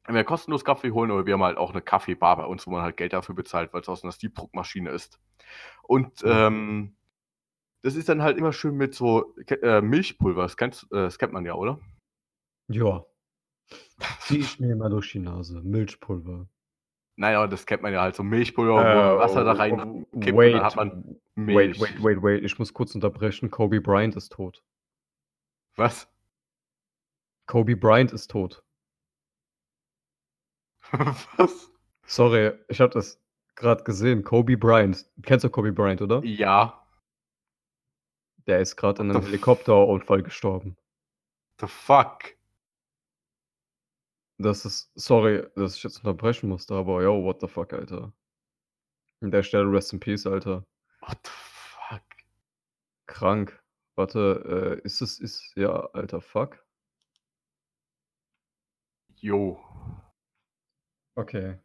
wenn 0.05 0.15
wir 0.15 0.25
kostenlos 0.25 0.65
Kaffee 0.65 0.91
holen, 0.91 1.11
oder 1.11 1.27
wir 1.27 1.35
haben 1.35 1.43
halt 1.43 1.59
auch 1.59 1.71
eine 1.71 1.83
Kaffeebar 1.83 2.37
bei 2.37 2.45
uns, 2.45 2.67
wo 2.67 2.71
man 2.71 2.83
halt 2.83 2.97
Geld 2.97 3.13
dafür 3.13 3.35
bezahlt, 3.35 3.73
weil 3.73 3.83
es 3.83 3.89
aus 3.89 4.03
einer 4.03 4.13
Siebdruckmaschine 4.13 4.91
ist. 4.91 5.21
Und 5.83 6.23
ähm, 6.25 6.97
das 7.83 7.95
ist 7.97 8.09
dann 8.09 8.23
halt 8.23 8.39
immer 8.39 8.53
schön 8.53 8.77
mit 8.77 8.95
so 8.95 9.35
äh, 9.37 9.81
Milchpulver. 9.81 10.43
Das, 10.43 10.57
kennst, 10.57 10.85
äh, 10.85 10.97
das 10.97 11.19
kennt 11.19 11.33
man 11.33 11.45
ja, 11.45 11.55
oder? 11.55 11.79
Ja. 12.69 13.05
Zieh 14.21 14.39
ich 14.39 14.61
mir 14.61 14.75
mal 14.77 14.91
durch 14.91 15.13
die 15.13 15.19
Nase. 15.19 15.61
Milchpulver. 15.63 16.47
Nein, 17.17 17.35
aber 17.37 17.49
das 17.49 17.67
kennt 17.67 17.83
man 17.83 17.93
ja 17.93 18.03
halt 18.03 18.17
so 18.17 18.23
Milchpulver, 18.23 18.83
man 18.83 19.19
Wasser 19.19 19.45
da 19.45 19.53
rein 19.53 20.07
oh, 20.13 20.21
kippt 20.21 20.37
wait, 20.37 20.55
und 20.55 20.59
dann 20.59 20.67
hat 20.67 20.77
man 20.77 21.05
wait, 21.37 21.77
Milch. 21.77 21.81
wait, 21.81 22.03
wait, 22.03 22.23
wait. 22.23 22.45
Ich 22.45 22.59
muss 22.59 22.73
kurz 22.73 22.95
unterbrechen. 22.95 23.51
Kobe 23.51 23.81
Bryant 23.81 24.17
ist 24.17 24.33
tot. 24.33 24.63
Was? 25.77 26.09
Kobe 27.47 27.77
Bryant 27.77 28.13
ist 28.13 28.31
tot. 28.31 28.63
Was? 31.37 31.71
Sorry, 32.07 32.53
ich 32.69 32.81
habe 32.81 32.93
das 32.93 33.21
gerade 33.55 33.85
gesehen. 33.85 34.25
Kobe 34.25 34.57
Bryant. 34.57 35.09
Kennst 35.23 35.45
du 35.45 35.51
Kobe 35.51 35.73
Bryant, 35.73 36.03
oder? 36.03 36.23
Ja. 36.25 36.87
Der 38.47 38.61
ist 38.61 38.77
gerade 38.77 39.03
in 39.03 39.11
einem 39.11 39.23
Helikopterunfall 39.23 40.23
gestorben. 40.23 40.77
The 41.61 41.69
fuck? 41.69 42.35
Das 44.39 44.65
ist, 44.65 44.91
sorry, 44.97 45.47
dass 45.55 45.77
ich 45.77 45.83
jetzt 45.85 45.99
unterbrechen 45.99 46.49
musste, 46.49 46.75
aber 46.75 47.03
yo, 47.03 47.23
what 47.23 47.41
the 47.41 47.47
fuck, 47.47 47.73
Alter. 47.73 48.13
An 49.21 49.31
der 49.31 49.45
Stelle 49.45 49.71
Rest 49.71 49.93
in 49.93 50.01
Peace, 50.01 50.27
Alter. 50.27 50.65
What 51.01 51.19
the 51.25 51.31
fuck? 51.31 52.03
Krank. 53.07 53.62
Warte, 53.97 54.81
äh, 54.83 54.87
ist 54.87 55.03
es, 55.03 55.19
ist, 55.21 55.53
ja, 55.57 55.71
alter, 55.93 56.21
fuck. 56.21 56.65
Jo. 59.21 59.59
Okay. 61.17 61.59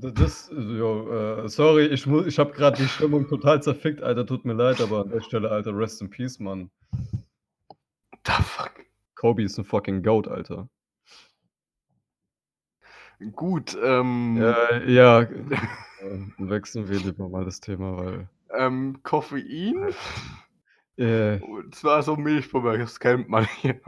Das, 0.00 0.50
jo, 0.52 1.44
äh, 1.44 1.48
sorry, 1.48 1.86
ich 1.86 2.06
muss, 2.06 2.26
ich 2.26 2.38
habe 2.38 2.52
gerade 2.52 2.78
die 2.78 2.88
Stimmung 2.88 3.28
total 3.28 3.62
zerfickt, 3.62 4.02
Alter, 4.02 4.26
tut 4.26 4.44
mir 4.44 4.54
leid, 4.54 4.80
aber 4.80 5.02
an 5.02 5.10
der 5.10 5.20
Stelle, 5.20 5.50
Alter, 5.50 5.76
Rest 5.76 6.00
in 6.02 6.10
Peace, 6.10 6.40
Mann. 6.40 6.70
The 8.26 8.32
fuck? 8.42 8.72
Kobe 9.14 9.42
ist 9.44 9.58
ein 9.58 9.64
fucking 9.64 10.02
Goat, 10.02 10.26
Alter. 10.28 10.68
Gut, 13.36 13.76
ähm, 13.80 14.36
Ja, 14.40 14.78
ja, 14.78 15.20
äh, 16.00 16.26
wechseln 16.38 16.88
wir 16.88 16.98
lieber 16.98 17.28
mal 17.28 17.44
das 17.44 17.60
Thema, 17.60 17.96
weil, 17.96 18.28
ähm, 18.56 19.00
Koffein? 19.02 19.94
äh, 20.96 21.38
Und 21.38 21.74
zwar 21.74 22.02
so 22.02 22.16
Milchpulver, 22.16 22.78
das 22.78 23.00
kennt 23.00 23.28
man 23.28 23.44
hier. 23.60 23.80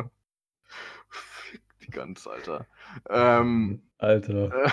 Fick 1.09 1.62
die 1.83 1.90
ganz, 1.90 2.27
Alter. 2.27 2.66
Ähm, 3.09 3.83
Alter, 3.98 4.64
äh, 4.64 4.70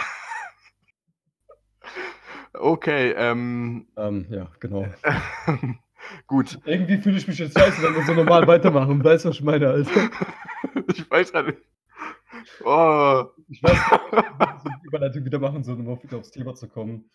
okay, 2.54 3.12
ähm, 3.18 3.88
ähm, 3.98 4.26
ja, 4.30 4.48
genau. 4.60 4.86
gut. 6.28 6.60
Irgendwie 6.66 6.98
fühle 6.98 7.18
ich 7.18 7.28
mich 7.28 7.38
jetzt 7.40 7.58
scheiße, 7.58 7.82
wenn 7.82 7.96
wir 7.96 8.04
so 8.06 8.14
normal 8.14 8.48
weitermachen. 8.48 9.04
Weißt 9.04 9.26
du, 9.26 9.30
was 9.30 9.36
ich 9.38 9.44
meine, 9.44 9.70
Alter? 9.70 10.10
Ich 10.88 11.10
weiß 11.10 11.32
gar 11.34 11.44
nicht. 11.44 11.58
Oh, 12.64 13.26
Ich 13.50 13.62
weiß 13.64 13.74
nicht, 13.74 13.92
ob 13.92 14.12
wir 14.40 14.60
so 14.64 14.70
eine 14.70 14.80
Überleitung 14.84 15.26
wieder 15.26 15.40
machen 15.40 15.64
sollen, 15.64 15.82
um 15.82 15.90
auf- 15.90 16.04
wieder 16.04 16.18
aufs 16.18 16.32
Thema 16.32 16.54
zu 16.54 16.68
kommen. 16.70 17.10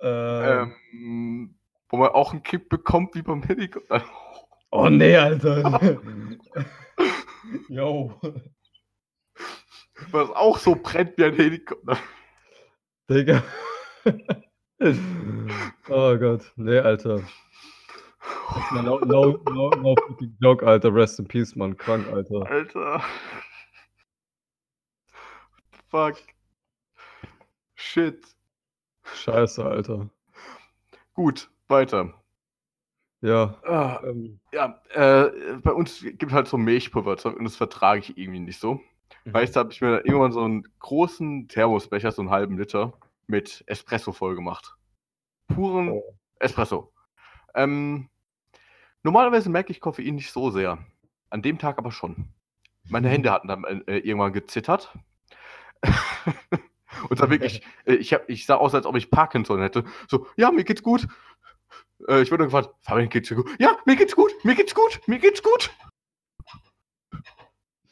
Ähm, 0.00 0.74
ähm, 0.92 1.54
wo 1.94 1.98
man 1.98 2.10
auch 2.10 2.32
einen 2.32 2.42
Kick 2.42 2.68
bekommt 2.68 3.14
wie 3.14 3.22
beim 3.22 3.44
Helikopter. 3.44 4.04
Oh 4.72 4.88
nee, 4.88 5.16
Alter. 5.16 5.92
Yo. 7.68 8.20
Was 10.10 10.30
auch 10.30 10.58
so 10.58 10.74
brennt 10.74 11.16
wie 11.16 11.24
ein 11.26 11.36
Helikopter. 11.36 11.96
Digga. 13.08 13.44
oh 15.88 16.18
Gott. 16.18 16.52
Nee, 16.56 16.80
Alter. 16.80 17.22
No, 18.72 18.98
no, 18.98 19.40
no, 19.52 19.70
no 19.70 19.94
fucking 20.08 20.36
joke, 20.40 20.66
Alter. 20.66 20.92
Rest 20.92 21.20
in 21.20 21.28
peace, 21.28 21.54
Mann. 21.54 21.76
Krank, 21.76 22.08
Alter. 22.08 22.50
Alter. 22.50 23.04
Fuck. 25.90 26.16
Shit. 27.76 28.26
Scheiße, 29.04 29.64
Alter. 29.64 30.10
Gut, 31.14 31.48
weiter. 31.68 32.14
Ja. 33.20 33.56
Ah, 33.64 34.00
Ähm, 34.04 34.40
ja, 34.52 34.80
äh, 34.90 35.56
bei 35.62 35.72
uns 35.72 36.00
gibt 36.02 36.32
halt 36.32 36.46
so 36.46 36.58
Milchpulverzeug 36.58 37.36
und 37.36 37.44
das 37.44 37.56
vertrage 37.56 38.00
ich 38.00 38.18
irgendwie 38.18 38.40
nicht 38.40 38.60
so. 38.60 38.80
mhm. 39.24 39.32
Weißt 39.32 39.56
du, 39.56 39.60
habe 39.60 39.72
ich 39.72 39.80
mir 39.80 40.04
irgendwann 40.04 40.32
so 40.32 40.42
einen 40.44 40.64
großen 40.80 41.48
Thermosbecher, 41.48 42.12
so 42.12 42.22
einen 42.22 42.30
halben 42.30 42.58
Liter, 42.58 42.92
mit 43.26 43.64
Espresso 43.66 44.12
voll 44.12 44.34
gemacht. 44.34 44.76
Puren 45.48 45.90
Oh. 45.90 46.02
Espresso. 46.38 46.92
Ähm, 47.54 48.08
normalerweise 49.02 49.50
merke 49.50 49.72
ich 49.72 49.80
Koffein 49.80 50.16
nicht 50.16 50.32
so 50.32 50.50
sehr. 50.50 50.78
An 51.30 51.42
dem 51.42 51.58
Tag 51.58 51.78
aber 51.78 51.92
schon. 51.92 52.28
Meine 52.88 53.08
Hände 53.08 53.30
hatten 53.32 53.48
dann 53.48 53.64
äh, 53.86 53.98
irgendwann 53.98 54.32
gezittert. 54.32 54.94
Und 57.10 57.20
dann 57.20 57.30
wirklich, 57.30 57.62
äh, 57.86 57.94
ich, 57.94 58.12
hab, 58.14 58.28
ich 58.28 58.46
sah 58.46 58.56
aus, 58.56 58.74
als 58.74 58.86
ob 58.86 58.96
ich 58.96 59.10
Parkinson 59.10 59.60
hätte. 59.60 59.84
So, 60.08 60.26
ja, 60.36 60.50
mir 60.50 60.64
geht's 60.64 60.82
gut. 60.82 61.06
Äh, 62.08 62.22
ich 62.22 62.30
wurde 62.30 62.44
gefragt, 62.44 62.70
Fabian, 62.82 63.08
geht's 63.08 63.28
dir 63.28 63.36
gut? 63.36 63.50
Ja, 63.58 63.76
mir 63.86 63.96
geht's 63.96 64.14
gut, 64.14 64.32
mir 64.44 64.54
geht's 64.54 64.74
gut, 64.74 65.00
mir 65.06 65.18
geht's 65.18 65.42
gut. 65.42 65.70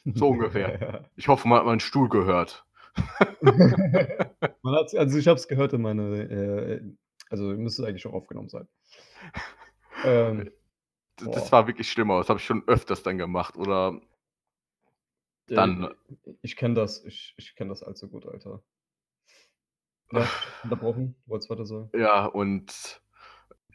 So 0.04 0.28
ungefähr. 0.30 1.08
Ich 1.16 1.28
hoffe, 1.28 1.46
man 1.46 1.58
hat 1.58 1.66
meinen 1.66 1.80
Stuhl 1.80 2.08
gehört. 2.08 2.64
Also 4.62 5.18
ich 5.18 5.28
habe 5.28 5.38
es 5.38 5.46
gehört 5.48 5.72
in 5.72 5.82
meine, 5.82 6.02
äh, 6.22 6.82
also 7.30 7.44
müsste 7.44 7.86
eigentlich 7.86 8.02
schon 8.02 8.14
aufgenommen 8.14 8.48
sein. 8.48 8.68
Ähm, 10.04 10.50
Das, 11.16 11.30
das 11.30 11.52
war 11.52 11.66
wirklich 11.68 11.88
schlimmer. 11.88 12.18
Das 12.18 12.28
habe 12.28 12.40
ich 12.40 12.44
schon 12.46 12.66
öfters 12.66 13.02
dann 13.04 13.18
gemacht. 13.18 13.56
Oder 13.56 14.00
Dann- 15.46 15.84
äh, 15.84 16.32
ich 16.40 16.56
kenne 16.56 16.74
das, 16.74 17.04
ich, 17.04 17.34
ich 17.36 17.54
kenne 17.54 17.68
das 17.68 17.82
allzu 17.84 18.08
gut, 18.08 18.26
Alter. 18.26 18.62
Ja, 20.10 20.26
unterbrochen, 20.64 21.14
du 21.24 21.30
wolltest 21.30 21.50
weiter 21.50 21.66
sagen. 21.66 21.90
ja, 21.94 22.24
und 22.26 23.01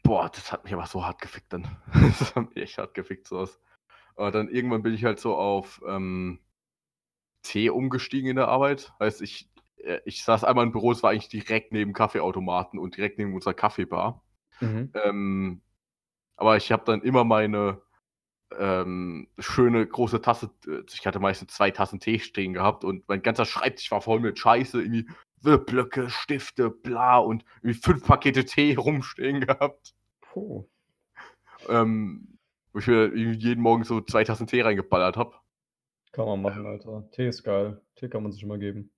boah, 0.02 0.28
das 0.28 0.52
hat 0.52 0.64
mich 0.64 0.72
aber 0.72 0.86
so 0.86 1.04
hart 1.04 1.20
gefickt 1.20 1.52
dann. 1.52 1.76
das 2.18 2.34
hat 2.34 2.54
mich 2.54 2.56
echt 2.56 2.78
hart 2.78 2.94
gefickt, 2.94 3.26
sowas. 3.26 3.60
Aber 4.16 4.30
dann 4.30 4.48
irgendwann 4.48 4.82
bin 4.82 4.94
ich 4.94 5.04
halt 5.04 5.20
so 5.20 5.36
auf 5.36 5.80
ähm, 5.86 6.40
Tee 7.42 7.70
umgestiegen 7.70 8.30
in 8.30 8.36
der 8.36 8.48
Arbeit. 8.48 8.92
Heißt, 8.98 9.22
ich, 9.22 9.48
äh, 9.76 10.00
ich 10.04 10.24
saß 10.24 10.44
einmal 10.44 10.64
im 10.64 10.72
Büro, 10.72 10.92
es 10.92 11.02
war 11.02 11.10
eigentlich 11.10 11.28
direkt 11.28 11.72
neben 11.72 11.92
Kaffeeautomaten 11.92 12.78
und 12.78 12.96
direkt 12.96 13.18
neben 13.18 13.34
unserer 13.34 13.54
Kaffeebar. 13.54 14.22
Mhm. 14.60 14.90
Ähm, 14.94 15.62
aber 16.36 16.56
ich 16.56 16.72
habe 16.72 16.84
dann 16.84 17.02
immer 17.02 17.24
meine 17.24 17.80
ähm, 18.56 19.28
schöne 19.38 19.86
große 19.86 20.20
Tasse, 20.20 20.50
äh, 20.66 20.82
ich 20.92 21.06
hatte 21.06 21.20
meistens 21.20 21.54
zwei 21.54 21.70
Tassen 21.70 22.00
Tee 22.00 22.18
stehen 22.18 22.54
gehabt 22.54 22.84
und 22.84 23.08
mein 23.08 23.22
ganzer 23.22 23.44
Schreibtisch 23.44 23.90
war 23.90 24.00
voll 24.00 24.20
mit 24.20 24.38
Scheiße, 24.38 24.80
irgendwie 24.80 25.08
Blöcke, 25.42 26.10
Stifte, 26.10 26.70
bla 26.70 27.18
und 27.18 27.44
fünf 27.82 28.04
Pakete 28.04 28.44
Tee 28.44 28.74
rumstehen 28.74 29.40
gehabt. 29.40 29.94
Puh. 30.20 30.64
Ähm, 31.68 32.38
wo 32.72 32.78
ich 32.78 32.86
mir 32.86 33.14
jeden 33.14 33.62
Morgen 33.62 33.84
so 33.84 34.00
zwei 34.00 34.24
Tassen 34.24 34.46
Tee 34.46 34.62
reingeballert 34.62 35.16
habe. 35.16 35.34
Kann 36.12 36.26
man 36.26 36.42
machen, 36.42 36.66
Alter. 36.66 37.08
Tee 37.12 37.28
ist 37.28 37.42
geil. 37.42 37.80
Tee 37.96 38.08
kann 38.08 38.22
man 38.22 38.32
sich 38.32 38.42
immer 38.42 38.58
geben. 38.58 38.90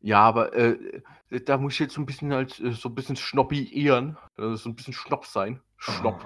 Ja, 0.00 0.20
aber 0.20 0.54
äh, 0.54 1.02
äh, 1.30 1.40
da 1.40 1.58
muss 1.58 1.74
ich 1.74 1.80
jetzt 1.80 1.94
so 1.94 2.00
ein 2.00 2.06
bisschen 2.06 2.32
als 2.32 2.60
äh, 2.60 2.72
so 2.72 2.88
ein 2.88 2.94
bisschen 2.94 3.16
schnoppieren. 3.16 4.16
Also 4.36 4.56
so 4.56 4.68
ein 4.68 4.76
bisschen 4.76 4.94
Schnopp 4.94 5.26
sein. 5.26 5.60
Schnopp. 5.76 6.24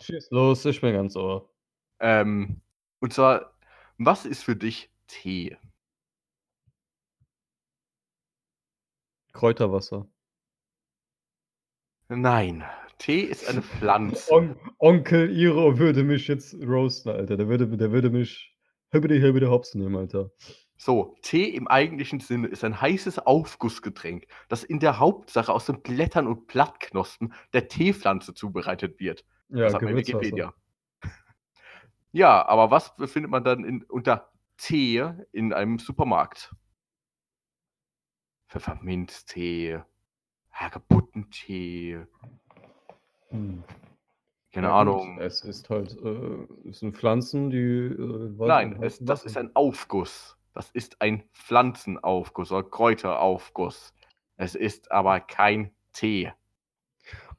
Schieß 0.00 0.30
los, 0.30 0.64
ich 0.64 0.80
bin 0.80 0.94
ganz 0.94 1.16
ohr. 1.16 1.48
Ähm, 1.98 2.60
und 3.00 3.14
zwar, 3.14 3.54
was 3.96 4.26
ist 4.26 4.44
für 4.44 4.54
dich 4.54 4.90
Tee? 5.06 5.56
Kräuterwasser. 9.36 10.08
Nein, 12.08 12.64
Tee 12.98 13.20
ist 13.20 13.48
eine 13.48 13.62
Pflanze. 13.62 14.32
On 14.32 14.56
Onkel 14.78 15.30
Iro 15.30 15.78
würde 15.78 16.04
mich 16.04 16.26
jetzt 16.26 16.54
roasten, 16.54 17.12
Alter. 17.12 17.36
Der 17.36 17.46
würde, 17.46 17.68
der 17.76 17.92
würde 17.92 18.08
mich 18.10 18.56
hibbidi 18.92 19.20
hibbidi 19.20 19.46
hops 19.46 19.74
nehmen, 19.74 19.94
Alter. 19.94 20.30
So, 20.78 21.16
Tee 21.20 21.48
im 21.48 21.68
eigentlichen 21.68 22.20
Sinne 22.20 22.48
ist 22.48 22.64
ein 22.64 22.80
heißes 22.80 23.18
Aufgussgetränk, 23.18 24.26
das 24.48 24.64
in 24.64 24.80
der 24.80 24.98
Hauptsache 24.98 25.52
aus 25.52 25.66
den 25.66 25.82
Blättern 25.82 26.26
und 26.26 26.46
Blattknospen 26.46 27.34
der 27.52 27.68
Teepflanze 27.68 28.32
zubereitet 28.32 29.00
wird. 29.00 29.24
Ja, 29.48 29.64
Das 29.64 29.74
hat 29.74 29.80
Gewürzwasser. 29.80 30.18
Wikipedia. 30.20 30.54
Ja, 32.12 32.46
aber 32.46 32.70
was 32.70 32.96
befindet 32.96 33.30
man 33.30 33.44
dann 33.44 33.64
in, 33.64 33.82
unter 33.84 34.30
Tee 34.56 35.04
in 35.32 35.52
einem 35.52 35.78
Supermarkt? 35.78 36.54
Pfefferminztee, 38.48 39.80
Hagebuttentee, 40.52 42.06
Hm. 43.28 43.64
keine 44.52 44.68
Ja, 44.68 44.80
Ahnung. 44.80 45.18
Es 45.20 45.42
ist 45.42 45.68
halt, 45.68 45.96
äh, 46.02 46.68
es 46.68 46.78
sind 46.80 46.96
Pflanzen, 46.96 47.50
die. 47.50 47.58
Äh, 47.58 48.30
Nein, 48.38 48.72
im 48.72 48.82
es, 48.82 48.98
das 49.00 49.24
ist 49.24 49.36
ein 49.36 49.54
Aufguss. 49.54 50.36
Das 50.54 50.70
ist 50.70 51.00
ein 51.02 51.22
Pflanzenaufguss 51.32 52.50
oder 52.52 52.62
Kräuteraufguss. 52.62 53.92
Es 54.36 54.54
ist 54.54 54.90
aber 54.90 55.20
kein 55.20 55.70
Tee. 55.92 56.32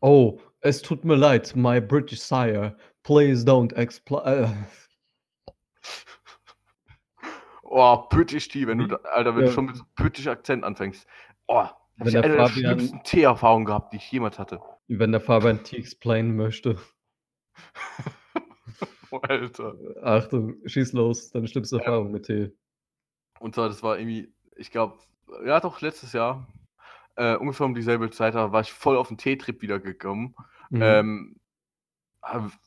Oh, 0.01 0.39
es 0.61 0.81
tut 0.81 1.03
mir 1.03 1.15
leid, 1.15 1.55
my 1.55 1.81
British 1.81 2.19
sire. 2.19 2.75
Please 3.03 3.43
don't 3.43 3.73
expl 3.73 4.21
äh, 4.25 4.49
Oh, 7.69 8.07
British 8.09 8.47
Tea, 8.47 8.65
wenn 8.67 8.77
du, 8.77 8.87
da, 8.87 8.95
Alter, 9.13 9.35
wenn 9.35 9.41
du 9.43 9.47
Ja. 9.47 9.53
schon 9.53 9.65
mit 9.65 9.75
so 9.75 9.83
British 9.95 10.27
Akzent 10.27 10.63
anfängst. 10.63 11.05
Oh, 11.47 11.65
Wenn 11.97 12.07
ich 12.07 12.13
der 12.13 12.23
eine 12.23 12.35
der 12.37 12.47
Fabian- 12.47 12.79
schlimmsten 12.79 13.03
Tee-Erfahrungen 13.03 13.65
gehabt, 13.65 13.91
die 13.93 13.97
ich 13.97 14.11
jemals 14.11 14.39
hatte. 14.39 14.61
Wenn 14.87 15.11
der 15.11 15.21
Fabian 15.21 15.63
T 15.63 15.77
explainen 15.77 16.35
möchte. 16.35 16.77
Oh, 19.09 19.19
Alter. 19.19 19.73
Achtung, 20.03 20.55
schieß 20.65 20.91
los, 20.91 21.31
deine 21.31 21.47
schlimmste 21.47 21.77
Erfahrung 21.77 22.11
mit 22.11 22.25
Tee. 22.25 22.51
Und 23.39 23.55
zwar, 23.55 23.69
das 23.69 23.81
war 23.81 23.97
irgendwie, 23.97 24.33
ich 24.57 24.69
glaube, 24.69 24.97
ja 25.45 25.61
doch, 25.61 25.79
letztes 25.79 26.11
Jahr, 26.11 26.45
äh, 27.15 27.35
ungefähr 27.37 27.65
um 27.65 27.73
dieselbe 27.73 28.09
Zeit, 28.11 28.35
da 28.35 28.51
war 28.51 28.59
ich 28.61 28.73
voll 28.73 28.97
auf 28.97 29.07
den 29.07 29.17
Teetrip 29.17 29.61
wieder 29.61 29.79
gekommen. 29.79 30.35
Mhm. 30.69 30.81
Ähm, 30.81 31.35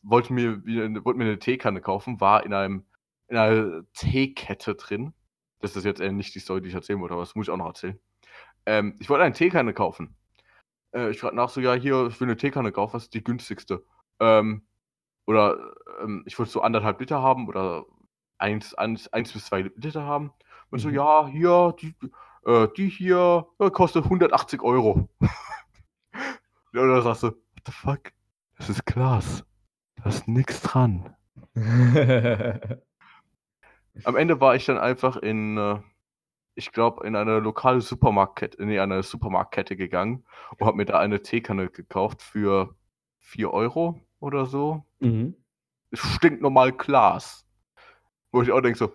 wollte 0.02 0.32
mir 0.32 0.64
wollte 1.04 1.18
mir 1.18 1.24
eine 1.24 1.38
Teekanne 1.38 1.82
kaufen, 1.82 2.20
war 2.22 2.44
in 2.46 2.54
einem 2.54 2.86
in 3.30 3.36
einer 3.36 3.82
Teekette 3.94 4.74
drin. 4.74 5.14
Das 5.60 5.76
ist 5.76 5.84
jetzt 5.84 6.00
eher 6.00 6.12
nicht 6.12 6.34
die 6.34 6.40
Story, 6.40 6.60
die 6.60 6.68
ich 6.68 6.74
erzählen 6.74 7.00
wollte, 7.00 7.14
aber 7.14 7.22
das 7.22 7.34
muss 7.34 7.46
ich 7.46 7.50
auch 7.50 7.56
noch 7.56 7.66
erzählen. 7.66 7.98
Ähm, 8.66 8.96
ich 9.00 9.08
wollte 9.08 9.24
eine 9.24 9.34
Teekanne 9.34 9.72
kaufen. 9.72 10.16
Äh, 10.92 11.10
ich 11.10 11.20
fragte 11.20 11.36
nach 11.36 11.48
so, 11.50 11.60
ja, 11.60 11.74
hier, 11.74 12.08
ich 12.08 12.20
will 12.20 12.28
eine 12.28 12.36
Teekanne 12.36 12.72
kaufen, 12.72 12.94
was 12.94 13.04
ist 13.04 13.14
die 13.14 13.24
günstigste? 13.24 13.84
Ähm, 14.20 14.66
oder 15.26 15.74
ähm, 16.02 16.24
ich 16.26 16.38
wollte 16.38 16.52
so 16.52 16.62
anderthalb 16.62 17.00
Liter 17.00 17.22
haben 17.22 17.48
oder 17.48 17.84
eins, 18.38 18.74
eins, 18.74 19.08
eins 19.12 19.32
bis 19.32 19.46
zwei 19.46 19.62
Liter 19.62 20.04
haben. 20.04 20.32
Und 20.70 20.80
so, 20.80 20.88
Mhm. 20.88 20.94
ja, 20.94 21.26
hier, 21.28 21.74
die, 21.80 21.94
äh, 22.46 22.68
die 22.76 22.88
hier 22.88 23.46
äh, 23.58 23.70
kostet 23.70 24.04
180 24.04 24.62
Euro. 24.62 25.08
ja, 26.72 26.82
oder 26.82 27.02
sagst 27.02 27.22
du, 27.24 27.28
what 27.28 27.62
the 27.66 27.72
fuck? 27.72 28.12
Das 28.56 28.68
ist 28.70 28.84
Glas. 28.86 29.44
Da 29.96 30.08
ist 30.08 30.28
nichts 30.28 30.62
dran. 30.62 31.14
Am 34.04 34.16
Ende 34.16 34.40
war 34.40 34.54
ich 34.56 34.64
dann 34.66 34.78
einfach 34.78 35.16
in, 35.16 35.56
äh, 35.58 35.80
ich 36.54 36.72
glaube, 36.72 37.06
in 37.06 37.16
eine 37.16 37.38
lokale 37.38 37.80
Supermarktkette, 37.80 38.64
nee, 38.64 38.78
eine 38.78 39.02
Supermarktkette 39.02 39.76
gegangen 39.76 40.24
und 40.58 40.66
habe 40.66 40.76
mir 40.76 40.84
da 40.86 40.98
eine 40.98 41.22
Teekanne 41.22 41.68
gekauft 41.70 42.22
für 42.22 42.74
4 43.18 43.52
Euro 43.52 44.00
oder 44.20 44.46
so. 44.46 44.84
mhm. 45.00 45.34
Stinknormal 45.92 46.70
Glas. 46.72 47.44
Wo 48.30 48.42
ich 48.42 48.52
auch 48.52 48.60
denke 48.60 48.78
so, 48.78 48.92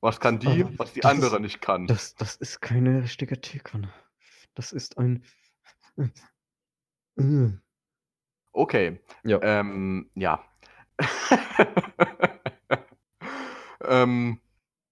was 0.00 0.18
kann 0.20 0.38
die, 0.38 0.62
Aber 0.64 0.78
was 0.78 0.92
die 0.94 1.04
andere 1.04 1.36
ist- 1.36 1.42
nicht 1.42 1.60
kann. 1.60 1.86
Das, 1.86 2.14
das 2.14 2.36
ist 2.36 2.60
keine 2.62 3.02
richtige 3.02 3.38
Teekanne. 3.40 3.92
Das 4.54 4.72
ist 4.72 4.96
ein. 4.96 5.22
Äh. 7.18 7.50
Okay. 8.52 9.00
Ja. 9.24 9.38
Ähm, 9.42 10.10
ja. 10.14 10.42
ähm, 13.90 14.40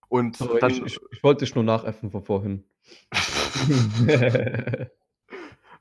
und 0.08 0.40
dann, 0.60 0.70
ich, 0.70 0.82
ich, 0.84 0.98
ich 1.10 1.22
wollte 1.22 1.44
dich 1.44 1.54
nur 1.54 1.64
nachäffen 1.64 2.10
von 2.10 2.24
vorhin. 2.24 2.64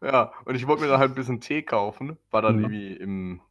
ja, 0.02 0.32
und 0.46 0.56
ich 0.56 0.68
wollte 0.68 0.84
mir 0.84 0.90
dann 0.90 1.00
halt 1.00 1.12
ein 1.12 1.16
bisschen 1.16 1.42
Tee 1.42 1.64
kaufen. 1.64 2.18
War 2.32 2.42
dann 2.42 2.58
Mhm. 2.58 2.64
irgendwie 2.64 2.94
im, 2.94 3.42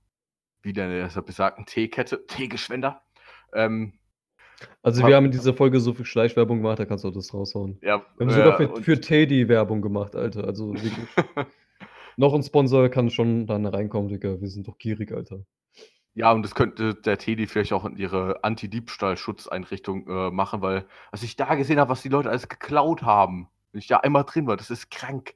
wieder 0.62 0.85
in 0.85 1.09
der 1.09 1.23
besagten 1.23 1.67
Teekette, 1.67 2.27
Teegeschwender. 2.27 3.03
Ähm, 3.53 3.95
Also 4.83 5.07
wir 5.07 5.14
haben 5.17 5.27
in 5.27 5.33
dieser 5.33 5.55
Folge 5.55 5.81
so 5.81 5.93
viel 5.95 6.05
Schleichwerbung 6.07 6.59
gemacht, 6.59 6.79
da 6.79 6.85
kannst 6.87 7.05
du 7.05 7.09
auch 7.09 7.12
das 7.12 7.33
raushauen. 7.35 7.79
ja, 7.83 8.05
Wir 8.17 8.27
haben 8.27 8.31
sogar 8.31 8.61
äh, 8.61 8.69
für, 8.69 8.83
für 8.83 9.01
Teddy 9.01 9.49
Werbung 9.49 9.83
gemacht, 9.83 10.14
Alter. 10.17 10.45
Also 10.45 10.73
wirklich. 10.75 11.07
noch 12.17 12.35
ein 12.35 12.43
Sponsor 12.43 12.89
kann 12.89 13.11
schon 13.11 13.47
dann 13.47 13.67
reinkommen, 13.67 14.09
Digga. 14.09 14.41
Wir 14.41 14.49
sind 14.49 14.67
doch 14.69 14.79
gierig, 14.79 15.12
Alter. 15.12 15.41
Ja, 16.17 16.33
und 16.33 16.43
das 16.43 16.55
könnte 16.55 16.95
der 16.95 17.19
Teddy 17.19 17.47
vielleicht 17.47 17.75
auch 17.75 17.85
in 17.85 17.97
ihre 17.97 18.43
Anti-Diebstahl-Schutzeinrichtung 18.43 20.09
äh, 20.09 20.31
machen, 20.31 20.62
weil 20.62 20.89
als 21.12 21.23
ich 21.23 21.37
da 21.37 21.55
gesehen 21.55 21.79
habe, 21.79 21.91
was 21.91 22.01
die 22.01 22.09
Leute 22.09 22.31
alles 22.31 22.49
geklaut 22.49 23.03
haben, 23.03 23.49
wenn 23.71 23.81
ich 23.81 23.87
da 23.87 23.99
einmal 23.99 24.25
drin 24.25 24.47
war, 24.47 24.57
das 24.57 24.71
ist 24.71 24.91
krank. 24.91 25.35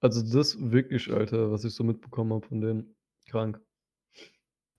Also 0.00 0.22
das 0.22 0.72
wirklich, 0.72 1.12
Alter, 1.12 1.52
was 1.52 1.64
ich 1.64 1.74
so 1.74 1.84
mitbekommen 1.84 2.32
habe 2.32 2.46
von 2.46 2.62
denen. 2.62 2.96
Krank. 3.28 3.60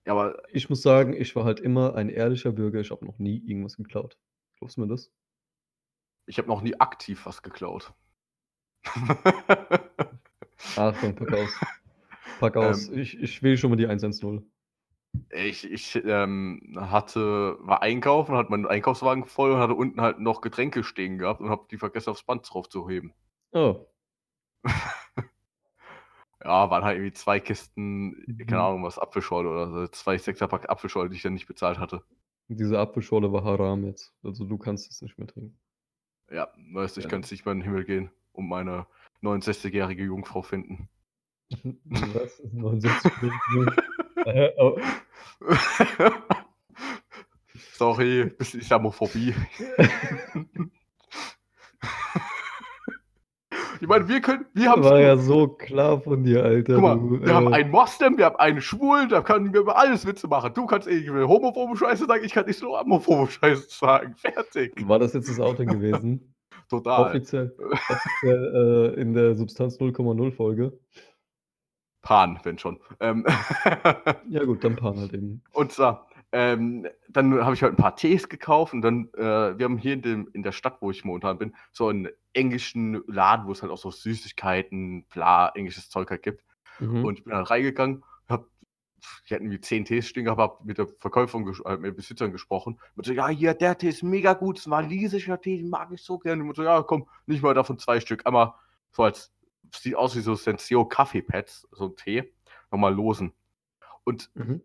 Ja, 0.06 0.12
aber 0.12 0.42
Ich 0.52 0.68
muss 0.68 0.82
sagen, 0.82 1.14
ich 1.14 1.34
war 1.36 1.44
halt 1.44 1.60
immer 1.60 1.94
ein 1.94 2.08
ehrlicher 2.08 2.52
Bürger. 2.52 2.80
Ich 2.80 2.90
habe 2.90 3.06
noch 3.06 3.18
nie 3.18 3.38
irgendwas 3.46 3.76
geklaut. 3.76 4.18
Glaubst 4.58 4.76
du 4.76 4.82
mir 4.82 4.88
das? 4.88 5.10
ich 6.26 6.38
habe 6.38 6.48
noch 6.48 6.62
nie 6.62 6.78
aktiv 6.80 7.26
was 7.26 7.42
geklaut. 7.42 7.92
Achtung, 10.76 11.14
pack 11.14 11.32
aus. 11.32 11.50
Pack 12.40 12.56
aus. 12.56 12.88
Ähm. 12.88 12.98
ich, 12.98 13.20
ich 13.20 13.42
will 13.42 13.56
schon 13.56 13.70
mal 13.70 13.76
die 13.76 13.86
110. 13.86 14.50
ich 15.30 15.70
ich 15.70 15.96
ähm, 16.04 16.76
hatte, 16.76 17.56
war 17.60 17.82
einkaufen, 17.82 18.34
hatte 18.36 18.50
meinen 18.50 18.66
Einkaufswagen 18.66 19.24
voll 19.24 19.52
und 19.52 19.58
hatte 19.58 19.74
unten 19.74 20.00
halt 20.00 20.18
noch 20.20 20.40
Getränke 20.40 20.84
stehen 20.84 21.18
gehabt 21.18 21.40
und 21.40 21.50
habe 21.50 21.66
die 21.70 21.78
vergessen, 21.78 22.10
aufs 22.10 22.22
Band 22.24 22.48
drauf 22.52 22.68
zu 22.68 22.88
heben. 22.88 23.12
Oh. 23.52 23.86
Ja, 26.42 26.68
waren 26.70 26.84
halt 26.84 26.98
irgendwie 26.98 27.14
zwei 27.14 27.40
Kisten, 27.40 28.22
keine 28.46 28.60
Mhm. 28.60 28.66
Ahnung, 28.66 28.84
was, 28.84 28.98
Apfelschorle 28.98 29.48
oder 29.48 29.70
so, 29.70 29.86
zwei 29.88 30.18
Sechserpack 30.18 30.68
Apfelschorle, 30.68 31.08
die 31.08 31.16
ich 31.16 31.22
dann 31.22 31.32
nicht 31.32 31.46
bezahlt 31.46 31.78
hatte. 31.78 32.04
Diese 32.48 32.78
Apfelschorle 32.78 33.32
war 33.32 33.44
Haram 33.44 33.84
jetzt. 33.86 34.12
Also 34.22 34.44
du 34.44 34.58
kannst 34.58 34.90
es 34.90 35.00
nicht 35.00 35.16
mehr 35.16 35.26
trinken. 35.26 35.58
Ja, 36.30 36.48
weißt 36.72 36.96
du, 36.96 37.00
ich 37.00 37.04
Ja. 37.04 37.10
kann 37.10 37.22
jetzt 37.22 37.30
nicht 37.30 37.46
mehr 37.46 37.52
in 37.52 37.60
den 37.60 37.64
Himmel 37.64 37.84
gehen 37.84 38.10
und 38.32 38.46
meine 38.46 38.86
69-jährige 39.22 40.04
Jungfrau 40.04 40.42
finden. 40.42 40.88
Was? 41.84 42.42
69 42.52 43.10
äh, 44.26 44.50
oh. 44.58 44.78
Sorry, 47.76 48.26
bisschen 48.26 48.60
Islamophobie. 48.60 49.34
ich 53.80 53.88
meine, 53.88 54.08
wir 54.08 54.20
können, 54.20 54.46
wir 54.54 54.70
haben 54.70 54.84
War 54.84 55.00
ja 55.00 55.16
so 55.16 55.48
klar 55.48 56.00
von 56.00 56.22
dir, 56.22 56.44
Alter. 56.44 56.74
Guck 56.74 56.82
mal, 56.82 56.94
du, 56.96 57.20
wir 57.20 57.34
haben 57.34 57.52
äh, 57.52 57.56
einen 57.56 57.70
Moslem, 57.70 58.16
wir 58.16 58.26
haben 58.26 58.36
einen 58.36 58.60
Schwulen, 58.60 59.08
da 59.08 59.22
können 59.22 59.52
wir 59.52 59.60
über 59.60 59.76
alles 59.76 60.06
Witze 60.06 60.28
machen. 60.28 60.54
Du 60.54 60.66
kannst 60.66 60.86
irgendwie 60.86 61.24
homophobe 61.24 61.76
Scheiße 61.76 62.06
sagen, 62.06 62.24
ich 62.24 62.32
kann 62.32 62.46
nicht 62.46 62.60
so 62.60 62.78
homophobe 62.78 63.30
Scheiße 63.30 63.66
sagen. 63.68 64.14
Fertig. 64.18 64.72
War 64.88 65.00
das 65.00 65.12
jetzt 65.14 65.28
das 65.28 65.40
Outing 65.40 65.68
gewesen? 65.68 66.32
Total. 66.70 67.08
Offiziell, 67.08 67.54
offiziell 67.58 68.94
äh, 68.96 69.00
in 69.00 69.12
der 69.14 69.34
Substanz 69.34 69.78
0,0 69.78 70.32
Folge. 70.32 70.78
Pan, 72.04 72.38
wenn 72.44 72.58
schon. 72.58 72.78
Ähm, 73.00 73.24
Ja 74.28 74.44
gut, 74.44 74.62
dann 74.62 74.76
Pan 74.76 74.96
halt 74.96 75.12
eben. 75.12 75.42
und 75.52 75.72
zwar, 75.72 76.06
ähm, 76.30 76.86
dann 77.08 77.44
habe 77.44 77.54
ich 77.54 77.62
halt 77.62 77.72
ein 77.72 77.76
paar 77.76 77.96
Tees 77.96 78.28
gekauft 78.28 78.72
und 78.72 78.82
dann, 78.82 79.08
äh, 79.14 79.58
wir 79.58 79.64
haben 79.64 79.78
hier 79.78 79.94
in, 79.94 80.02
dem, 80.02 80.28
in 80.32 80.42
der 80.42 80.52
Stadt, 80.52 80.78
wo 80.80 80.90
ich 80.90 81.04
momentan 81.04 81.38
bin, 81.38 81.54
so 81.72 81.88
einen 81.88 82.08
englischen 82.32 83.02
Laden, 83.06 83.46
wo 83.46 83.52
es 83.52 83.62
halt 83.62 83.72
auch 83.72 83.78
so 83.78 83.90
Süßigkeiten, 83.90 85.04
bla, 85.04 85.48
englisches 85.54 85.88
Zeug 85.88 86.10
halt 86.10 86.22
gibt. 86.22 86.44
Mhm. 86.80 87.04
Und 87.04 87.18
ich 87.18 87.24
bin 87.24 87.32
dann 87.32 87.44
reingegangen, 87.44 88.04
hab, 88.28 88.46
ich 89.24 89.32
hatte 89.32 89.42
irgendwie 89.42 89.60
zehn 89.60 89.84
Tees 89.84 90.08
stehen 90.08 90.24
gehabt, 90.24 90.40
hab 90.40 90.64
mit 90.64 90.78
der 90.78 90.88
Verkäuferin, 90.98 91.46
äh, 91.64 91.76
mit 91.76 91.84
den 91.84 91.96
Besitzern 91.96 92.32
gesprochen. 92.32 92.80
Und 92.96 93.06
so, 93.06 93.12
ja, 93.12 93.28
hier, 93.28 93.54
der 93.54 93.78
Tee 93.78 93.88
ist 93.88 94.02
mega 94.02 94.34
gut, 94.34 94.56
das 94.56 94.62
ist 94.62 94.66
ein 94.66 94.72
walisischer 94.72 95.40
Tee, 95.40 95.58
den 95.58 95.70
mag 95.70 95.90
ich 95.92 96.02
so 96.02 96.18
gerne. 96.18 96.42
Und 96.42 96.56
so, 96.56 96.64
ja, 96.64 96.82
komm, 96.82 97.06
nicht 97.26 97.42
mal 97.42 97.54
davon 97.54 97.78
zwei 97.78 98.00
Stück. 98.00 98.26
Einmal 98.26 98.54
so 98.90 99.04
als, 99.04 99.32
sieht 99.82 99.94
aus 99.96 100.14
wie 100.16 100.20
so 100.20 100.34
Senseo 100.34 100.84
Kaffeepads, 100.84 101.68
so 101.72 101.86
ein 101.86 101.96
Tee. 101.96 102.32
Nochmal 102.70 102.94
losen. 102.94 103.32
Und 104.04 104.30
Mhm. 104.34 104.62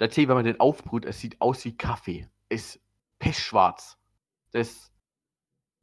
der 0.00 0.10
Tee, 0.10 0.28
wenn 0.28 0.36
man 0.36 0.44
den 0.44 0.60
aufbrüht, 0.60 1.04
es 1.04 1.20
sieht 1.20 1.40
aus 1.40 1.64
wie 1.64 1.76
Kaffee. 1.76 2.28
Ist 2.48 2.80
pechschwarz. 3.18 3.98
Das, 4.52 4.92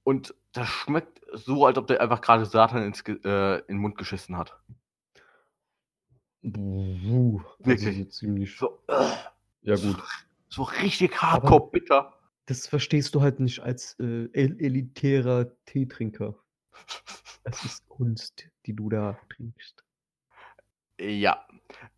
und 0.04 0.34
das 0.54 0.68
schmeckt 0.68 1.22
so, 1.34 1.66
als 1.66 1.78
ob 1.78 1.88
der 1.88 2.02
einfach 2.02 2.22
gerade 2.22 2.46
Satan 2.46 2.84
ins, 2.84 3.02
äh, 3.02 3.60
in 3.60 3.64
den 3.68 3.78
Mund 3.78 3.98
geschissen 3.98 4.38
hat. 4.38 4.58
Buh, 6.42 7.40
also 7.40 7.66
Wirklich. 7.70 7.98
so 7.98 8.04
ziemlich. 8.06 8.58
So, 8.58 8.80
äh, 8.88 9.10
Ja 9.64 9.76
gut. 9.76 9.98
so 10.50 10.64
richtig 10.64 11.22
hardcore 11.22 11.70
bitter. 11.72 12.14
Das 12.46 12.68
verstehst 12.68 13.16
du 13.16 13.22
halt 13.22 13.40
nicht 13.40 13.60
als 13.62 13.96
äh, 14.00 14.30
el 14.34 14.60
elitärer 14.60 15.52
Teetrinker. 15.66 16.36
Es 17.46 17.64
ist 17.64 17.88
Kunst, 17.88 18.48
die 18.66 18.74
du 18.76 18.90
da 18.90 19.18
trinkst. 19.30 19.84
Ja, 21.00 21.46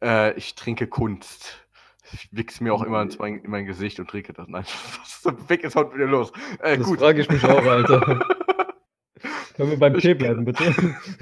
äh, 0.04 0.34
ich 0.38 0.56
trinke 0.56 0.88
Kunst. 0.88 1.66
Ich 2.14 2.30
wichse 2.32 2.64
mir 2.64 2.74
auch 2.74 2.84
immer 2.84 3.02
ins 3.02 3.18
mein, 3.18 3.40
in 3.40 3.50
mein 3.50 3.66
Gesicht 3.66 4.00
und 4.00 4.10
trinke 4.10 4.34
das. 4.34 4.48
Nein, 4.48 4.64
was 5.00 5.26
ist 5.26 5.50
weg 5.50 5.64
ist 5.64 5.76
heute 5.76 5.96
wieder 5.96 6.08
los? 6.08 6.32
Äh, 6.60 6.78
Das 6.78 6.86
gut. 6.88 7.00
frage 7.00 7.22
ich 7.22 7.30
mich 7.30 7.44
auch, 7.46 7.64
Alter. 7.64 8.20
Können 9.56 9.72
wir 9.72 9.80
beim 9.80 9.98
Tee 9.98 10.14
bleiben, 10.14 10.46
bitte? 10.46 10.72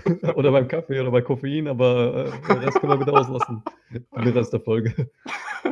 oder 0.36 0.52
beim 0.52 0.68
Kaffee 0.68 1.00
oder 1.00 1.12
bei 1.12 1.22
Koffein, 1.22 1.68
aber 1.70 2.26
äh, 2.26 2.48
den 2.50 2.58
Rest 2.58 2.80
können 2.82 2.92
wir 2.92 2.98
bitte 2.98 3.14
auslassen. 3.14 3.64
Den 3.90 4.28
Rest 4.34 4.52
der 4.52 4.60
Folge. 4.60 5.10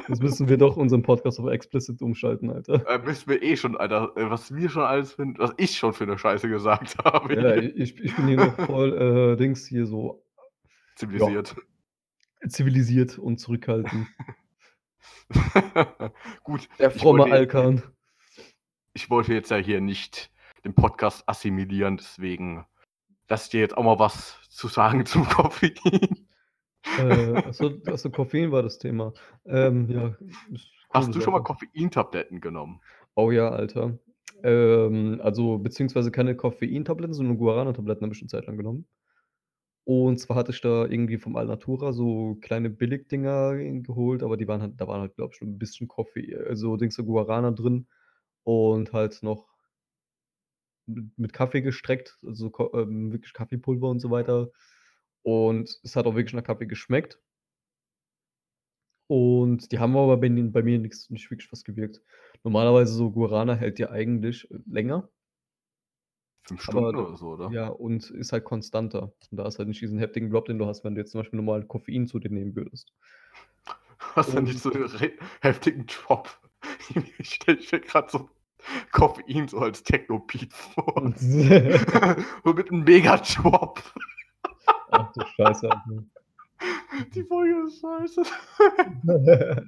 Jetzt 0.08 0.22
müssen 0.22 0.50
wir 0.50 0.58
doch 0.58 0.76
unseren 0.76 1.02
Podcast 1.04 1.40
auf 1.40 1.50
explicit 1.50 2.02
umschalten, 2.02 2.50
Alter. 2.50 2.86
Äh, 2.90 3.06
wissen 3.06 3.30
wir 3.30 3.42
eh 3.42 3.56
schon, 3.56 3.78
Alter, 3.78 4.12
äh, 4.16 4.30
was 4.30 4.54
wir 4.54 4.70
schon 4.70 4.84
alles 4.84 5.14
finden, 5.14 5.38
was 5.40 5.54
ich 5.58 5.78
schon 5.78 5.94
für 5.94 6.04
eine 6.04 6.18
Scheiße 6.18 6.50
gesagt 6.50 6.98
habe. 7.06 7.36
Ja, 7.36 7.56
ich, 7.56 7.98
ich 8.00 8.16
bin 8.16 8.28
hier 8.28 8.38
noch 8.38 8.56
voll 8.66 9.34
äh, 9.34 9.36
Dings 9.38 9.66
hier 9.68 9.86
so 9.86 10.24
Zivilisiert. 10.96 11.56
zivilisiert 12.48 13.18
und 13.18 13.38
zurückhaltend. 13.40 14.08
Gut, 16.44 16.68
Der 16.80 16.92
fromme 16.92 17.32
Alkan. 17.32 17.82
ich 18.94 19.10
wollte 19.10 19.34
jetzt 19.34 19.52
ja 19.52 19.58
hier 19.58 19.82
nicht 19.82 20.32
den 20.66 20.74
Podcast 20.76 21.28
assimilieren, 21.28 21.98
deswegen 21.98 22.66
lass 23.30 23.50
dir 23.50 23.60
jetzt 23.62 23.76
auch 23.78 23.84
mal 23.84 24.00
was 24.00 24.38
zu 24.50 24.68
sagen 24.68 25.06
zum 25.06 25.28
Koffein. 25.28 25.74
Äh, 26.86 27.34
achso, 27.48 27.72
achso, 27.86 28.10
Koffein 28.10 28.52
war 28.52 28.64
das 28.64 28.78
Thema. 28.80 29.14
Ähm, 29.46 29.90
ja, 29.90 30.16
Hast 30.90 31.14
du 31.16 31.22
schon 31.22 31.34
mal 31.34 31.40
Sache. 31.40 31.56
Koffeintabletten 31.56 32.40
genommen? 32.40 32.82
Oh 33.16 33.32
ja, 33.32 33.50
Alter. 33.50 33.98
Ähm, 34.44 35.20
also, 35.24 35.58
beziehungsweise 35.58 36.12
keine 36.12 36.36
Koffeintabletten, 36.36 37.14
sondern 37.14 37.38
Guarana-Tabletten 37.38 38.04
habe 38.04 38.14
ich 38.14 38.22
eine 38.22 38.30
Zeit 38.30 38.46
lang 38.46 38.58
genommen. 38.58 38.86
Und 39.86 40.18
zwar 40.20 40.38
hatte 40.38 40.52
ich 40.52 40.62
da 40.62 40.86
irgendwie 40.86 41.18
vom 41.18 41.36
Alnatura 41.36 41.92
so 41.92 42.38
kleine 42.42 42.70
Billigdinger 42.70 43.58
geholt, 43.82 44.24
aber 44.24 44.38
die 44.38 44.48
waren 44.48 44.62
halt, 44.62 44.80
da 44.80 44.88
waren 44.88 45.02
halt, 45.02 45.16
glaube 45.16 45.32
ich, 45.34 45.38
schon 45.38 45.50
ein 45.50 45.60
bisschen 45.60 45.88
Koffein, 45.90 46.38
also 46.48 46.78
Dings 46.78 46.96
so 46.96 47.04
Guarana 47.04 47.52
drin 47.52 47.88
und 48.44 48.94
halt 48.94 49.22
noch 49.24 49.54
mit, 50.86 51.34
Kaffee 51.34 51.62
gestreckt, 51.62 52.18
also 52.26 52.52
ähm, 52.74 53.12
wirklich 53.12 53.34
Kaffeepulver 53.34 53.90
und 53.90 54.00
so 54.00 54.10
weiter. 54.10 54.52
Und 55.24 55.80
es 55.84 55.96
hat 55.96 56.06
auch 56.06 56.16
wirklich 56.16 56.34
nach 56.34 56.44
Kaffee 56.44 56.68
geschmeckt. 56.68 57.20
Und 59.08 59.72
die 59.72 59.80
haben 59.80 59.96
aber 59.96 60.18
bei, 60.18 60.30
bei 60.30 60.64
mir 60.64 60.80
nix, 60.80 61.10
nicht 61.10 61.30
wirklich 61.30 61.52
was 61.52 61.64
gewirkt. 61.64 62.02
Normalerweise 62.44 62.94
so 62.94 63.12
Guarana 63.12 63.54
hält 63.54 63.80
ja 63.80 63.90
eigentlich 63.90 64.50
äh, 64.52 64.60
länger, 64.66 65.10
Fünf 66.46 66.68
Aber 66.70 66.90
Stunden 66.90 66.98
da- 66.98 67.08
oder 67.08 67.18
so, 67.18 67.28
oder? 67.30 67.52
ja, 67.52 67.68
und 67.70 68.10
ist 68.10 68.34
halt 68.34 68.44
konstanter. 68.44 69.14
Und 69.32 69.38
da 69.38 69.48
ist 69.48 69.60
halt 69.60 69.70
nicht 69.70 69.82
diesen 69.82 69.98
heftigen 69.98 70.30
Drop, 70.30 70.46
den 70.46 70.60
du 70.60 70.66
hast, 70.66 70.84
wenn 70.84 70.94
du 70.96 71.02
jetzt 71.02 71.12
zum 71.12 71.22
Beispiel 71.22 71.38
normal 71.38 71.66
Koffein 71.66 72.06
zu 72.06 72.20
dir 72.20 72.30
nehmen 72.32 72.56
würdest. 72.56 72.92
Hast 73.98 74.34
du 74.34 74.42
nicht 74.42 74.60
so 74.60 74.72
einen 74.72 74.90
heftigen 75.42 75.86
Drop? 75.88 76.30
Ich 77.18 77.36
stelle 77.36 77.60
mir 77.72 77.80
gerade 77.80 78.10
so 78.10 78.30
Koffein 78.92 79.48
so 79.48 79.60
als 79.60 79.84
Techno-Beat 79.84 80.54
vor. 80.54 81.14
so 81.18 82.54
mit 82.54 82.72
einem 82.72 82.84
Mega-Drop. 82.84 83.82
Ach 84.94 85.12
du 85.14 85.22
Scheiße. 85.36 85.70
Die 87.16 87.24
Folge 87.24 87.64
ist 87.68 87.82
scheiße. 87.82 88.24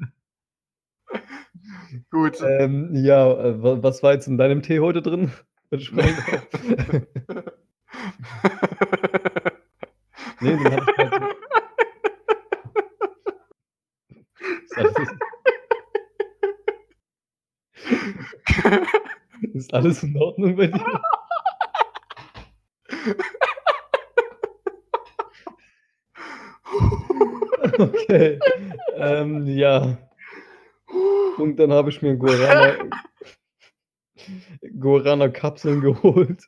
Gut. 2.12 2.42
ähm, 2.42 2.92
ja, 2.94 3.32
äh, 3.32 3.62
wa- 3.64 3.82
was 3.84 4.04
war 4.04 4.14
jetzt 4.14 4.28
in 4.28 4.38
deinem 4.38 4.62
Tee 4.62 4.80
heute 4.80 5.02
drin? 5.02 5.32
Nee, 10.42 10.58
den 10.58 10.74
hab 10.74 10.90
ich 10.90 10.98
halt 10.98 11.14
so- 11.14 11.28
Ist 14.64 14.78
alles, 14.78 15.10
ist 19.54 19.74
alles 19.74 20.04
in 20.04 20.18
Ordnung 20.18 20.56
bei 20.56 20.68
dir? 20.68 21.02
Okay. 27.80 28.05
Ähm, 28.98 29.46
ja. 29.48 29.98
Und 31.38 31.58
dann 31.60 31.72
habe 31.74 31.90
ich 31.90 32.02
mir 32.02 32.16
Guarana 32.18 32.78
Guarana-Kapseln 34.80 35.82
geholt. 35.82 36.48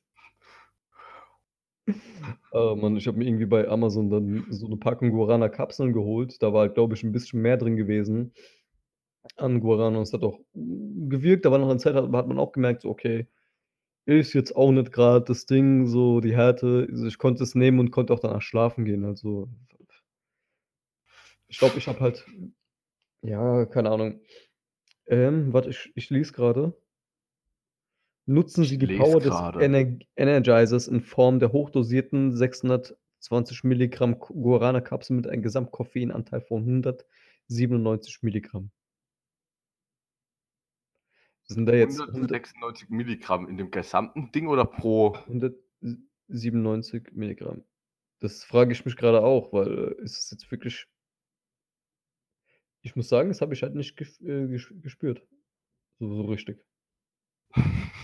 Oh 2.51 2.75
Mann, 2.75 2.95
ich 2.95 3.07
habe 3.07 3.17
mir 3.17 3.25
irgendwie 3.27 3.45
bei 3.45 3.67
Amazon 3.67 4.09
dann 4.09 4.45
so 4.49 4.67
'ne 4.67 4.77
Packung 4.77 5.11
Guarana-Kapseln 5.11 5.91
geholt. 5.93 6.41
Da 6.41 6.53
war 6.53 6.61
halt, 6.61 6.75
glaube 6.75 6.95
ich, 6.95 7.03
'n 7.03 7.11
bisschen 7.11 7.41
mehr 7.41 7.57
drin 7.57 7.75
gewesen 7.75 8.31
an 9.37 9.59
Guarana 9.59 9.97
und 9.97 10.03
es 10.03 10.13
hat 10.13 10.23
auch 10.23 10.39
gewirkt. 10.55 11.45
Da 11.45 11.51
war 11.51 11.59
noch 11.59 11.67
'ne 11.67 11.77
Zeit, 11.77 11.95
da 11.95 12.01
hat 12.01 12.27
man 12.27 12.39
auch 12.39 12.51
gemerkt, 12.53 12.81
so: 12.81 12.89
„Okay, 12.89 13.27
ist 14.05 14.33
jetzt 14.33 14.55
auch 14.55 14.71
nicht 14.71 14.91
grad 14.93 15.29
das 15.29 15.45
Ding, 15.47 15.87
so 15.87 16.21
die 16.21 16.35
Härte.“ 16.35 16.87
Also, 16.91 17.07
ich 17.07 17.17
konnte 17.19 17.43
es 17.43 17.55
nehmen 17.55 17.79
und 17.79 17.91
konnte 17.91 18.13
auch 18.13 18.19
danach 18.21 18.41
schlafen 18.43 18.85
gehen. 18.85 19.05
Also 19.05 19.49
ich 21.47 21.59
glaube, 21.59 21.77
ich 21.77 21.87
habe 21.87 21.99
halt 21.99 22.25
ja, 23.21 23.65
keine 23.65 23.91
Ahnung. 23.91 24.21
Ähm, 25.07 25.53
warte, 25.53 25.69
ich 25.69 25.91
ich 25.95 26.09
lese 26.09 26.33
grade. 26.33 26.77
Nutzen 28.25 28.65
Sie 28.65 28.77
die 28.77 28.97
Power 28.97 29.19
des 29.19 29.31
grade. 29.31 29.63
Ener 29.63 29.97
Energizers 30.15 30.87
in 30.87 31.01
Form 31.01 31.39
der 31.39 31.53
hochdosierten 31.53 32.35
620 32.35 33.63
Milligramm 33.63 34.19
Q 34.19 34.33
Guarana-Kapseln 34.33 35.15
mit 35.15 35.27
einem 35.27 35.43
Gesamtkoffeinanteil 35.43 36.41
von 36.41 36.63
197 36.63 38.23
Milligramm. 38.23 38.71
Sind 41.45 41.65
da 41.65 41.73
jetzt 41.73 41.99
hunde 41.99 42.13
196 42.13 42.89
Milligramm 42.89 43.47
in 43.47 43.57
dem 43.57 43.71
gesamten 43.71 44.33
Ding 44.33 44.47
oder 44.47 44.65
pro 44.65 45.13
197 45.13 47.13
Milligramm. 47.13 47.63
Das 48.19 48.43
frage 48.43 48.73
ich 48.73 48.83
mich 48.83 48.97
grade 48.97 49.23
auch, 49.23 49.53
weil 49.53 49.95
ist 50.01 50.17
es 50.17 50.31
jetzt 50.31 50.51
wirklich 50.51 50.87
ich 52.81 52.95
muss 52.95 53.09
sagen, 53.09 53.29
das 53.29 53.41
habe 53.41 53.53
ich 53.53 53.63
halt 53.63 53.75
nicht 53.75 53.99
äh, 54.21 54.47
ges 54.47 54.73
gespürt, 54.81 55.21
so 55.99 56.13
so 56.15 56.23
richtig. 56.23 56.59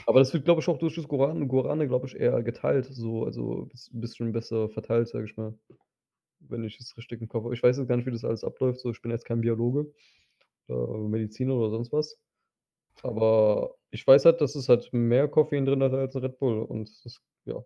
Aber 0.05 0.19
das 0.19 0.33
wird, 0.33 0.45
glaube 0.45 0.61
ich, 0.61 0.67
auch 0.67 0.77
durch 0.77 0.95
das 0.95 1.07
Guaran 1.07 1.47
Guarana, 1.47 1.85
glaube 1.85 2.07
ich, 2.07 2.15
eher 2.15 2.43
geteilt, 2.43 2.85
so 2.85 3.25
also 3.25 3.65
biss 3.71 3.89
bisschen 3.93 4.31
besser 4.31 4.69
verteilt, 4.69 5.07
sage 5.07 5.25
ich 5.25 5.37
mal, 5.37 5.57
wenn 6.39 6.63
ich 6.63 6.79
es 6.79 6.97
richtig 6.97 7.21
im 7.21 7.27
Kopf 7.29 7.45
habe. 7.45 7.53
Ich 7.53 7.63
weiß 7.63 7.77
jetzt 7.77 7.87
gar 7.87 7.97
nicht, 7.97 8.05
wie 8.05 8.11
das 8.11 8.25
alles 8.25 8.43
abläuft, 8.43 8.79
so. 8.81 8.91
Ich 8.91 9.01
bin 9.01 9.11
jetzt 9.11 9.25
kein 9.25 9.41
Biologe 9.41 9.93
oder 10.67 10.97
Mediziner 10.99 11.55
oder 11.55 11.71
sonst 11.71 11.91
was. 11.93 12.19
Aber 13.03 13.75
ich 13.91 14.05
weiß 14.05 14.25
halt, 14.25 14.41
dass 14.41 14.55
es 14.55 14.69
halt 14.69 14.91
mehr 14.93 15.27
Koffein 15.27 15.65
drin 15.65 15.83
hat 15.83 15.93
als 15.93 16.15
Red 16.15 16.39
Bull 16.39 16.63
und 16.63 16.89
das 17.05 17.21
ja. 17.45 17.63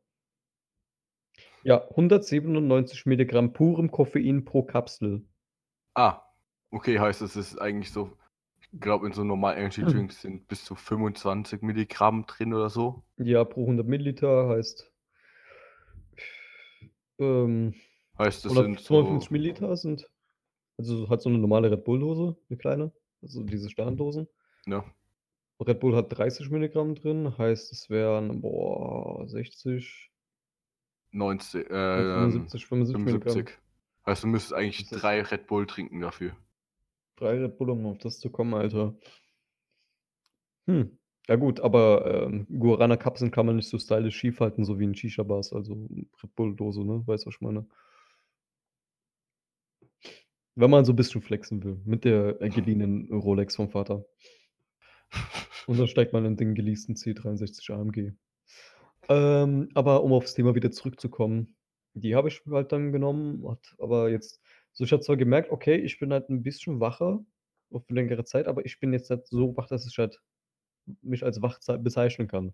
Ja, 1.63 1.87
197 1.89 3.05
Milligramm 3.05 3.53
purem 3.53 3.91
Koffein 3.91 4.45
pro 4.45 4.63
Kapsel. 4.63 5.25
Ah, 5.95 6.26
okay, 6.71 6.99
heißt, 6.99 7.21
es 7.21 7.35
ist 7.35 7.59
eigentlich 7.59 7.91
so 7.91 8.17
ich 8.73 8.81
glaube, 8.81 9.07
in 9.07 9.13
so 9.13 9.23
normalen 9.23 9.57
Energy 9.59 9.83
Drinks 9.85 10.21
sind 10.21 10.47
bis 10.47 10.65
zu 10.65 10.75
25 10.75 11.61
Milligramm 11.61 12.25
drin 12.25 12.53
oder 12.53 12.69
so. 12.69 13.03
Ja, 13.19 13.43
pro 13.45 13.65
100 13.65 13.87
Milliliter 13.87 14.47
heißt 14.49 14.91
ähm, 17.19 17.73
Heißt, 18.17 18.45
das 18.45 18.53
sind 18.53 18.79
152 18.89 19.29
so 19.29 19.33
Milliliter 19.33 19.75
sind 19.75 20.07
also 20.77 21.09
halt 21.09 21.21
so 21.21 21.29
'ne 21.29 21.39
normale 21.39 21.71
Red 21.71 21.85
Bull-Dose, 21.85 22.37
'ne 22.49 22.57
kleine, 22.57 22.91
also 23.21 23.43
diese 23.43 23.69
Standarddosen. 23.69 24.27
Ja. 24.67 24.83
Red 25.59 25.79
Bull 25.79 25.95
hat 25.95 26.15
30 26.15 26.49
Milligramm 26.51 26.93
drin, 26.93 27.35
heißt, 27.37 27.71
es 27.71 27.89
wären, 27.89 28.41
boah, 28.41 29.27
60 29.27 30.09
Neunzig 31.13 31.67
Ja, 31.69 32.03
ähm, 32.03 32.03
75, 32.03 32.65
75 32.65 33.05
Milligramm. 33.05 33.37
75. 33.37 33.59
Heißt, 34.05 34.23
du 34.23 34.27
müsstest 34.27 34.53
eigentlich 34.53 34.89
3 34.89 35.21
Red 35.21 35.47
Bull 35.47 35.65
trinken 35.67 36.01
dafür. 36.01 36.35
3 37.17 37.39
Red 37.39 37.57
Bull, 37.57 37.69
um 37.71 37.85
auf 37.85 37.97
das 37.99 38.19
zu 38.19 38.29
kommen, 38.29 38.53
Alter. 38.53 38.95
Hm, 40.67 40.97
ja 41.27 41.35
gut, 41.35 41.59
aber, 41.59 42.23
ähm, 42.27 42.47
Guarana-Kapseln 42.59 43.31
kann 43.31 43.45
man 43.45 43.57
nicht 43.57 43.69
so 43.69 43.77
stylisch 43.77 44.15
schief 44.15 44.39
halten, 44.39 44.65
so 44.65 44.79
wie 44.79 44.85
in 44.85 44.95
Shisha-Bars, 44.95 45.53
also 45.53 45.73
Red 46.23 46.35
Bull-Dose, 46.35 46.83
ne? 46.83 47.03
Weißt, 47.05 47.25
was 47.25 47.35
ich 47.35 47.41
meine? 47.41 47.65
Wenn 50.55 50.69
man 50.71 50.85
so 50.85 50.93
bisschen 50.93 51.21
flexen 51.21 51.63
will 51.63 51.79
mit 51.85 52.03
der, 52.03 52.33
geliehenen 52.33 53.11
Rolex 53.13 53.55
vom 53.55 53.69
Vater. 53.69 54.05
Und 55.67 55.79
dann 55.79 55.87
steigt 55.87 56.13
man 56.13 56.25
in 56.25 56.37
den 56.37 56.55
geleasten 56.55 56.95
C63 56.95 57.71
AMG. 57.73 58.13
Ähm, 59.09 59.69
aber 59.73 60.03
um 60.03 60.13
aufs 60.13 60.33
Thema 60.33 60.55
wieder 60.55 60.71
zurückzukommen, 60.71 61.55
die 61.93 62.15
habe 62.15 62.27
ich 62.27 62.41
halt 62.49 62.71
dann 62.71 62.91
genommen, 62.91 63.47
hat 63.47 63.75
aber 63.79 64.09
jetzt 64.09 64.41
so 64.77 64.83
ich 64.85 64.91
habe 64.93 65.01
zwar 65.03 65.17
gemerkt, 65.17 65.51
okay, 65.51 65.75
ich 65.77 65.99
bin 65.99 66.13
halt 66.13 66.29
'n 66.29 66.43
bisschen 66.43 66.79
wacher 66.79 67.25
auf 67.71 67.89
längere 67.89 68.23
Zeit, 68.25 68.47
aber 68.47 68.65
ich 68.65 68.79
bin 68.79 68.93
jetzt 68.93 69.09
nicht 69.11 69.27
so 69.27 69.57
wach, 69.57 69.67
dass 69.67 69.87
ich 69.87 69.97
halt 69.97 70.21
mich 71.03 71.23
als 71.25 71.41
wach 71.43 71.59
zei 71.59 71.77
bezeichnen 71.77 72.27
kann. 72.29 72.53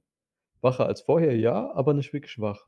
Wacher 0.62 0.88
als 0.88 1.02
vorher, 1.02 1.38
ja, 1.38 1.72
aber 1.76 1.94
nicht 1.96 2.14
wirklich 2.14 2.40
wach. 2.40 2.68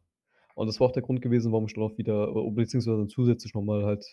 Und 0.56 0.68
das 0.68 0.80
war 0.82 0.88
auch 0.90 0.94
der 0.94 1.04
Grund 1.04 1.22
gewesen, 1.24 1.52
warum 1.54 1.68
ich 1.68 1.74
dann 1.76 1.84
auch 1.86 1.98
wieder 2.00 2.36
o 2.36 2.52
beziehungsweise 2.52 3.08
zusätzlich 3.08 3.54
noch 3.56 3.64
mal 3.64 3.86
halt 3.86 4.06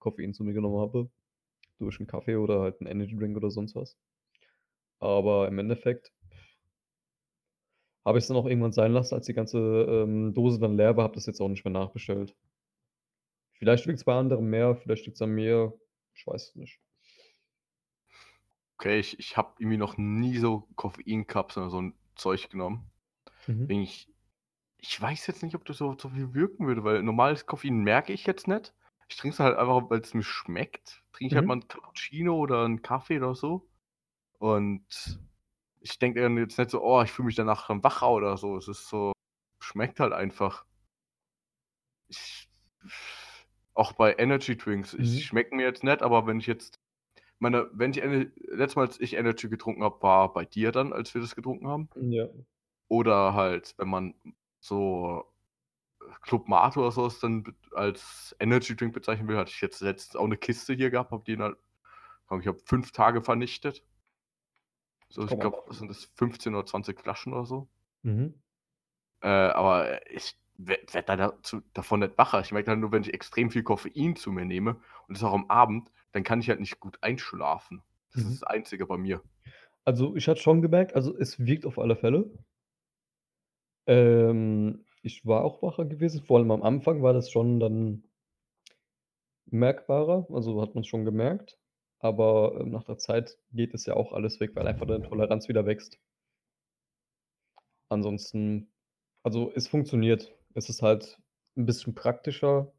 Koffein 0.00 0.34
zu 0.34 0.44
mir 0.44 0.54
genommen 0.54 0.80
habe 0.80 1.10
durch 1.80 2.00
'n 2.00 2.06
Kaffee 2.08 2.36
oder 2.36 2.60
halt 2.62 2.80
'n 2.82 2.86
Energy 2.88 3.16
Drink 3.16 3.36
oder 3.38 3.50
sonst 3.52 3.74
was. 3.76 3.94
Aber 5.02 5.46
im 5.48 5.58
Endeffekt 5.58 6.10
habe 8.06 8.18
ich's 8.18 8.28
dann 8.28 8.36
auch 8.36 8.46
irgendwann 8.46 8.72
sein 8.72 8.92
lassen, 8.92 9.14
als 9.14 9.26
die 9.26 9.34
ganze, 9.34 9.58
ähm, 9.58 10.32
Dose 10.34 10.58
dann 10.60 10.76
leer 10.76 10.96
war, 10.96 11.04
habe 11.04 11.14
das 11.14 11.26
jetzt 11.26 11.40
auch 11.40 11.48
nicht 11.48 11.64
mehr 11.64 11.72
nachbestellt. 11.72 12.34
Vielleicht 13.60 13.86
liegt's 13.86 14.04
bei 14.04 14.14
anderen 14.14 14.46
mehr, 14.48 14.76
vielleicht 14.76 15.06
liegt's 15.06 15.20
an 15.20 15.30
mir, 15.30 15.72
ich 16.14 16.24
weiß 16.26 16.50
es 16.50 16.54
nicht. 16.54 16.78
Okay, 18.80 19.00
ich 19.00 19.18
ich 19.18 19.36
habe 19.36 19.54
irgendwie 19.58 19.76
noch 19.76 19.96
nie 19.96 20.38
so 20.38 20.68
Koffeinkapseln 20.76 21.64
oder 21.64 21.70
so 21.72 21.78
'n 21.80 21.94
Zeug 22.14 22.48
genommen. 22.48 22.92
Mhm. 23.48 23.68
Ich 23.68 24.08
ich 24.78 25.00
weiß 25.00 25.26
jetzt 25.28 25.42
nicht, 25.42 25.54
ob 25.56 25.64
das 25.66 25.78
so 25.78 25.96
so 25.98 26.10
viel 26.10 26.34
wirken 26.34 26.66
würde, 26.66 26.84
weil 26.84 27.02
normales 27.02 27.46
Koffein 27.46 27.78
merke 27.84 28.12
ich 28.12 28.26
jetzt 28.26 28.48
nicht. 28.48 28.74
Ich 29.08 29.16
trinke 29.16 29.34
es 29.34 29.40
halt 29.40 29.58
einfach, 29.58 29.90
weil's 29.90 30.14
mir 30.14 30.22
schmeckt. 30.24 31.04
Trinke 31.12 31.28
ich 31.32 31.36
halt 31.36 31.46
Mhm. 31.46 31.48
mal 31.48 31.56
'n 31.58 31.68
Cappuccino 31.68 32.36
oder 32.38 32.64
'n 32.66 32.82
Kaffee 32.82 33.18
oder 33.18 33.34
so. 33.34 33.68
Und 34.38 34.86
ich 35.80 35.98
denke 35.98 36.22
dann 36.22 36.38
jetzt 36.38 36.58
nicht 36.58 36.70
so: 36.70 36.82
„Oh, 36.82 37.02
ich 37.02 37.12
fühle 37.12 37.26
mich 37.26 37.36
danach 37.36 37.68
dann 37.68 37.84
wacher“ 37.84 38.10
oder 38.10 38.36
so. 38.38 38.56
Es 38.58 38.68
ist 38.68 38.88
so 38.88 39.12
schmeckt 39.60 40.00
halt 40.00 40.12
einfach. 40.14 40.66
Ich 42.10 42.48
auch 43.78 43.92
bei 43.94 44.14
Energy 44.18 44.56
Drinks, 44.56 44.94
ich 44.94 45.10
Mhm. 45.10 45.24
schmecken 45.24 45.56
mir 45.58 45.64
jetzt 45.64 45.84
nicht, 45.84 46.02
aber 46.02 46.26
wenn 46.26 46.40
ich 46.40 46.46
jetzt 46.46 46.80
meine, 47.40 47.68
wenn 47.74 47.92
ich 47.92 47.98
letztes 48.02 48.76
Mal, 48.76 48.86
als 48.86 49.00
ich 49.00 49.14
Energy 49.16 49.48
getrunken 49.50 49.84
habe, 49.84 50.02
war 50.02 50.32
bei 50.32 50.44
dir 50.46 50.72
dann, 50.72 50.92
als 50.94 51.14
wir 51.14 51.20
das 51.22 51.36
getrunken 51.36 51.68
haben. 51.68 51.90
Ja. 51.96 52.28
Oder 52.88 53.34
halt, 53.34 53.74
wenn 53.78 53.88
man 53.88 54.14
so 54.60 55.24
Club 56.22 56.48
Mate 56.48 56.80
oder 56.80 56.92
so 56.92 57.04
was 57.04 57.20
dann 57.20 57.44
als 57.72 58.36
Energy 58.40 58.76
Drink 58.76 58.94
bezeichnen 58.94 59.28
will, 59.28 59.36
hatte 59.38 59.52
ich 59.54 59.60
jetzt 59.62 59.80
letztens 59.82 60.16
auch 60.16 60.26
'ne 60.28 60.36
Kiste 60.38 60.74
hier 60.74 60.90
gehabt, 60.90 61.12
habe 61.12 61.24
die 61.24 61.36
dann 61.36 61.56
glaube, 62.28 62.42
ich 62.42 62.48
habe 62.48 62.60
5 62.66 62.92
Tage 62.92 63.22
vernichtet. 63.22 63.84
So, 65.10 65.24
ich 65.24 65.38
glaube, 65.38 65.62
was 65.66 65.78
sind 65.78 65.88
das, 65.88 66.04
15 66.16 66.54
oder 66.54 66.66
20 66.66 67.00
Flaschen 67.00 67.32
oder 67.32 67.46
so. 67.46 67.68
Mhm. 68.04 68.38
Äh, 69.22 69.28
aber 69.28 70.00
ich 70.10 70.34
werde 70.58 71.02
da 71.04 71.16
dazu 71.16 71.62
davon 71.74 72.00
nicht 72.00 72.18
wacher. 72.18 72.40
Ich 72.40 72.52
merke 72.52 72.70
halt 72.70 72.80
nur, 72.80 72.92
wenn 72.92 73.02
ich 73.02 73.14
extrem 73.14 73.50
viel 73.50 73.62
Koffein 73.62 74.16
zu 74.16 74.32
mir 74.32 74.44
nehme 74.44 74.76
und 75.08 75.16
das 75.16 75.24
auch 75.24 75.32
am 75.34 75.48
Abend, 75.50 75.90
dann 76.12 76.24
kann 76.24 76.40
ich 76.40 76.48
halt 76.48 76.60
nicht 76.60 76.80
gut 76.80 76.98
einschlafen. 77.02 77.82
Das 78.12 78.22
Mhm. 78.22 78.30
ist 78.30 78.42
das 78.42 78.48
Einzige 78.48 78.86
bei 78.86 78.98
mir. 78.98 79.22
Also, 79.84 80.14
ich 80.14 80.28
hatte 80.28 80.40
schon 80.40 80.62
gemerkt 80.62 80.94
also, 80.94 81.16
es 81.18 81.44
wirkt 81.44 81.66
auf 81.66 81.80
alle 81.80 81.96
Fälle. 81.96 82.30
Ähm, 83.88 84.84
ich 85.02 85.26
war 85.26 85.44
auch 85.44 85.62
wacher 85.62 85.84
gewesen, 85.84 86.22
vor 86.22 86.38
allem 86.38 86.50
am 86.52 86.62
Anfang 86.62 87.02
war 87.02 87.12
das 87.12 87.28
schon 87.30 87.58
dann 87.58 88.04
merkbarer, 89.50 90.26
also, 90.32 90.62
hat 90.62 90.74
man's 90.74 90.86
schon 90.86 91.04
gemerkt, 91.04 91.58
aber, 91.98 92.56
ähm, 92.60 92.70
nach 92.70 92.84
der 92.84 92.96
Zeit 92.98 93.38
geht 93.52 93.74
es 93.74 93.84
ja 93.86 93.94
auch 93.94 94.12
alles 94.12 94.40
weg, 94.40 94.52
weil 94.54 94.66
einfach 94.66 94.86
deine 94.86 95.06
Toleranz 95.08 95.48
wieder 95.48 95.66
wächst. 95.66 95.98
Ansonsten 97.90 98.70
also, 99.24 99.52
es 99.54 99.68
funktioniert. 99.68 100.37
Es 100.56 100.68
ist 100.68 100.82
halt 100.82 101.18
'n 101.56 101.66
bisschen 101.66 101.94
praktischer, 101.94 102.72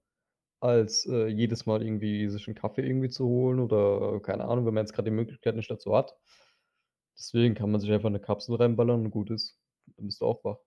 als, 0.61 1.05
äh, 1.07 1.27
jedes 1.27 1.65
Mal 1.67 1.83
irgendwie 1.83 2.29
sich 2.29 2.47
'n 2.47 2.55
Kaffee 2.55 2.83
irgendwie 2.87 3.09
zu 3.09 3.25
holen 3.27 3.59
oder 3.59 4.19
keine 4.21 4.45
Ahnung, 4.45 4.65
wenn 4.67 4.73
man 4.75 4.85
jetzt 4.85 4.93
grad 4.93 5.07
die 5.07 5.11
Möglichkeit 5.11 5.55
nicht 5.55 5.71
dazu 5.71 5.95
hat. 5.95 6.15
Deswegen 7.19 7.53
kann 7.53 7.69
man 7.71 7.81
sich 7.81 7.91
einfach 7.91 8.09
'ne 8.09 8.19
Kapsel 8.21 8.55
reinballern 8.55 9.01
und 9.05 9.11
gut 9.11 9.29
ist. 9.29 9.59
Dann 9.97 10.05
bist 10.05 10.21
du 10.21 10.25
auch 10.25 10.43
wach. 10.45 10.59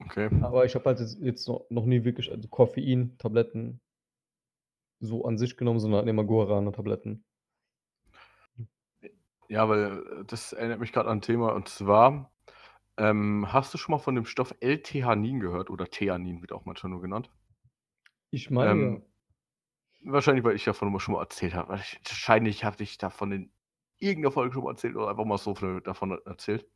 Okay. 0.00 0.28
Aber 0.42 0.64
ich 0.64 0.74
habe 0.74 0.84
halt 0.86 0.98
jetzt 1.00 1.18
jetzt 1.20 1.46
no 1.48 1.66
noch 1.70 1.84
nie 1.86 2.04
wirklich, 2.04 2.30
also, 2.32 2.48
Koffeintabletten 2.48 3.80
so 5.02 5.24
an 5.24 5.38
sich 5.38 5.56
genommen, 5.56 5.80
sondern 5.80 5.98
halt 6.00 6.08
immer 6.08 6.24
Guarana-Tabletten. 6.24 7.24
Ja, 9.48 9.68
weil, 9.68 9.98
äh, 10.22 10.24
das 10.26 10.52
erinnert 10.52 10.80
mich 10.80 10.92
grad 10.92 11.06
an 11.06 11.18
'n 11.18 11.22
Thema 11.22 11.52
und 11.54 11.68
zwar, 11.68 12.33
ähm, 12.96 13.52
hast 13.52 13.74
du 13.74 13.78
schon 13.78 13.92
mal 13.92 13.98
von 13.98 14.14
dem 14.14 14.24
Stoff 14.24 14.54
L-Theanin 14.60 15.40
gehört 15.40 15.70
oder 15.70 15.86
Theanin, 15.88 16.40
wird 16.40 16.52
auch 16.52 16.64
manchmal 16.64 16.90
nur 16.90 17.02
genannt? 17.02 17.30
Ich 18.30 18.50
meine. 18.50 18.70
Ähm 18.70 19.02
Wahrscheinlich, 20.06 20.44
weil 20.44 20.54
ich 20.54 20.64
davon 20.64 20.98
schon 21.00 21.14
mal 21.14 21.22
erzählt 21.22 21.54
habe. 21.54 21.70
Wahrscheinlich 21.70 22.62
habe 22.62 22.82
ich 22.82 22.98
davon 22.98 23.32
in 23.32 23.50
irgendeiner 23.98 24.32
Folge 24.32 24.52
schon 24.52 24.64
mal 24.64 24.72
erzählt 24.72 24.96
oder 24.96 25.08
einfach 25.08 25.24
mal 25.24 25.38
so 25.38 25.54
davon 25.80 26.18
erzählt. 26.26 26.66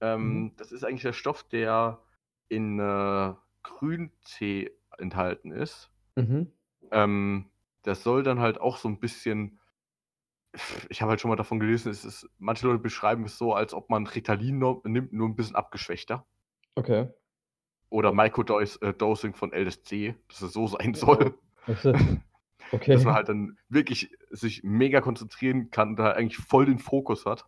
Ähm, 0.00 0.42
mhm. 0.42 0.56
Das 0.56 0.70
ist 0.70 0.84
eigentlich 0.84 1.02
der 1.02 1.12
Stoff, 1.12 1.42
der 1.42 2.00
in 2.48 2.78
äh, 2.78 3.34
Grüntee 3.64 4.70
enthalten 4.98 5.50
ist. 5.50 5.90
Mhm. 6.14 6.52
Ähm, 6.92 7.50
das 7.82 8.04
soll 8.04 8.22
dann 8.22 8.38
halt 8.38 8.60
auch 8.60 8.76
so 8.76 8.88
ein 8.88 9.00
bisschen. 9.00 9.58
Ich 10.88 11.02
habe 11.02 11.10
halt 11.10 11.20
schon 11.20 11.30
mal 11.30 11.36
davon 11.36 11.58
gelesen, 11.58 11.90
es 11.90 12.04
ist, 12.04 12.28
manche 12.38 12.66
Leute 12.66 12.78
beschreiben 12.78 13.24
es 13.24 13.38
so, 13.38 13.54
als 13.54 13.74
ob 13.74 13.90
man 13.90 14.06
Ritalin 14.06 14.58
nimmt, 14.84 15.12
nur 15.12 15.28
ein 15.28 15.36
bisschen 15.36 15.56
abgeschwächter. 15.56 16.26
Okay. 16.74 17.08
Oder 17.90 18.12
Microdosing 18.12 19.32
äh, 19.32 19.36
von 19.36 19.52
LSD, 19.52 20.14
dass 20.28 20.42
es 20.42 20.52
so 20.52 20.66
sein 20.66 20.94
soll. 20.94 21.38
Okay. 22.72 22.94
Dass 22.94 23.04
man 23.04 23.14
halt 23.14 23.28
dann 23.28 23.58
wirklich 23.68 24.10
sich 24.30 24.64
mega 24.64 25.00
konzentrieren 25.00 25.70
kann 25.70 25.90
und 25.90 25.96
da 25.96 26.12
eigentlich 26.12 26.38
voll 26.38 26.66
den 26.66 26.78
Fokus 26.78 27.26
hat. 27.26 27.46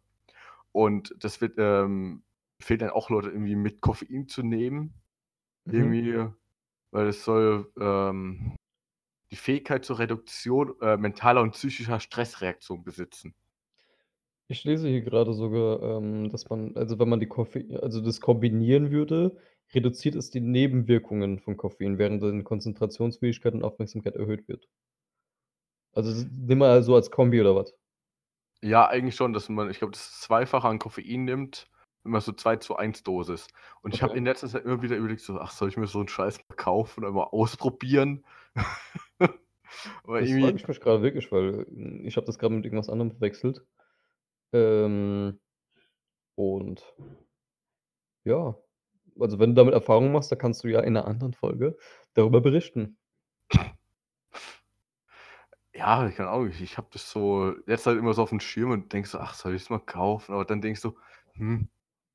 Und 0.72 1.14
das 1.18 1.40
wird, 1.40 1.54
ähm, 1.58 2.22
fehlt 2.60 2.82
dann 2.82 2.90
auch 2.90 3.10
Leute 3.10 3.30
irgendwie 3.30 3.56
mit 3.56 3.80
Koffein 3.80 4.28
zu 4.28 4.42
nehmen. 4.42 4.94
Mhm. 5.64 5.74
Irgendwie, 5.74 6.26
weil 6.90 7.06
es 7.08 7.24
soll 7.24 7.72
ähm, 7.80 8.54
die 9.30 9.36
Fähigkeit 9.36 9.84
zur 9.84 9.98
Reduktion 9.98 10.74
äh, 10.80 10.96
mentaler 10.96 11.42
und 11.42 11.52
psychischer 11.52 12.00
Stressreaktion 12.00 12.84
besitzen. 12.84 13.34
Ich 14.48 14.62
lese 14.64 14.88
hier 14.88 15.02
gerade 15.02 15.32
sogar, 15.34 15.82
ähm, 15.82 16.30
dass 16.30 16.48
man, 16.48 16.76
also 16.76 16.98
wenn 16.98 17.08
man 17.08 17.18
die 17.18 17.26
Koffein, 17.26 17.76
also 17.78 18.00
das 18.00 18.20
kombinieren 18.20 18.92
würde, 18.92 19.36
reduziert 19.74 20.14
es 20.14 20.30
die 20.30 20.40
Nebenwirkungen 20.40 21.40
von 21.40 21.56
Koffein, 21.56 21.98
während 21.98 22.22
dann 22.22 22.44
Konzentrationsfähigkeit 22.44 23.54
und 23.54 23.64
Aufmerksamkeit 23.64 24.14
erhöht 24.14 24.46
wird. 24.46 24.68
Also 25.92 26.26
nimm 26.30 26.58
mal 26.58 26.82
so 26.82 26.94
als 26.94 27.10
Kombi 27.10 27.40
oder 27.40 27.56
was? 27.56 27.74
Ja, 28.62 28.86
eigentlich 28.86 29.16
schon, 29.16 29.32
dass 29.32 29.48
man, 29.48 29.70
ich 29.70 29.78
glaube, 29.78 29.92
das 29.92 30.20
Zweifache 30.20 30.68
an 30.68 30.78
Koffein 30.78 31.24
nimmt, 31.24 31.68
immer 32.04 32.20
so 32.20 32.32
2 32.32 32.56
zu 32.56 32.76
1 32.76 33.02
Dosis. 33.02 33.48
Und 33.82 33.94
ich 33.94 34.02
habe 34.02 34.16
in 34.16 34.24
letzter 34.24 34.48
Zeit 34.48 34.64
immer 34.64 34.82
wieder 34.82 34.96
überlegt, 34.96 35.20
so, 35.20 35.40
ach, 35.40 35.50
soll 35.50 35.68
ich 35.68 35.76
mir 35.76 35.86
so 35.86 35.98
einen 35.98 36.08
Scheiß 36.08 36.40
kaufen 36.56 37.02
und 37.02 37.08
einmal 37.08 37.28
ausprobieren? 37.30 38.24
Aber 40.04 40.20
das 40.20 40.30
frage 40.30 40.56
ich 40.56 40.68
mich 40.68 40.80
gerade 40.80 41.02
wirklich, 41.02 41.30
weil 41.32 41.66
ich 42.04 42.16
habe 42.16 42.26
das 42.26 42.38
gerade 42.38 42.54
mit 42.54 42.64
irgendwas 42.64 42.88
anderem 42.88 43.12
verwechselt. 43.12 43.64
Ähm, 44.52 45.38
und 46.34 46.82
ja, 48.24 48.56
also 49.18 49.38
wenn 49.38 49.50
du 49.50 49.56
damit 49.56 49.74
Erfahrung 49.74 50.12
machst, 50.12 50.30
da 50.32 50.36
kannst 50.36 50.64
du 50.64 50.68
ja 50.68 50.80
in 50.80 50.96
einer 50.96 51.06
anderen 51.06 51.34
Folge 51.34 51.76
darüber 52.14 52.40
berichten. 52.40 52.98
Ja, 55.74 56.08
keine 56.10 56.30
Ahnung, 56.30 56.48
ich, 56.48 56.62
ich 56.62 56.78
habe 56.78 56.88
das 56.90 57.10
so 57.10 57.54
jetzt 57.66 57.86
halt 57.86 57.98
immer 57.98 58.14
so 58.14 58.22
auf 58.22 58.30
dem 58.30 58.40
Schirm 58.40 58.70
und 58.70 58.92
denkst 58.92 59.10
so, 59.10 59.18
ach, 59.18 59.34
soll 59.34 59.54
ich 59.54 59.62
es 59.62 59.70
mal 59.70 59.78
kaufen? 59.78 60.32
Aber 60.32 60.46
dann 60.46 60.62
denkst 60.62 60.80
du, 60.80 60.96
hm, 61.34 61.68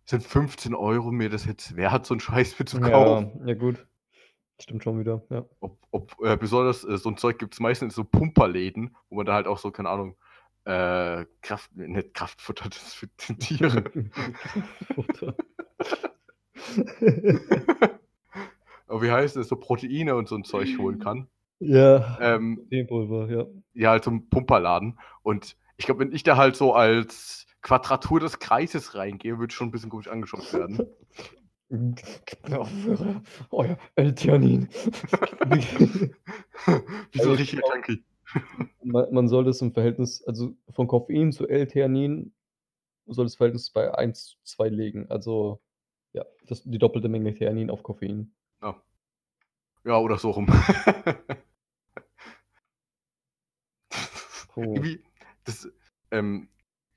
sind 0.05 0.23
15 0.23 0.73
Euro 0.73 1.11
mir 1.11 1.29
das 1.29 1.45
jetzt 1.45 1.75
wert, 1.75 2.05
so 2.05 2.15
einen 2.15 2.21
Scheiß 2.21 2.57
mir 2.57 2.65
zu 2.65 2.79
kaufen? 2.79 3.39
Ja, 3.41 3.47
ja 3.47 3.53
gut. 3.53 3.87
Stimmt 4.61 4.83
schon 4.83 4.99
wieder, 4.99 5.23
ja. 5.29 5.45
Ob, 5.59 5.77
ob 5.91 6.15
äh, 6.23 6.37
besonders 6.37 6.83
äh, 6.83 6.97
so 6.97 7.09
ein 7.09 7.17
Zeug 7.17 7.39
gibt 7.39 7.53
es 7.53 7.59
meistens 7.59 7.93
in 7.93 7.95
so 7.95 8.03
Pumperläden, 8.03 8.95
wo 9.09 9.15
man 9.15 9.25
da 9.25 9.33
halt 9.33 9.47
auch 9.47 9.57
so, 9.57 9.71
keine 9.71 9.89
Ahnung, 9.89 10.15
äh, 10.65 11.25
Kraft, 11.41 11.75
nicht 11.75 12.13
Kraftfutter, 12.13 12.69
das 12.69 12.81
ist 12.83 12.95
für 12.95 13.07
die 13.07 13.35
Tiere. 13.35 13.83
Kraftfutter. 13.83 15.35
Aber 18.87 19.01
wie 19.01 19.11
heißt 19.11 19.37
es, 19.37 19.47
so 19.47 19.55
Proteine 19.55 20.15
und 20.15 20.27
so 20.27 20.35
ein 20.35 20.43
Zeug 20.43 20.77
holen 20.77 20.99
kann. 20.99 21.27
Ja, 21.59 22.17
Ähm, 22.19 22.57
Proteinpulver, 22.57 23.29
ja. 23.31 23.45
ja, 23.73 23.91
halt 23.91 24.03
so 24.03 24.11
ein 24.11 24.29
Pumperladen. 24.29 24.99
Und 25.23 25.55
ich 25.77 25.85
glaube, 25.85 26.01
wenn 26.01 26.11
ich 26.11 26.23
da 26.23 26.35
halt 26.35 26.55
so 26.55 26.73
als 26.73 27.47
Quadratur 27.61 28.19
des 28.19 28.39
Kreises 28.39 28.95
reingehe, 28.95 29.39
würde 29.39 29.51
ich 29.51 29.55
schon 29.55 29.69
ein 29.69 29.71
bisschen 29.71 29.89
komisch 29.89 30.07
angeschaut 30.07 30.53
werden. 30.53 30.81
Gib 31.71 32.49
mir 32.49 32.59
Aufhörer, 32.59 33.23
euer 33.49 33.77
L-Theanin. 33.95 34.67
Wieso 37.13 37.29
Also 37.29 37.31
richtig 37.31 37.61
genau, 37.61 37.73
junkie? 37.73 38.03
man, 38.83 39.13
man 39.13 39.27
soll 39.29 39.45
das 39.45 39.61
im 39.61 39.71
Verhältnis, 39.73 40.21
also 40.23 40.53
von 40.69 40.87
Koffein 40.87 41.31
zu 41.31 41.47
L-Theanin 41.47 42.33
soll 43.05 43.25
das 43.25 43.35
Verhältnis 43.35 43.69
bei 43.69 43.93
1 43.93 44.25
zu 44.25 44.37
2 44.43 44.67
liegen. 44.67 45.09
Also 45.09 45.61
ja, 46.11 46.25
das, 46.45 46.63
die 46.63 46.77
doppelte 46.77 47.07
Menge 47.07 47.33
Theanin 47.33 47.69
auf 47.69 47.83
Koffein. 47.83 48.33
Ja. 48.61 48.81
Ja, 49.85 49.97
oder 49.97 50.17
so 50.17 50.31
rum. 50.31 50.47
Oh. 54.55 54.61
Irgendwie, 54.61 55.01
das, 55.45 55.71
ähm, 56.11 56.49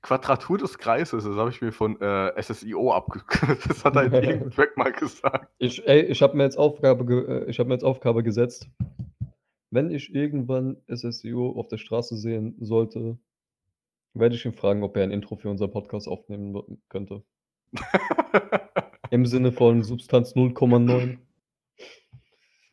Quadratur 0.05 0.59
des 0.59 0.77
Kreises, 0.77 1.23
das 1.23 1.35
habe 1.35 1.49
ich 1.49 1.63
mir 1.63 1.71
von 1.71 1.99
äh, 1.99 2.39
SSIO 2.39 2.93
abgekürzt. 2.93 3.65
Das 3.67 3.83
hat 3.83 3.95
halt 3.95 4.13
irgendein 4.13 4.51
Track 4.55 4.77
mal 4.77 4.91
gesagt. 4.91 5.51
Ich, 5.57 5.87
ey, 5.87 6.03
ich 6.03 6.21
habe 6.21 6.37
mir, 6.37 6.43
jetzt 6.43 6.59
Aufgabe 6.59 7.11
äh, 7.27 7.49
ich 7.49 7.57
hab 7.57 7.65
mir 7.65 7.73
jetzt 7.73 7.83
Aufgabe 7.83 8.21
gesetzt, 8.21 8.69
wenn 9.71 9.89
ich 9.89 10.13
irgendwann 10.13 10.77
SSIO 10.87 11.57
auf 11.57 11.69
der 11.69 11.79
Straße 11.79 12.17
sehen 12.17 12.55
sollte, 12.59 13.17
werde 14.13 14.35
ich 14.35 14.45
ihn 14.45 14.53
fragen, 14.53 14.83
ob 14.83 14.95
er 14.95 15.01
ein 15.01 15.11
Intro 15.11 15.37
für 15.37 15.49
unseren 15.49 15.71
Podcast 15.71 16.07
aufnehmen 16.07 16.83
könnte. 16.87 17.23
Im 19.09 19.25
Sinne 19.25 19.51
von 19.51 19.81
Substanz 19.81 20.35
0,9. 20.35 21.17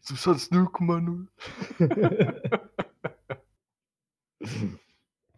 Substanz 0.01 0.51
0,0. 0.51 1.29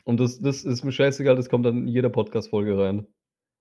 Und 0.04 0.20
das, 0.20 0.40
das 0.40 0.64
ist 0.64 0.84
mir 0.84 0.92
scheißegal, 0.92 1.34
das 1.36 1.48
kommt 1.48 1.66
dann 1.66 1.78
in 1.78 1.88
jeder 1.88 2.10
Podcast-Folge 2.10 2.78
rein. 2.78 3.06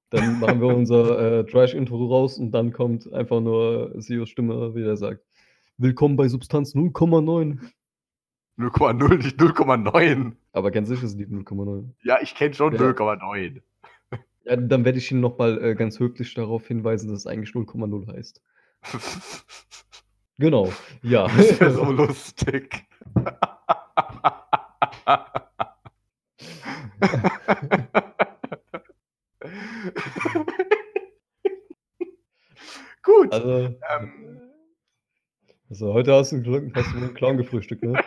Dann 0.10 0.40
machen 0.40 0.62
wir 0.62 0.76
unser 0.76 1.40
äh, 1.40 1.46
Trash-Intro 1.46 2.06
raus 2.06 2.38
und 2.38 2.52
dann 2.52 2.72
kommt 2.72 3.12
einfach 3.14 3.40
nur 3.42 3.94
Sios 4.02 4.30
Stimme, 4.30 4.76
wie 4.76 4.84
der 4.84 4.98
sagt. 4.98 5.26
Willkommen 5.78 6.18
bei 6.18 6.28
Substanz 6.28 6.76
0,9. 6.76 7.60
0,0, 8.60 9.18
nicht 9.18 9.40
0,9. 9.40 10.34
Aber 10.52 10.70
ganz 10.70 10.90
sicher 10.90 11.06
ist 11.06 11.18
die 11.18 11.26
0,9. 11.26 11.90
Ja, 12.04 12.22
ich 12.22 12.36
kenne 12.36 12.54
schon 12.54 12.74
Ja. 12.74 12.82
0,9. 12.82 13.62
Ja, 14.46 14.58
dann 14.58 14.86
werde 14.86 14.98
ich 14.98 15.10
ihn 15.10 15.22
nochmal 15.22 15.64
äh, 15.64 15.74
ganz 15.74 16.00
höflich 16.00 16.34
darauf 16.34 16.68
hinweisen, 16.68 17.10
dass 17.10 17.20
es 17.20 17.28
eigentlich 17.28 17.56
0,0 17.56 18.14
heißt. 18.14 18.42
Genau, 20.40 20.74
ja. 21.04 21.28
Das 21.28 21.60
wäre 21.60 21.72
so 21.72 21.84
lustig. 21.92 22.86
Gut. 33.04 33.34
Also, 33.34 33.76
Ähm, 33.90 34.40
also 35.70 35.94
heute 35.94 36.14
hast 36.14 36.32
du, 36.32 36.72
hast 36.74 36.94
du 36.94 36.98
einen 36.98 37.14
Clown 37.14 37.38
gefrühstückt, 37.38 37.84
ne? 37.84 37.94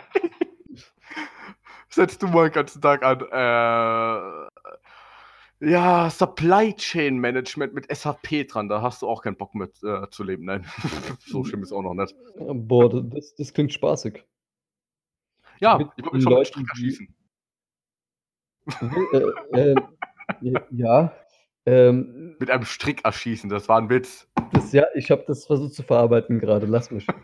setzt 1.88 2.22
du 2.22 2.28
mal 2.28 2.48
den 2.48 2.54
ganzen 2.54 2.80
Tag 2.80 3.02
an. 3.02 3.20
Äh, 5.60 5.70
ja, 5.70 6.10
Supply 6.10 6.74
Chain 6.74 7.18
Management 7.18 7.74
mit 7.74 7.94
SAP 7.94 8.46
dran. 8.48 8.68
Da 8.68 8.82
hast 8.82 9.02
du 9.02 9.08
auch 9.08 9.22
keinen 9.22 9.36
Bock 9.36 9.54
mit 9.54 9.82
äh, 9.82 10.08
zu 10.10 10.22
leben. 10.22 10.44
Nein, 10.44 10.66
so 11.26 11.44
schlimm 11.44 11.62
ist 11.62 11.72
auch 11.72 11.82
noch 11.82 11.94
nicht. 11.94 12.14
Boah, 12.36 13.02
das, 13.02 13.34
das 13.34 13.52
klingt 13.52 13.72
spaßig. 13.72 14.24
Ja, 15.58 15.78
Mit 15.78 15.88
ich 15.96 16.04
wollte 16.04 16.20
schon 16.20 16.32
mit 16.32 16.38
Leuten, 16.38 16.44
Strick 16.46 16.66
die- 16.76 16.84
erschießen. 16.84 17.14
Äh, 19.52 19.72
äh, 19.72 19.74
ja, 20.70 21.12
ähm, 21.66 22.36
Mit 22.38 22.50
einem 22.50 22.64
Strick 22.64 23.04
erschießen, 23.04 23.50
das 23.50 23.68
war 23.68 23.78
ein 23.78 23.90
Witz. 23.90 24.28
das, 24.52 24.72
ja, 24.72 24.84
ich 24.94 25.10
habe 25.10 25.24
das 25.26 25.44
versucht 25.46 25.74
zu 25.74 25.82
verarbeiten 25.82 26.38
gerade, 26.38 26.66
lass 26.66 26.90
mich. 26.92 27.04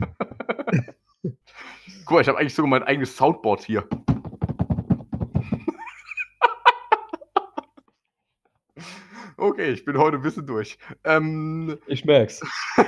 Guck 2.04 2.10
mal, 2.10 2.20
ich 2.22 2.28
habe 2.28 2.38
eigentlich 2.38 2.54
sogar 2.54 2.68
mein 2.68 2.82
eigenes 2.82 3.16
Soundboard 3.16 3.62
hier. 3.62 3.86
okay, 9.36 9.70
ich 9.70 9.84
bin 9.84 9.96
heute 9.96 10.16
ein 10.16 10.22
bisschen 10.22 10.44
durch. 10.46 10.76
Ähm, 11.04 11.78
Ich 11.86 12.04
merk's. 12.04 12.40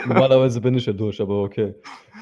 Normalerweise 0.06 0.60
bin 0.60 0.74
ich 0.74 0.86
ja 0.86 0.92
durch, 0.92 1.20
aber 1.20 1.44
okay. 1.44 1.72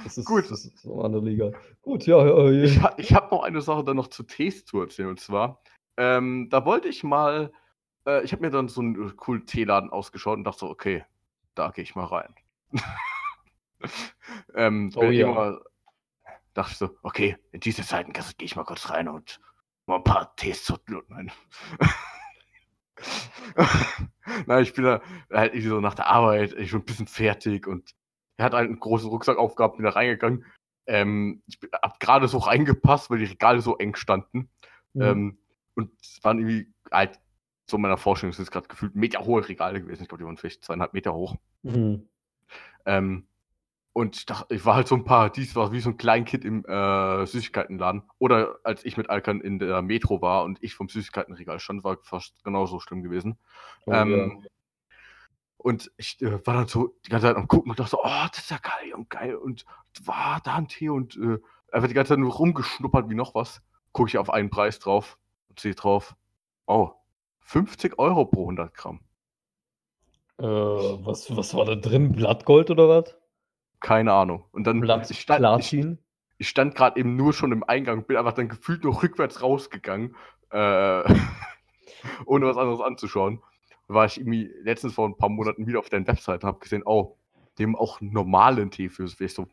Das 0.04 0.18
ist, 0.18 0.26
Gut. 0.26 0.44
Das 0.50 0.66
ist 0.66 0.84
eine 0.84 1.04
andere 1.04 1.24
Liga. 1.24 1.52
Gut, 1.80 2.04
ja, 2.06 2.22
ja, 2.26 2.50
ja. 2.50 2.64
ich 2.64 2.82
ha 2.82 2.92
ich 2.98 3.14
habe 3.14 3.34
noch 3.34 3.44
eine 3.44 3.62
Sache 3.62 3.82
dann 3.82 3.96
noch 3.96 4.08
zu 4.08 4.24
Tees 4.24 4.66
zu 4.66 4.82
erzählen. 4.82 5.08
Und 5.08 5.20
zwar, 5.20 5.62
ähm, 5.96 6.48
da 6.50 6.64
wollte 6.64 6.88
ich 6.88 7.04
mal, 7.04 7.52
äh, 8.06 8.22
ich 8.24 8.32
habe 8.32 8.42
mir 8.42 8.50
dann 8.50 8.68
so 8.68 8.80
einen 8.80 9.08
äh, 9.08 9.12
coolen 9.14 9.46
Teeladen 9.46 9.90
ausgeschaut 9.90 10.38
und 10.38 10.44
dachte 10.44 10.60
so, 10.60 10.70
okay, 10.70 11.04
da 11.54 11.70
gehe 11.70 11.84
ich 11.84 11.94
mal 11.94 12.06
rein. 12.06 12.34
ähm, 14.54 14.90
Oh 14.96 15.00
bin 15.00 15.12
ja. 15.12 15.28
immer, 15.28 15.60
dachte 16.54 16.72
ich 16.72 16.78
so, 16.78 16.96
okay, 17.02 17.36
in 17.52 17.60
diese 17.60 17.82
Seitengasse 17.82 18.34
gehe 18.36 18.46
ich 18.46 18.56
mal 18.56 18.64
kurz 18.64 18.90
rein 18.90 19.08
und 19.08 19.40
mal 19.86 19.96
ein 19.96 20.04
paar 20.04 20.34
Tees 20.36 20.64
zu 20.64 20.78
Nein. 21.08 21.30
Nein, 24.46 24.62
ich 24.62 24.72
bin 24.74 24.84
da 24.84 25.02
halt 25.30 25.52
irgendwie 25.52 25.68
so 25.68 25.80
nach 25.80 25.94
der 25.94 26.06
Arbeit, 26.06 26.52
ich 26.52 26.70
bin 26.70 26.80
ein 26.80 26.84
bisschen 26.84 27.06
fertig 27.06 27.66
und 27.66 27.94
er 28.36 28.46
hat 28.46 28.54
halt 28.54 28.68
einen 28.68 28.80
großen 28.80 29.08
Rucksack 29.08 29.38
aufgehabt, 29.38 29.76
bin 29.76 29.84
da 29.84 29.90
reingegangen 29.90 30.44
Ähm, 30.86 31.42
ich 31.46 31.58
habe 31.82 31.94
gerade 32.00 32.28
so 32.28 32.38
reingepasst, 32.38 33.10
weil 33.10 33.18
die 33.18 33.26
Regale 33.26 33.60
so 33.60 33.76
eng 33.76 33.94
standen. 33.94 34.50
Mhm. 34.94 35.02
Ähm, 35.02 35.38
und 35.74 35.90
es 36.00 36.22
waren 36.22 36.38
irgendwie 36.38 36.72
halt, 36.90 37.20
so 37.66 37.76
in 37.76 37.82
meiner 37.82 37.96
Vorstellung 37.96 38.32
sind 38.32 38.44
es 38.44 38.50
gerade 38.50 38.68
gefühlt 38.68 38.94
Meter 38.94 39.24
hohe 39.24 39.48
Regale 39.48 39.80
gewesen. 39.80 40.02
Ich 40.02 40.08
glaube, 40.08 40.22
die 40.22 40.26
waren 40.26 40.36
vielleicht 40.36 40.64
zweieinhalb 40.64 40.92
Meter 40.92 41.14
hoch. 41.14 41.36
Mhm. 41.62 42.08
Ähm, 42.84 43.26
und 43.94 44.16
ich, 44.16 44.26
dachte, 44.26 44.54
ich 44.54 44.64
war 44.64 44.74
halt 44.74 44.88
so 44.88 44.94
ein 44.94 45.04
Paradies, 45.04 45.54
war 45.54 45.70
wie 45.72 45.80
so 45.80 45.90
ein 45.90 45.98
Kleinkind 45.98 46.44
im 46.44 46.64
äh, 46.64 47.26
Süßigkeitenladen. 47.26 48.04
Oder 48.18 48.58
als 48.64 48.84
ich 48.84 48.96
mit 48.96 49.10
Alkan 49.10 49.40
in 49.40 49.58
der 49.58 49.82
Metro 49.82 50.22
war 50.22 50.44
und 50.44 50.62
ich 50.62 50.74
vom 50.74 50.88
Süßigkeitenregal 50.88 51.60
stand, 51.60 51.84
war 51.84 51.98
fast 52.02 52.42
genauso 52.42 52.80
schlimm 52.80 53.02
gewesen. 53.02 53.38
Oh, 53.84 53.92
ähm, 53.92 54.46
Und 55.58 55.92
ich 55.98 56.20
äh, 56.22 56.44
war 56.46 56.54
dann 56.54 56.68
so 56.68 56.96
die 57.04 57.10
ganze 57.10 57.26
Zeit 57.26 57.36
am 57.36 57.48
Gucken 57.48 57.70
und 57.70 57.78
dachte 57.78 57.90
so, 57.90 58.00
oh, 58.02 58.26
das 58.30 58.38
ist 58.38 58.50
ja 58.50 58.58
geil 58.58 58.94
und 58.94 59.10
geil. 59.10 59.36
Und 59.36 59.66
war 60.04 60.40
da 60.42 60.54
ein 60.54 60.68
Tee 60.68 60.88
und 60.88 61.16
äh, 61.16 61.38
einfach 61.70 61.88
die 61.88 61.94
ganze 61.94 62.10
Zeit 62.10 62.18
nur 62.18 62.32
rumgeschnuppert 62.32 63.10
wie 63.10 63.14
noch 63.14 63.34
was. 63.34 63.62
Gucke 63.92 64.08
ich 64.08 64.16
auf 64.16 64.30
einen 64.30 64.48
Preis 64.48 64.78
drauf 64.78 65.18
und 65.52 65.60
sehe 65.60 65.74
drauf, 65.74 66.16
oh, 66.66 66.90
50 67.40 67.98
Euro 67.98 68.24
pro 68.24 68.42
100 68.42 68.74
Gramm. 68.74 69.00
Äh, 70.38 70.44
was, 70.44 71.34
was 71.36 71.54
war 71.54 71.66
da 71.66 71.74
drin? 71.74 72.12
Blattgold 72.12 72.70
oder 72.70 72.88
was? 72.88 73.16
Keine 73.80 74.12
Ahnung. 74.12 74.44
Und 74.52 74.66
dann 74.66 74.80
Blatt 74.80 75.10
ich 75.10 75.20
stand, 75.20 75.40
ich, 75.40 75.70
Platin? 75.70 75.98
ich 76.38 76.48
stand 76.48 76.74
gerade 76.74 76.98
eben 76.98 77.16
nur 77.16 77.32
schon 77.32 77.52
im 77.52 77.64
Eingang, 77.64 78.04
bin 78.04 78.16
einfach 78.16 78.32
dann 78.32 78.48
gefühlt 78.48 78.84
nur 78.84 79.02
rückwärts 79.02 79.42
rausgegangen, 79.42 80.16
äh, 80.50 81.02
ohne 82.24 82.46
was 82.46 82.56
anderes 82.56 82.80
anzuschauen. 82.80 83.42
War 83.88 84.06
ich 84.06 84.18
irgendwie 84.18 84.50
letztens 84.62 84.94
vor 84.94 85.06
ein 85.06 85.16
paar 85.16 85.28
Monaten 85.28 85.66
wieder 85.66 85.80
auf 85.80 85.90
deinen 85.90 86.06
Webseiten 86.06 86.46
und 86.46 86.48
habe 86.48 86.60
gesehen, 86.60 86.82
oh, 86.86 87.18
haben 87.60 87.76
auch 87.76 88.00
normalen 88.00 88.70
Tee 88.70 88.88
für 88.88 89.06
vielleicht 89.06 89.36
so 89.36 89.46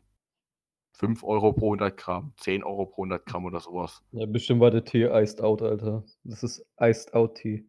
5 0.92 1.22
Euro 1.24 1.52
pro 1.52 1.66
100 1.66 1.96
Gramm, 1.96 2.32
10 2.38 2.62
Euro 2.62 2.86
pro 2.86 3.02
100 3.02 3.24
Gramm 3.26 3.44
oder 3.44 3.60
sowas. 3.60 4.02
Ja, 4.12 4.26
bestimmt 4.26 4.60
war 4.60 4.70
der 4.70 4.84
Tee 4.84 5.06
Iced 5.06 5.40
Out, 5.40 5.62
Alter. 5.62 6.04
Das 6.24 6.42
ist 6.42 6.66
Iced 6.80 7.14
Out 7.14 7.36
Tee. 7.36 7.66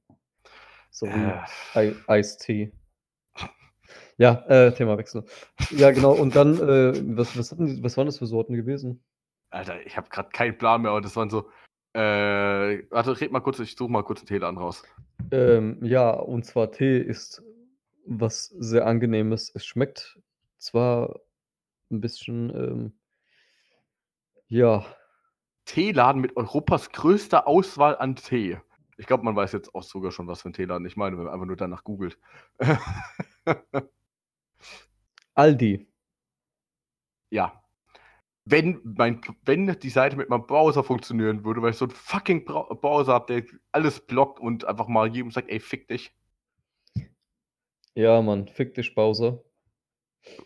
Sorry. 0.89 1.32
Äh, 1.76 1.89
I 1.89 1.95
Iced 2.09 2.39
Tea. 2.41 2.72
Ja, 4.17 4.45
äh, 4.47 4.72
Themawechsel. 4.72 5.24
Ja, 5.72 5.91
genau. 5.91 6.13
Und 6.13 6.36
dann, 6.36 6.55
äh, 6.55 6.93
was, 7.17 7.38
was, 7.38 7.51
hatten 7.51 7.65
die, 7.65 7.84
was 7.84 7.97
waren 7.97 8.05
das 8.05 8.19
für 8.19 8.28
Sorten 8.28 8.53
gewesen? 8.53 9.03
Alter, 9.49 9.86
ich 9.86 9.97
habe 9.97 10.09
gerade 10.09 10.30
keinen 10.30 10.57
Plan 10.57 10.82
mehr, 10.82 10.91
aber 10.91 11.01
das 11.01 11.15
waren 11.15 11.30
so. 11.30 11.49
Äh, 11.93 12.84
warte, 12.89 13.19
red 13.19 13.32
mal 13.32 13.41
kurz, 13.41 13.59
ich 13.59 13.76
suche 13.76 13.91
mal 13.91 14.03
kurz 14.03 14.19
einen 14.19 14.28
Teeladen 14.28 14.57
raus. 14.57 14.84
Ähm, 15.32 15.80
ja, 15.84 16.11
und 16.11 16.45
zwar 16.45 16.72
Tee 16.72 16.99
ist 16.99 17.43
was 18.05 18.45
sehr 18.45 18.86
angenehmes. 18.86 19.51
Es 19.55 19.65
schmeckt 19.65 20.19
zwar 20.57 21.19
ein 21.91 21.99
bisschen, 21.99 22.49
ähm, 22.55 22.93
ja, 24.52 24.86
Teeladen 25.64 26.22
mit 26.22 26.36
Europas 26.36 26.91
größter 26.91 27.47
Auswahl 27.47 27.97
an 27.97 28.18
Tee. 28.18 28.60
Ich 28.97 29.08
glaube, 29.08 29.24
man 29.24 29.36
weiß 29.36 29.54
jetzt 29.54 29.74
auch 29.74 29.84
sogar 29.84 30.12
schon, 30.12 30.28
was 30.28 30.41
für 30.41 30.49
ein 30.49 30.54
Teeladen 30.54 30.86
ich 30.86 30.97
meine, 30.97 31.18
wenn 31.18 31.24
man 31.24 31.34
einfach 31.34 31.47
nur 31.47 31.56
danach 31.56 31.86
googelt. 31.86 32.20
Aldi. 35.34 35.88
ja. 37.30 37.64
Wenn, 38.43 38.82
mein, 38.84 39.22
wenn 39.45 39.68
die 39.80 39.89
Seite 39.89 40.18
mit 40.18 40.28
meinem 40.28 40.45
Browser 40.45 40.84
funktionieren 40.84 41.45
würde, 41.45 41.62
weil 41.62 41.72
ich 41.72 41.78
so 41.78 41.86
einen 41.86 41.93
fucking 41.93 42.43
Browser 42.43 43.14
habe, 43.14 43.34
der 43.34 43.60
alles 43.72 44.02
blockt 44.06 44.41
und 44.41 44.66
einfach 44.66 44.88
mal 44.88 45.08
jedem 45.08 45.32
sagt, 45.32 45.49
ey, 45.49 45.62
fick 45.62 45.88
dich. 45.88 46.14
Ja, 47.93 48.22
Mann, 48.22 48.49
fick 48.49 48.74
dich, 48.74 48.93
Bowser. 48.95 49.41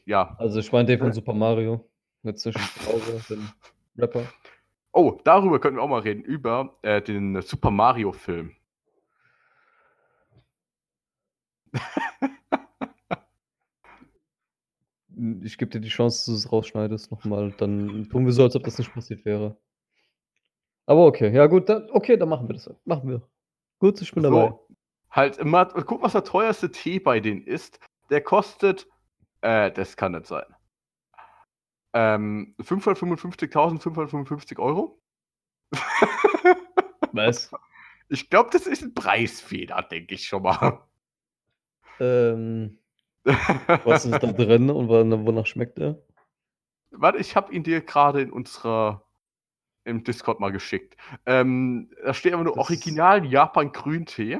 Ja. 0.05 0.35
Also 0.37 0.59
ich 0.59 0.71
meine 0.71 0.85
den 0.85 0.99
von 0.99 1.11
Super 1.11 1.33
Mario. 1.33 1.89
Nicht 2.21 2.43
Bowser, 2.85 3.35
den 3.35 3.49
Rapper. 3.97 4.25
Oh, 4.91 5.19
darüber 5.23 5.59
könnten 5.59 5.77
wir 5.77 5.83
auch 5.83 5.89
mal 5.89 6.01
reden, 6.01 6.23
über 6.23 6.77
äh, 6.81 7.01
den 7.01 7.41
Super 7.41 7.71
Mario-Film. 7.71 8.55
Ich 15.43 15.57
gebe 15.57 15.71
dir 15.71 15.79
die 15.79 15.89
Chance, 15.89 16.17
dass 16.17 16.25
du 16.25 16.33
es 16.33 16.51
rausschneidest 16.51 17.11
nochmal. 17.11 17.53
Dann 17.57 18.09
tun 18.09 18.25
wir 18.25 18.33
so, 18.33 18.43
als 18.43 18.55
ob 18.55 18.63
das 18.63 18.77
nicht 18.77 18.93
passiert 18.93 19.23
wäre. 19.25 19.57
Aber 20.85 21.05
okay, 21.05 21.33
ja 21.33 21.47
gut, 21.47 21.69
dann, 21.69 21.89
okay, 21.91 22.17
dann 22.17 22.29
machen 22.29 22.47
wir 22.47 22.53
das. 22.53 22.69
Machen 22.85 23.09
wir. 23.09 23.21
Gut, 23.79 24.01
ich 24.01 24.11
bin 24.13 24.23
dabei. 24.23 24.49
So, 24.49 24.67
halt 25.09 25.37
immer, 25.37 25.65
guck, 25.65 26.01
was 26.01 26.11
der 26.11 26.23
teuerste 26.23 26.71
Tee 26.71 26.99
bei 26.99 27.19
denen 27.19 27.43
ist. 27.43 27.79
Der 28.09 28.21
kostet, 28.21 28.87
äh, 29.41 29.71
das 29.71 29.97
kann 29.97 30.11
nicht 30.11 30.27
sein. 30.27 30.45
Ähm, 31.97 32.53
555.555 32.59 34.59
Euro. 34.59 35.01
Was? 37.11 37.51
Ich 38.07 38.29
glaube, 38.29 38.51
das 38.53 38.67
ist 38.67 38.83
ein 38.83 38.93
Preisfehler, 38.93 39.81
denke 39.81 40.13
ich 40.13 40.27
schon 40.27 40.43
mal. 40.43 40.79
Ähm, 41.99 42.77
was 43.23 44.05
ist 44.05 44.21
da 44.21 44.31
drin 44.31 44.69
und 44.69 44.89
wo- 44.89 45.25
wonach 45.25 45.47
schmeckt 45.47 45.79
er? 45.79 45.99
Warte, 46.91 47.17
ich 47.17 47.35
habe 47.35 47.51
ihn 47.51 47.63
dir 47.63 47.81
gerade 47.81 48.21
in 48.21 48.29
unserer 48.31 49.03
im 49.85 50.03
Discord 50.03 50.39
mal 50.39 50.51
geschickt. 50.51 50.97
Ähm, 51.25 51.89
da 52.03 52.13
steht 52.13 52.33
aber 52.33 52.43
nur 52.43 52.53
Das- 52.55 52.63
Original 52.65 53.25
Japan 53.25 53.71
Grüntee. 53.71 54.39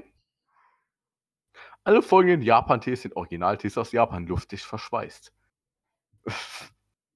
Alle 1.84 2.04
folgenden 2.04 2.44
Japan-Tees 2.44 3.02
sind 3.02 3.16
Originaltees 3.16 3.80
aus 3.80 3.92
Japan, 3.94 4.28
luftig 4.28 4.62
verschweißt. 4.62 5.34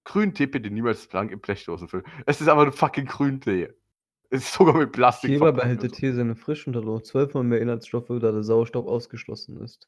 Grüntee 0.10 0.47
bitte 0.47 0.72
niemals 0.72 1.05
blank 1.05 1.32
in 1.32 1.39
Blechdosen 1.39 1.88
füllen. 1.88 2.03
Es 2.26 2.41
ist 2.41 2.47
aber 2.47 2.64
ein 2.64 2.72
fucking 2.72 3.05
Grüntee. 3.05 3.70
Es 4.32 4.41
ist 4.41 4.53
sogar 4.53 4.76
mit 4.76 4.91
Plastik. 4.91 5.38
Verpackt 5.38 5.57
behält 5.57 5.84
der. 5.84 5.91
Tee 5.91 6.12
seine 6.12 6.36
noch 6.36 7.01
zwölfmal 7.01 7.43
mehr 7.43 7.62
Inhaltsstoffe, 7.62 8.07
da 8.07 8.32
der 8.32 8.43
Sauerstoff 8.43 8.88
ausgeschlossen 8.88 9.62
ist. 9.62 9.88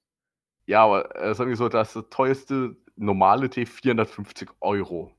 Ja, 0.68 0.84
aber 0.86 1.16
äh, 1.16 1.34
sagen 1.34 1.50
wir 1.50 1.58
so, 1.58 1.70
das 1.70 1.94
teuerste 2.12 2.78
normale 2.96 3.50
Tee 3.50 3.66
450 3.66 4.50
Euro. 4.62 5.12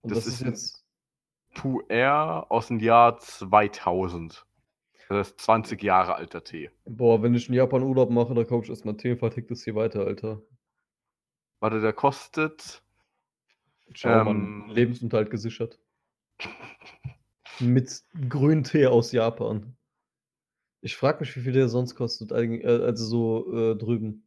Und 0.00 0.16
Das 0.16 0.24
das, 0.24 0.34
ist 0.34 0.40
ist 0.40 0.46
jetzt. 0.46 0.84
Puer 1.54 2.46
aus 2.48 2.68
dem 2.68 2.80
Jahr 2.80 3.18
2000. 3.18 4.46
Das 5.10 5.28
ist 5.28 5.40
20 5.40 5.82
Jahre 5.82 6.14
alter 6.14 6.42
Tee. 6.42 6.70
Boah, 6.86 7.22
wenn 7.22 7.34
ich 7.34 7.50
in 7.50 7.54
Japan 7.54 7.82
Urlaub 7.82 8.10
mache, 8.10 8.32
da 8.32 8.44
kaufe 8.44 8.64
ich 8.64 8.70
erstmal 8.70 8.96
Tee 8.96 9.12
und 9.12 9.18
vertick 9.18 9.46
das 9.48 9.62
hier 9.62 9.74
weiter, 9.74 10.06
Alter. 10.06 10.40
Warte, 11.60 11.80
der 11.82 11.92
kostet. 11.92 12.82
Schau, 13.94 14.30
Ähm. 14.30 14.66
Lebensunterhalt 14.70 15.30
gesichert. 15.30 15.78
Mit 17.60 18.02
Grüntee 18.28 18.86
aus 18.86 19.12
Japan. 19.12 19.76
Ich 20.80 20.96
frage 20.96 21.20
mich, 21.20 21.36
wie 21.36 21.40
viel 21.40 21.52
der 21.52 21.68
sonst 21.68 21.94
kostet, 21.94 22.32
äh, 22.32 22.66
also 22.66 23.04
so 23.04 23.56
äh, 23.56 23.76
drüben. 23.76 24.26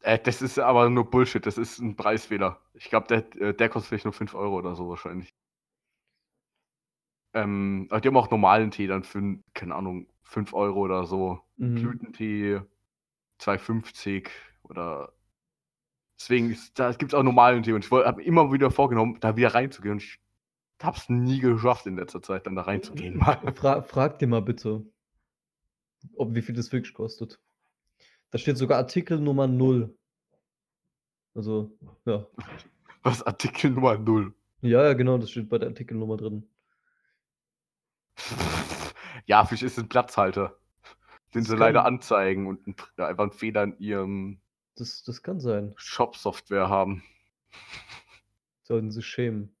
Äh, 0.00 0.18
das 0.18 0.42
ist 0.42 0.58
aber 0.58 0.90
nur 0.90 1.10
Bullshit. 1.10 1.44
Das 1.44 1.58
ist 1.58 1.78
ein 1.78 1.96
Preisfehler. 1.96 2.60
Ich 2.74 2.90
glaube, 2.90 3.06
der, 3.08 3.40
äh, 3.40 3.54
der 3.54 3.68
kostet 3.68 3.88
vielleicht 3.88 4.04
nur 4.04 4.12
5 4.12 4.34
Euro 4.34 4.58
oder 4.58 4.76
so 4.76 4.88
wahrscheinlich. 4.88 5.34
Ähm, 7.34 7.88
die 7.90 8.08
haben 8.08 8.16
auch 8.16 8.30
normalen 8.30 8.70
Tee 8.70 8.86
dann 8.86 9.02
für, 9.02 9.38
keine 9.54 9.74
Ahnung, 9.74 10.06
5 10.22 10.54
Euro 10.54 10.80
oder 10.80 11.04
so. 11.06 11.40
Mhm. 11.56 11.74
Blütentee 11.74 12.60
2,50 13.40 14.28
oder. 14.62 15.12
Deswegen 16.18 16.48
gibt 16.48 17.12
es 17.12 17.14
auch 17.14 17.22
normalen 17.22 17.62
Tee 17.62 17.72
und 17.72 17.84
ich 17.84 17.90
habe 17.90 18.22
immer 18.22 18.52
wieder 18.52 18.70
vorgenommen, 18.70 19.18
da 19.20 19.36
wieder 19.36 19.54
reinzugehen 19.54 19.92
und 19.92 20.02
ich 20.02 20.18
habe 20.82 20.96
es 20.96 21.08
nie 21.08 21.38
geschafft 21.38 21.86
in 21.86 21.96
letzter 21.96 22.22
Zeit, 22.22 22.46
dann 22.46 22.56
da 22.56 22.62
reinzugehen. 22.62 23.18
Mal. 23.18 23.54
Fra 23.54 23.82
frag 23.82 24.18
dir 24.18 24.26
mal 24.26 24.42
bitte, 24.42 24.84
ob 26.16 26.34
wie 26.34 26.42
viel 26.42 26.54
das 26.54 26.72
wirklich 26.72 26.92
kostet. 26.92 27.40
Da 28.30 28.38
steht 28.38 28.58
sogar 28.58 28.78
Artikel 28.78 29.20
Nummer 29.20 29.46
0. 29.46 29.96
Also, 31.34 31.76
ja. 32.04 32.26
Was 33.02 33.22
Artikel 33.22 33.70
Nummer 33.70 33.96
0. 33.96 34.34
Ja, 34.60 34.82
ja, 34.84 34.94
genau, 34.94 35.18
das 35.18 35.30
steht 35.30 35.48
bei 35.48 35.58
der 35.58 35.68
Artikelnummer 35.68 36.16
drin. 36.16 36.50
Ja, 39.26 39.44
vielleicht 39.44 39.62
ist 39.62 39.78
ein 39.78 39.88
Platzhalter. 39.88 40.58
Den 41.34 41.42
Das 41.42 41.50
sie 41.50 41.56
leider 41.56 41.84
anzeigen 41.84 42.46
und 42.46 42.66
ein, 42.66 42.74
einfach 42.96 43.22
einen 43.24 43.32
Fehler 43.32 43.62
in 43.62 43.78
ihrem 43.78 44.40
Das, 44.78 45.02
das 45.02 45.22
kann 45.24 45.40
sein. 45.40 45.74
Shop-Software 45.76 46.68
haben. 46.68 47.02
Sollten 48.62 48.92
sie 48.92 49.02
schämen. 49.02 49.54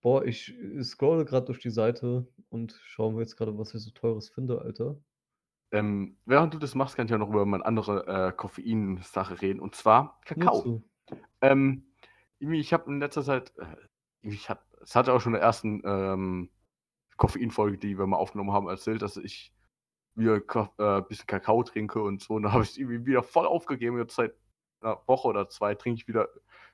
Boah, 0.00 0.24
ich 0.24 0.54
scrolle 0.82 1.24
gerade 1.24 1.46
durch 1.46 1.58
die 1.58 1.70
Seite 1.70 2.26
und 2.48 2.78
schaue 2.84 3.12
mir 3.12 3.20
jetzt 3.20 3.36
gerade, 3.36 3.58
was 3.58 3.74
ich 3.74 3.82
so 3.82 3.90
teures 3.90 4.30
finde, 4.30 4.60
Alter. 4.60 4.96
Ähm, 5.72 6.16
während 6.26 6.54
du 6.54 6.58
das 6.58 6.74
machst, 6.74 6.96
kann 6.96 7.06
ich 7.06 7.10
ja 7.10 7.18
noch 7.18 7.28
über 7.28 7.44
meine 7.44 7.66
andere 7.66 8.06
äh, 8.06 8.32
Koffein-Sache 8.32 9.42
reden. 9.42 9.60
Und 9.60 9.74
zwar 9.74 10.20
Kakao. 10.24 10.82
Ähm, 11.40 11.84
ich 12.38 12.72
habe 12.72 12.90
in 12.90 13.00
letzter 13.00 13.24
Zeit, 13.24 13.52
äh, 13.58 13.76
ich 14.22 14.48
hab, 14.48 14.64
es 14.80 14.94
hatte 14.94 15.12
auch 15.12 15.20
schon 15.20 15.34
in 15.34 15.40
der 15.40 15.46
ersten 15.46 15.82
ähm, 15.84 16.50
Koffeinfolge, 17.16 17.78
die 17.78 17.98
wir 17.98 18.06
mal 18.06 18.16
aufgenommen 18.16 18.52
haben, 18.52 18.68
erzählt, 18.68 19.02
dass 19.02 19.16
ich 19.16 19.52
Ka 20.40 20.72
äh, 20.78 21.02
bisschen 21.02 21.26
Kakao 21.26 21.62
trinke 21.62 22.02
und 22.02 22.22
so. 22.22 22.34
Und 22.34 22.44
da 22.44 22.52
habe 22.52 22.62
ich 22.62 22.70
es 22.70 22.78
irgendwie 22.78 23.06
wieder 23.06 23.22
voll 23.22 23.46
aufgegeben. 23.46 23.98
Jetzt 23.98 24.16
seit 24.16 24.34
einer 24.80 25.00
Woche 25.06 25.28
oder 25.28 25.48
zwei 25.48 25.74
trinke 25.74 26.00
ich 26.00 26.08
wieder 26.08 26.28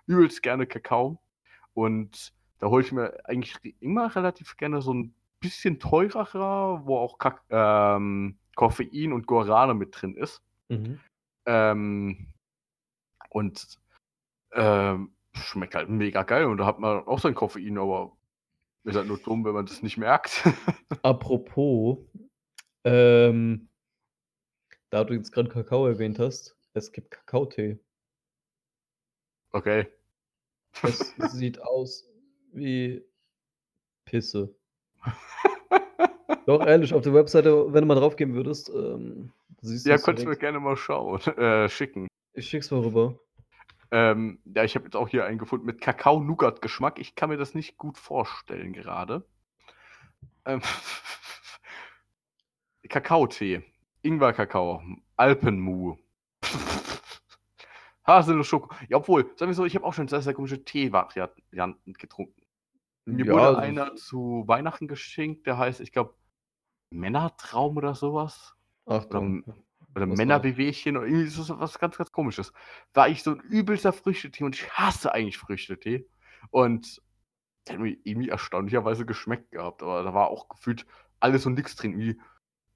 übelst 0.06 0.42
gerne 0.42 0.66
Kakao. 0.66 1.18
Und 1.74 2.32
da 2.58 2.68
hole 2.68 2.82
ich 2.82 2.92
mir 2.92 3.18
eigentlich 3.24 3.56
immer 3.80 4.14
relativ 4.14 4.56
gerne 4.56 4.80
so 4.80 4.94
ein 4.94 5.14
bisschen 5.40 5.78
teurerer, 5.78 6.86
wo 6.86 6.98
auch 6.98 7.18
Kak 7.18 7.42
ähm, 7.50 8.38
Koffein 8.54 9.12
und 9.12 9.26
Guarana 9.26 9.74
mit 9.74 10.00
drin 10.00 10.16
ist. 10.16 10.42
Mhm. 10.68 10.98
Ähm, 11.44 12.32
und 13.30 13.78
ähm, 14.52 15.12
schmeckt 15.32 15.74
halt 15.74 15.88
mega 15.88 16.22
geil. 16.22 16.46
Und 16.46 16.58
da 16.58 16.66
hat 16.66 16.78
man 16.78 17.06
auch 17.06 17.18
sein 17.18 17.34
Koffein, 17.34 17.78
aber 17.78 18.16
ist 18.84 18.96
halt 18.96 19.08
nur 19.08 19.18
dumm, 19.18 19.44
wenn 19.44 19.52
man 19.52 19.66
das 19.66 19.82
nicht 19.82 19.98
merkt. 19.98 20.44
Apropos, 21.02 21.98
ähm, 22.86 23.68
da 24.90 25.04
du 25.04 25.14
jetzt 25.14 25.32
gerade 25.32 25.48
Kakao 25.48 25.86
erwähnt 25.86 26.18
hast, 26.18 26.56
es 26.72 26.92
gibt 26.92 27.10
Kakaotee. 27.10 27.78
okay. 29.52 29.88
Es 30.82 31.14
sieht 31.32 31.60
aus 31.60 32.08
wie 32.52 33.04
Pisse. 34.04 34.54
Doch, 36.46 36.64
ehrlich, 36.64 36.94
auf 36.94 37.02
der 37.02 37.14
Webseite, 37.14 37.72
wenn 37.72 37.82
du 37.82 37.86
mal 37.88 37.96
draufgehen 37.96 38.34
würdest, 38.34 38.68
ähm, 38.68 39.32
siehst 39.62 39.84
du 39.84 39.90
Ja, 39.90 39.96
es 39.96 40.04
könntest 40.04 40.26
du 40.26 40.30
mir 40.30 40.36
gerne 40.36 40.60
mal 40.60 40.76
schauen, 40.76 41.20
äh, 41.36 41.68
schicken. 41.68 42.06
Ich 42.34 42.48
schick's 42.48 42.70
mal 42.70 42.80
rüber. 42.80 43.18
Ähm, 43.90 44.38
ja, 44.44 44.62
ich 44.62 44.76
habe 44.76 44.84
jetzt 44.84 44.96
auch 44.96 45.08
hier 45.08 45.24
einen 45.24 45.38
gefunden 45.38 45.66
mit 45.66 45.80
Kakao-Nougat-Geschmack. 45.80 46.98
Ich 47.00 47.14
kann 47.16 47.30
mir 47.30 47.36
das 47.36 47.54
nicht 47.54 47.78
gut 47.78 47.98
vorstellen 47.98 48.72
gerade. 48.72 49.24
Ähm, 50.44 50.60
Kakaotee, 52.88 53.62
Ingwer-Kakao, 54.02 54.82
Alpenmu. 55.16 55.96
Haselnuss 58.06 58.46
Schoko. 58.46 58.74
Ja, 58.88 58.98
obwohl, 58.98 59.24
sagen 59.36 59.50
wir 59.50 59.54
so, 59.54 59.64
ich 59.64 59.74
habe 59.74 59.84
auch 59.84 59.92
schon 59.92 60.06
sehr, 60.08 60.22
sehr 60.22 60.34
komische 60.34 60.64
Tee-Varianten 60.64 61.92
getrunken. 61.94 62.40
Mir 63.04 63.26
Ja, 63.26 63.32
wurde 63.32 63.46
also 63.46 63.60
einer 63.60 63.94
zu 63.96 64.44
Weihnachten 64.46 64.88
geschenkt, 64.88 65.46
der 65.46 65.58
heißt, 65.58 65.80
ich 65.80 65.92
glaube, 65.92 66.14
Männertraum 66.90 67.76
oder 67.76 67.94
sowas. 67.94 68.54
Oder, 68.84 68.96
Achtung. 68.96 69.44
oder 69.94 70.06
das? 70.06 70.18
Männerbewegchen 70.18 70.96
oder 70.96 71.06
irgendwie 71.06 71.26
so 71.26 71.58
was 71.58 71.78
ganz, 71.78 71.96
ganz 71.96 72.12
komisches. 72.12 72.52
War 72.94 73.08
ich 73.08 73.22
so 73.22 73.32
ein 73.32 73.40
übelster 73.40 73.92
Früchtetee 73.92 74.44
und 74.44 74.54
ich 74.54 74.70
hasse 74.70 75.12
eigentlich 75.12 75.38
Früchtetee. 75.38 76.06
Und 76.50 77.02
der 77.66 77.74
hat 77.74 77.82
mir 77.82 77.96
irgendwie 78.04 78.28
erstaunlicherweise 78.28 79.04
geschmeckt 79.04 79.50
gehabt. 79.50 79.82
Aber 79.82 80.04
da 80.04 80.14
war 80.14 80.28
auch 80.28 80.48
gefühlt 80.48 80.86
alles 81.18 81.46
und 81.46 81.54
nichts 81.54 81.74
drin. 81.74 81.98
Wie, 81.98 82.20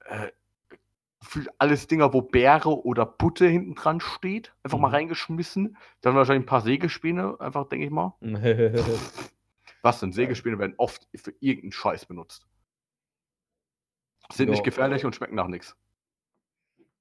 äh, 0.05 0.31
alles 1.59 1.87
Dinger, 1.87 2.13
wo 2.13 2.21
Beere 2.21 2.83
oder 2.83 3.05
Butte 3.05 3.47
hinten 3.47 3.75
dran 3.75 3.99
steht. 3.99 4.53
Einfach 4.63 4.79
mal 4.79 4.87
Mhm. 4.87 4.93
reingeschmissen. 4.95 5.77
Dann 6.01 6.15
wahrscheinlich 6.15 6.43
ein 6.43 6.49
paar 6.49 6.61
Sägespäne, 6.61 7.39
einfach, 7.39 7.67
denke 7.69 7.85
ich 7.85 7.91
mal. 7.91 8.15
Was 9.83 9.99
denn? 9.99 10.11
Sägespäne 10.11 10.59
werden 10.59 10.75
oft 10.77 11.07
für 11.15 11.33
irgendeinen 11.39 11.71
Scheiß 11.71 12.05
benutzt. 12.05 12.47
Sind 14.31 14.49
nicht 14.49 14.59
Ja, 14.59 14.63
gefährlich 14.63 15.05
und 15.05 15.15
schmecken 15.15 15.35
nach 15.35 15.47
nichts. 15.47 15.75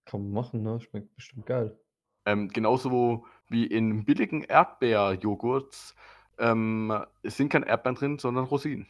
kann 0.05 0.23
man 0.23 0.33
machen, 0.33 0.63
ne? 0.63 0.81
Schmeckt 0.81 1.15
bestimmt 1.15 1.47
geil. 1.47 1.79
Ähm, 2.27 2.49
genauso 2.49 3.27
wie 3.49 3.67
in 3.67 4.05
billigen 4.05 4.43
Erdbeerjoghurts 4.43 5.95
ähm, 6.39 7.05
es 7.23 7.37
sind 7.37 7.51
keine 7.51 7.67
Erdbeeren 7.67 7.97
drin, 7.97 8.19
sondern 8.19 8.45
Rosinen. 8.45 8.87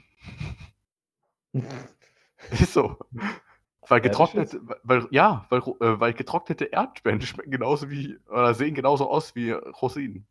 Ist 2.50 2.72
so. 2.72 2.96
Weil 3.88 4.00
getrocknete, 4.00 4.60
weil, 4.82 5.08
ja, 5.10 5.46
weil, 5.48 5.60
äh, 5.60 6.00
weil 6.00 6.12
getrocknete 6.12 6.66
Erdbeeren 6.66 7.20
schmecken 7.22 7.50
genauso 7.50 7.90
wie, 7.90 8.18
oder 8.28 8.54
sehen 8.54 8.74
genauso 8.74 9.08
aus 9.08 9.34
wie 9.34 9.50
Rosinen. 9.50 10.26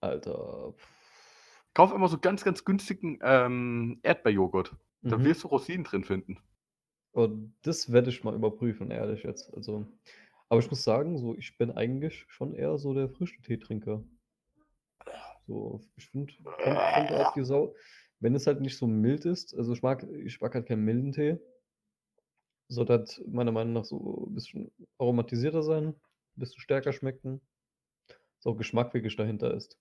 Alter. 0.00 0.74
Kauf 1.74 1.92
immer 1.92 2.08
so 2.08 2.18
ganz, 2.18 2.44
ganz 2.44 2.64
günstigen 2.64 3.18
ähm, 3.22 3.98
Erdbeerjoghurt. 4.02 4.74
Da 5.02 5.18
Mhm. 5.18 5.24
wirst 5.24 5.44
du 5.44 5.48
Rosinen 5.48 5.84
drin 5.84 6.04
finden. 6.04 6.38
Und 7.12 7.54
das 7.62 7.92
werde 7.92 8.10
ich 8.10 8.24
mal 8.24 8.34
überprüfen, 8.34 8.90
ehrlich 8.90 9.22
jetzt. 9.22 9.52
Also, 9.54 9.86
aber 10.48 10.60
ich 10.60 10.70
muss 10.70 10.84
sagen, 10.84 11.18
so, 11.18 11.34
ich 11.36 11.56
bin 11.58 11.70
eigentlich 11.70 12.24
schon 12.28 12.54
eher 12.54 12.78
so 12.78 12.94
der 12.94 13.08
Früchtetee-Trinker. 13.08 14.02
So, 15.46 15.80
ich 15.96 16.06
finde, 16.08 16.32
die 17.36 17.44
Sau. 17.44 17.74
Wenn 18.20 18.34
es 18.34 18.46
halt 18.46 18.60
nicht 18.60 18.78
so 18.78 18.86
mild 18.86 19.24
ist, 19.24 19.54
also 19.54 19.72
ich 19.72 19.82
mag, 19.82 20.02
ich 20.24 20.40
mag 20.40 20.54
halt 20.54 20.66
keinen 20.66 20.84
milden 20.84 21.12
Tee. 21.12 21.38
Sollte 22.68 22.92
halt 22.94 23.22
meiner 23.28 23.52
Meinung 23.52 23.74
nach 23.74 23.84
so 23.84 24.26
ein 24.28 24.34
bisschen 24.34 24.72
aromatisierter 24.98 25.62
sein, 25.62 25.88
ein 25.88 26.00
bisschen 26.34 26.60
stärker 26.60 26.92
schmecken. 26.92 27.40
Dass 28.36 28.46
auch 28.46 28.56
Geschmack 28.56 28.92
wirklich 28.94 29.16
dahinter 29.16 29.54
ist. 29.54 29.78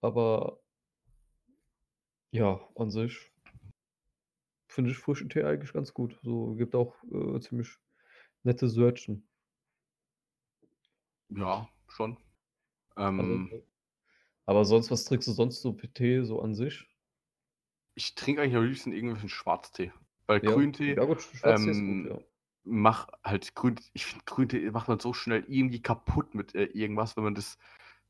Aber 0.00 0.60
ja, 2.30 2.60
an 2.76 2.90
sich 2.90 3.30
finde 4.68 4.90
ich 4.90 4.98
frischen 4.98 5.28
Tee 5.28 5.44
eigentlich 5.44 5.72
ganz 5.72 5.92
gut. 5.94 6.18
So 6.22 6.54
gibt 6.54 6.74
auch 6.74 6.94
äh, 7.10 7.40
ziemlich 7.40 7.68
nette 8.42 8.68
Sörtchen. 8.68 9.28
Ja, 11.28 11.68
schon. 11.88 12.16
Also, 13.16 13.16
Ähm, 13.22 13.62
aber 14.46 14.64
sonst, 14.64 14.90
was 14.90 15.04
trinkst 15.04 15.28
du 15.28 15.32
sonst 15.32 15.62
so 15.62 15.72
für 15.74 15.88
Tee 15.92 16.22
so 16.24 16.40
an 16.40 16.54
sich? 16.54 16.86
ich 17.94 18.14
trinke 18.14 18.42
eigentlich 18.42 18.56
am 18.56 18.64
liebsten 18.64 18.92
irgendwelchen 18.92 19.28
Schwarztee. 19.28 19.92
Weil 20.26 20.40
Ja, 20.40 20.52
Grüntee, 20.52 20.94
ja 20.94 21.04
gut, 21.04 21.18
ist 21.18 21.42
gut, 21.42 21.44
ähm, 21.44 22.08
ja. 22.10 22.18
mach 22.64 23.08
halt 23.24 23.54
Grün, 23.54 23.76
ich 23.92 24.06
finde 24.06 24.24
Grüntee 24.24 24.70
macht 24.70 24.88
man 24.88 24.98
so 24.98 25.12
schnell 25.12 25.44
irgendwie 25.48 25.80
kaputt 25.82 26.34
mit 26.34 26.54
äh, 26.54 26.64
irgendwas, 26.64 27.16
wenn 27.16 27.24
man 27.24 27.34
das 27.34 27.58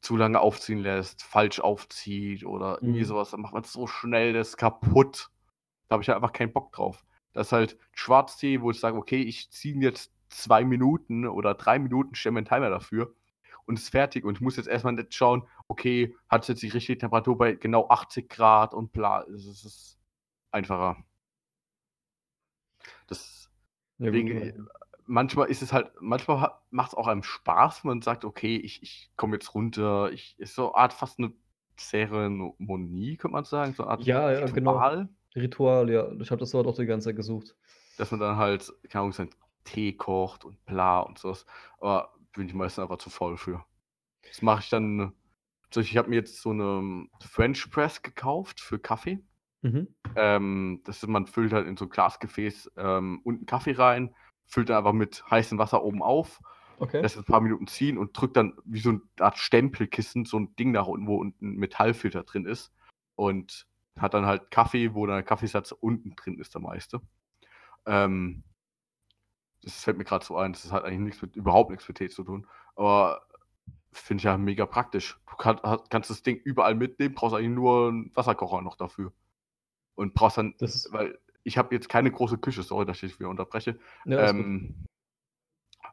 zu 0.00 0.16
lange 0.16 0.40
aufziehen 0.40 0.78
lässt, 0.78 1.22
falsch 1.22 1.60
aufzieht 1.60 2.44
oder 2.44 2.80
irgendwie 2.82 3.00
Mhm. 3.00 3.06
sowas, 3.06 3.30
dann 3.30 3.40
macht 3.40 3.54
man 3.54 3.64
so 3.64 3.86
schnell 3.86 4.32
das 4.32 4.56
kaputt. 4.56 5.30
Da 5.88 5.94
habe 5.94 6.02
ich 6.02 6.08
halt 6.08 6.16
einfach 6.16 6.32
keinen 6.32 6.52
Bock 6.52 6.72
drauf. 6.72 7.04
Das 7.32 7.48
ist 7.48 7.52
halt 7.52 7.78
Schwarztee, 7.92 8.60
wo 8.62 8.70
ich 8.70 8.80
sage, 8.80 8.96
okay, 8.96 9.20
ich 9.22 9.50
ziehe 9.50 9.76
jetzt 9.80 10.12
zwei 10.28 10.64
Minuten 10.64 11.26
oder 11.26 11.54
drei 11.54 11.78
Minuten, 11.78 12.14
stelle 12.14 12.32
mir 12.34 12.38
einen 12.40 12.46
Timer 12.46 12.70
dafür 12.70 13.14
und 13.66 13.78
ist 13.78 13.90
fertig. 13.90 14.24
Und 14.24 14.36
ich 14.36 14.40
muss 14.40 14.56
jetzt 14.56 14.68
erstmal 14.68 14.94
nicht 14.94 15.14
schauen, 15.14 15.46
okay, 15.68 16.16
hat 16.28 16.42
es 16.42 16.48
jetzt 16.48 16.62
die 16.62 16.68
richtige 16.68 16.98
Temperatur 16.98 17.36
bei 17.38 17.54
genau 17.54 17.88
80 17.88 18.28
Grad 18.28 18.74
und 18.74 18.92
bla. 18.92 19.22
Es 19.24 19.46
ist 19.46 19.98
einfacher. 20.50 20.96
Das, 23.06 23.50
Ja, 23.98 24.06
gut, 24.06 24.14
wegen, 24.14 24.28
ja. 24.28 24.46
äh, 24.46 24.54
manchmal 25.06 25.48
ist 25.48 25.62
es 25.62 25.72
halt, 25.72 25.90
manchmal 26.00 26.52
macht 26.70 26.92
es 26.92 26.94
auch 26.94 27.06
einem 27.06 27.22
Spaß, 27.22 27.84
wenn 27.84 27.88
man 27.90 28.02
sagt, 28.02 28.24
okay, 28.24 28.56
ich, 28.56 28.82
ich 28.82 29.10
komme 29.16 29.36
jetzt 29.36 29.54
runter. 29.54 30.10
Ich, 30.12 30.38
ist 30.38 30.54
so 30.54 30.72
eine 30.72 30.82
Art 30.82 30.92
fast 30.92 31.18
eine 31.18 31.32
Zeremonie, 31.76 33.16
könnte 33.16 33.32
man 33.32 33.44
sagen, 33.44 33.74
so 33.74 33.82
eine 33.84 33.92
Art 33.92 34.04
Ja, 34.04 34.30
ja, 34.32 34.46
genau. 34.46 34.72
Ritual, 34.72 35.08
Ritual, 35.34 35.90
ja. 35.90 36.10
Ich 36.20 36.30
habe 36.30 36.40
das 36.40 36.54
Wort 36.54 36.66
auch 36.66 36.74
die 36.74 36.86
ganze 36.86 37.08
Zeit 37.08 37.16
gesucht. 37.16 37.54
dass 37.98 38.10
man 38.10 38.20
dann 38.20 38.36
halt, 38.36 38.72
keine 38.88 39.02
Ahnung, 39.02 39.12
seinen 39.12 39.30
Tee 39.64 39.92
kocht 39.92 40.44
und 40.44 40.64
bla 40.66 41.00
und 41.00 41.18
sowas. 41.18 41.46
Aber 41.80 42.14
bin 42.34 42.46
ich 42.46 42.54
meistens 42.54 42.82
einfach 42.82 42.98
zu 42.98 43.10
faul 43.10 43.36
für. 43.36 43.64
Das 44.26 44.42
mache 44.42 44.60
ich 44.60 44.68
dann. 44.68 45.12
Ich 45.74 45.96
habe 45.96 46.08
mir 46.08 46.16
jetzt 46.16 46.40
so 46.40 46.50
eine 46.50 47.06
French 47.20 47.70
Press 47.70 48.02
gekauft 48.02 48.60
für 48.60 48.78
Kaffee. 48.78 49.22
Mhm. 49.62 49.88
Ähm, 50.14 50.80
das 50.84 51.02
ist, 51.02 51.08
man 51.08 51.26
füllt 51.26 51.52
halt 51.52 51.66
in 51.66 51.76
so 51.76 51.86
ein 51.86 51.90
Glasgefäß 51.90 52.72
ähm, 52.76 53.20
unten 53.24 53.46
Kaffee 53.46 53.72
rein, 53.72 54.14
füllt 54.46 54.68
dann 54.68 54.78
einfach 54.78 54.92
mit 54.92 55.24
heißem 55.30 55.58
Wasser 55.58 55.82
oben 55.82 56.02
auf, 56.02 56.40
Okay. 56.78 57.00
lässt 57.00 57.16
es 57.16 57.22
ein 57.22 57.26
paar 57.26 57.40
Minuten 57.40 57.66
ziehen 57.66 57.96
und 57.96 58.18
drückt 58.18 58.36
dann 58.36 58.54
wie 58.64 58.80
so 58.80 58.90
eine 58.90 59.00
Art 59.18 59.38
Stempelkissen 59.38 60.24
so 60.24 60.38
ein 60.38 60.54
Ding 60.56 60.72
nach 60.72 60.86
unten, 60.86 61.06
wo 61.06 61.16
unten 61.16 61.54
ein 61.54 61.56
Metallfilter 61.56 62.22
drin 62.22 62.44
ist. 62.44 62.72
Und 63.14 63.66
hat 63.98 64.12
dann 64.12 64.26
halt 64.26 64.50
Kaffee, 64.50 64.92
wo 64.94 65.06
dann 65.06 65.16
der 65.16 65.22
Kaffeesatz 65.22 65.72
unten 65.72 66.14
drin 66.16 66.38
ist, 66.38 66.54
der 66.54 66.60
meiste. 66.60 67.00
Ähm, 67.86 68.44
das 69.62 69.82
fällt 69.82 69.96
mir 69.96 70.04
gerade 70.04 70.24
so 70.24 70.36
ein, 70.36 70.52
das 70.52 70.70
hat 70.70 70.84
eigentlich 70.84 71.00
nichts 71.00 71.22
mit, 71.22 71.34
überhaupt 71.34 71.70
nichts 71.70 71.88
mit 71.88 71.96
Tee 71.96 72.10
zu 72.10 72.24
tun. 72.24 72.46
Aber 72.74 73.26
finde 73.92 74.20
ich 74.20 74.24
ja 74.24 74.36
mega 74.36 74.66
praktisch. 74.66 75.18
Du 75.30 75.36
kann, 75.36 75.58
kannst 75.88 76.10
das 76.10 76.22
Ding 76.22 76.36
überall 76.36 76.74
mitnehmen, 76.74 77.14
brauchst 77.14 77.34
eigentlich 77.34 77.50
nur 77.50 77.88
einen 77.88 78.14
Wasserkocher 78.14 78.60
noch 78.60 78.76
dafür. 78.76 79.12
Und 79.96 80.14
brauchst 80.14 80.38
dann, 80.38 80.54
Das 80.58 80.88
weil 80.92 81.18
ich 81.42 81.58
habe 81.58 81.74
jetzt 81.74 81.88
keine 81.88 82.10
große 82.10 82.38
Küche, 82.38 82.62
sorry, 82.62 82.86
dass 82.86 83.02
ich 83.02 83.18
wieder 83.18 83.28
unterbreche. 83.30 83.78
ja. 84.04 84.30
Ähm, 84.30 84.84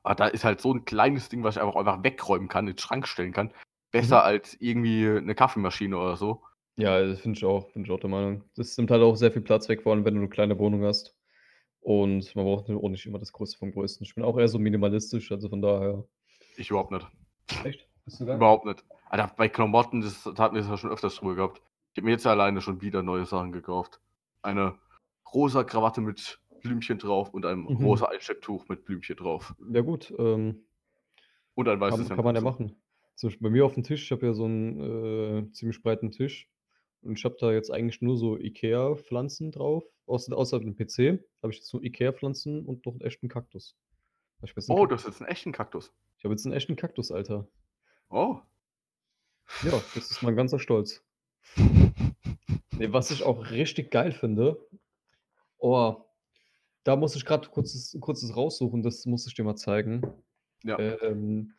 aber 0.03 0.15
da 0.15 0.27
ist 0.27 0.43
halt 0.43 0.59
so 0.61 0.73
ein 0.73 0.85
kleines 0.85 1.29
Ding, 1.29 1.43
was 1.43 1.55
ich 1.55 1.61
einfach, 1.61 1.75
einfach 1.77 2.03
wegräumen 2.03 2.47
kann, 2.49 2.67
in 2.67 2.73
den 2.73 2.79
Schrank 2.79 3.07
stellen 3.07 3.31
kann. 3.31 3.53
Besser 3.91 4.17
Mhm. 4.17 4.23
als 4.25 4.57
irgendwie 4.59 5.07
eine 5.07 5.35
Kaffeemaschine 5.35 5.97
oder 5.97 6.17
so. 6.17 6.43
Ja, 6.75 6.99
das 7.05 7.19
finde 7.21 7.37
ich 7.37 7.45
auch, 7.45 7.69
finde 7.71 7.87
ich 7.87 7.91
auch 7.93 7.99
der 7.99 8.09
Meinung. 8.09 8.43
Das 8.55 8.75
nimmt 8.77 8.89
halt 8.91 9.01
auch 9.03 9.15
sehr 9.15 9.31
viel 9.31 9.43
Platz 9.43 9.69
weg, 9.69 9.83
vor 9.83 9.93
allem 9.93 10.03
wenn 10.03 10.15
du 10.15 10.21
eine 10.21 10.29
kleine 10.29 10.57
Wohnung 10.59 10.83
hast. 10.83 11.15
Und 11.79 12.35
man 12.35 12.45
braucht 12.45 12.69
auch 12.69 12.89
nicht 12.89 13.05
immer 13.05 13.19
das 13.19 13.31
Größte 13.31 13.57
vom 13.57 13.71
Größten. 13.71 14.03
Ich 14.05 14.15
bin 14.15 14.23
auch 14.23 14.37
eher 14.37 14.47
so 14.47 14.57
minimalistisch, 14.57 15.31
also 15.31 15.49
von 15.49 15.61
daher. 15.61 16.03
Ich 16.57 16.69
überhaupt 16.69 16.91
nicht. 16.91 17.07
Echt? 17.63 17.87
Bist 18.05 18.19
du 18.19 18.25
gar 18.25 18.35
Überhaupt 18.37 18.65
nicht. 18.65 18.83
Alter, 19.09 19.31
bei 19.37 19.47
Klamotten, 19.47 20.01
das 20.01 20.25
hatten 20.25 20.55
wir 20.55 20.61
das 20.61 20.69
ja 20.69 20.77
schon 20.77 20.89
öfters 20.91 21.15
drüber 21.15 21.35
gehabt. 21.35 21.61
Ich 21.93 21.97
habe 21.99 22.05
mir 22.05 22.11
jetzt 22.11 22.25
alleine 22.25 22.59
schon 22.61 22.81
wieder 22.81 23.03
neue 23.03 23.25
Sachen 23.25 23.51
gekauft. 23.51 24.01
Eine 24.41 24.77
rosa 25.33 25.63
Krawatte 25.63 26.01
mit 26.01 26.39
Blümchen 26.61 26.97
drauf 26.97 27.33
und 27.33 27.45
ein 27.45 27.59
Mhm. 27.59 27.77
rosa 27.85 28.05
Einstecktuch 28.05 28.67
mit 28.67 28.85
Blümchen 28.85 29.15
drauf. 29.15 29.53
Ja, 29.71 29.81
gut. 29.81 30.13
Ähm, 30.17 30.65
Und 31.55 31.67
ein 31.69 31.79
weißes 31.79 32.07
kann, 32.07 32.15
kann 32.17 32.25
man 32.25 32.35
ja 32.35 32.41
machen. 32.41 32.81
Zum 33.15 33.29
Beispiel 33.29 33.43
bei 33.47 33.51
mir 33.51 33.65
auf 33.65 33.75
dem 33.75 33.83
Tisch, 33.83 34.03
ich 34.05 34.11
habe 34.11 34.25
ja 34.25 34.33
so 34.33 34.45
einen 34.45 34.79
äh, 35.49 35.51
ziemlich 35.51 35.83
breiten 35.83 36.09
Tisch. 36.09 36.49
Und 37.01 37.17
ich 37.19 37.25
habe 37.25 37.35
da 37.39 37.51
jetzt 37.51 37.69
eigentlich 37.69 38.01
nur 38.01 38.17
so 38.17 38.37
IKEA-Pflanzen 38.39 39.51
drauf. 39.51 39.83
Außer, 40.07 40.35
außer 40.35 40.59
dem 40.59 40.75
PC 40.75 41.19
habe 41.43 41.51
ich 41.53 41.59
jetzt 41.59 41.71
nur 41.73 41.83
IKEA-Pflanzen 41.83 42.65
und 42.65 42.85
noch 42.85 42.93
einen 42.93 43.01
echten 43.01 43.27
Kaktus. 43.27 43.75
Einen 44.41 44.51
Oh, 44.69 44.81
Kak- 44.81 44.89
das 44.89 45.01
ist 45.01 45.07
jetzt 45.07 45.21
einen 45.21 45.29
echten 45.31 45.51
Kaktus. 45.51 45.93
ich 46.17 46.23
habe 46.23 46.33
jetzt 46.33 46.45
einen 46.45 46.53
echten 46.55 46.75
Kaktus, 46.75 47.11
Alter. 47.11 47.47
Oh. 48.09 48.39
Ja, 49.63 49.71
das 49.93 50.09
ist 50.11 50.23
mein 50.23 50.35
ganzer 50.35 50.57
Stolz. 50.59 51.03
Nee, 52.79 52.91
was 52.91 53.11
ich 53.11 53.21
auch 53.21 53.51
richtig 53.51 53.91
geil 53.91 54.11
finde, 54.11 54.57
oh, 55.59 56.03
da 56.83 56.95
muss 56.95 57.15
ich 57.15 57.23
gerade 57.23 57.47
kurzes, 57.49 57.95
kurzes 57.99 58.35
raussuchen, 58.35 58.81
das 58.81 59.05
muss 59.05 59.27
ich 59.27 59.35
dir 59.35 59.43
mal 59.43 59.55
zeigen. 59.55 60.01
Ja. 60.63 60.79
Ähm, 60.79 61.53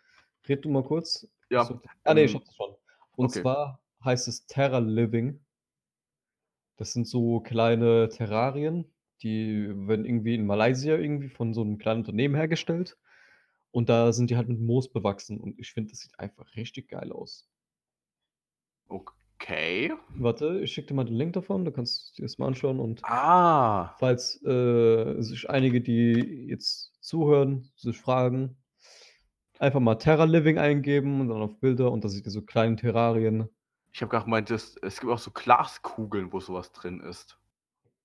red 0.48 0.64
du 0.64 0.70
mal 0.70 0.82
kurz. 0.82 1.26
Ja, 1.50 1.64
So, 1.64 1.80
ah, 2.02 2.14
nee, 2.14 2.24
ich 2.24 2.32
ähm, 2.34 2.40
hab's 2.40 2.54
schon. 2.54 2.74
Und 3.16 3.26
okay. 3.26 3.42
zwar 3.42 3.80
heißt 4.04 4.28
es 4.28 4.46
Terra 4.46 4.78
Living. 4.78 5.40
Das 6.76 6.92
sind 6.92 7.06
so 7.06 7.40
kleine 7.40 8.08
Terrarien, 8.08 8.92
die 9.22 9.68
werden 9.86 10.04
irgendwie 10.04 10.34
in 10.34 10.46
Malaysia 10.46 10.96
irgendwie 10.96 11.28
von 11.28 11.54
so 11.54 11.62
einem 11.62 11.78
kleinen 11.78 12.00
Unternehmen 12.00 12.34
hergestellt. 12.34 12.98
Und 13.70 13.88
da 13.88 14.12
sind 14.12 14.30
die 14.30 14.36
halt 14.36 14.48
mit 14.48 14.60
Moos 14.60 14.92
bewachsen. 14.92 15.40
Und 15.40 15.58
ich 15.58 15.72
finde, 15.72 15.90
das 15.90 16.00
sieht 16.00 16.18
einfach 16.18 16.54
richtig 16.56 16.88
geil 16.88 17.12
aus. 17.12 17.48
Okay. 18.88 19.23
Warte, 20.16 20.60
ich 20.60 20.72
schicke 20.72 20.88
dir 20.88 20.94
mal 20.94 21.04
den 21.04 21.16
Link 21.16 21.32
davon, 21.34 21.64
du 21.64 21.72
kannst 21.72 22.16
dir 22.18 22.22
das 22.22 22.38
mal 22.38 22.46
anschauen. 22.46 22.80
Und 22.80 23.00
Ah. 23.04 23.94
falls 23.98 24.42
äh, 24.44 25.20
sich 25.20 25.48
einige, 25.50 25.80
die 25.80 26.46
jetzt 26.48 26.92
zuhören, 27.02 27.70
sich 27.76 27.98
fragen, 27.98 28.56
einfach 29.58 29.80
mal 29.80 29.96
Terra 29.96 30.24
Living 30.24 30.58
eingeben 30.58 31.20
und 31.20 31.28
dann 31.28 31.42
auf 31.42 31.58
Bilder 31.60 31.90
und 31.92 32.04
da 32.04 32.08
seht 32.08 32.26
ihr 32.26 32.30
so 32.30 32.42
kleine 32.42 32.76
Terrarien. 32.76 33.48
Ich 33.92 34.00
habe 34.02 34.10
gerade 34.10 34.24
gemeint, 34.24 34.50
das, 34.50 34.76
es 34.82 35.00
gibt 35.00 35.12
auch 35.12 35.18
so 35.18 35.30
Glaskugeln, 35.30 36.32
wo 36.32 36.40
sowas 36.40 36.72
drin 36.72 37.00
ist. 37.00 37.38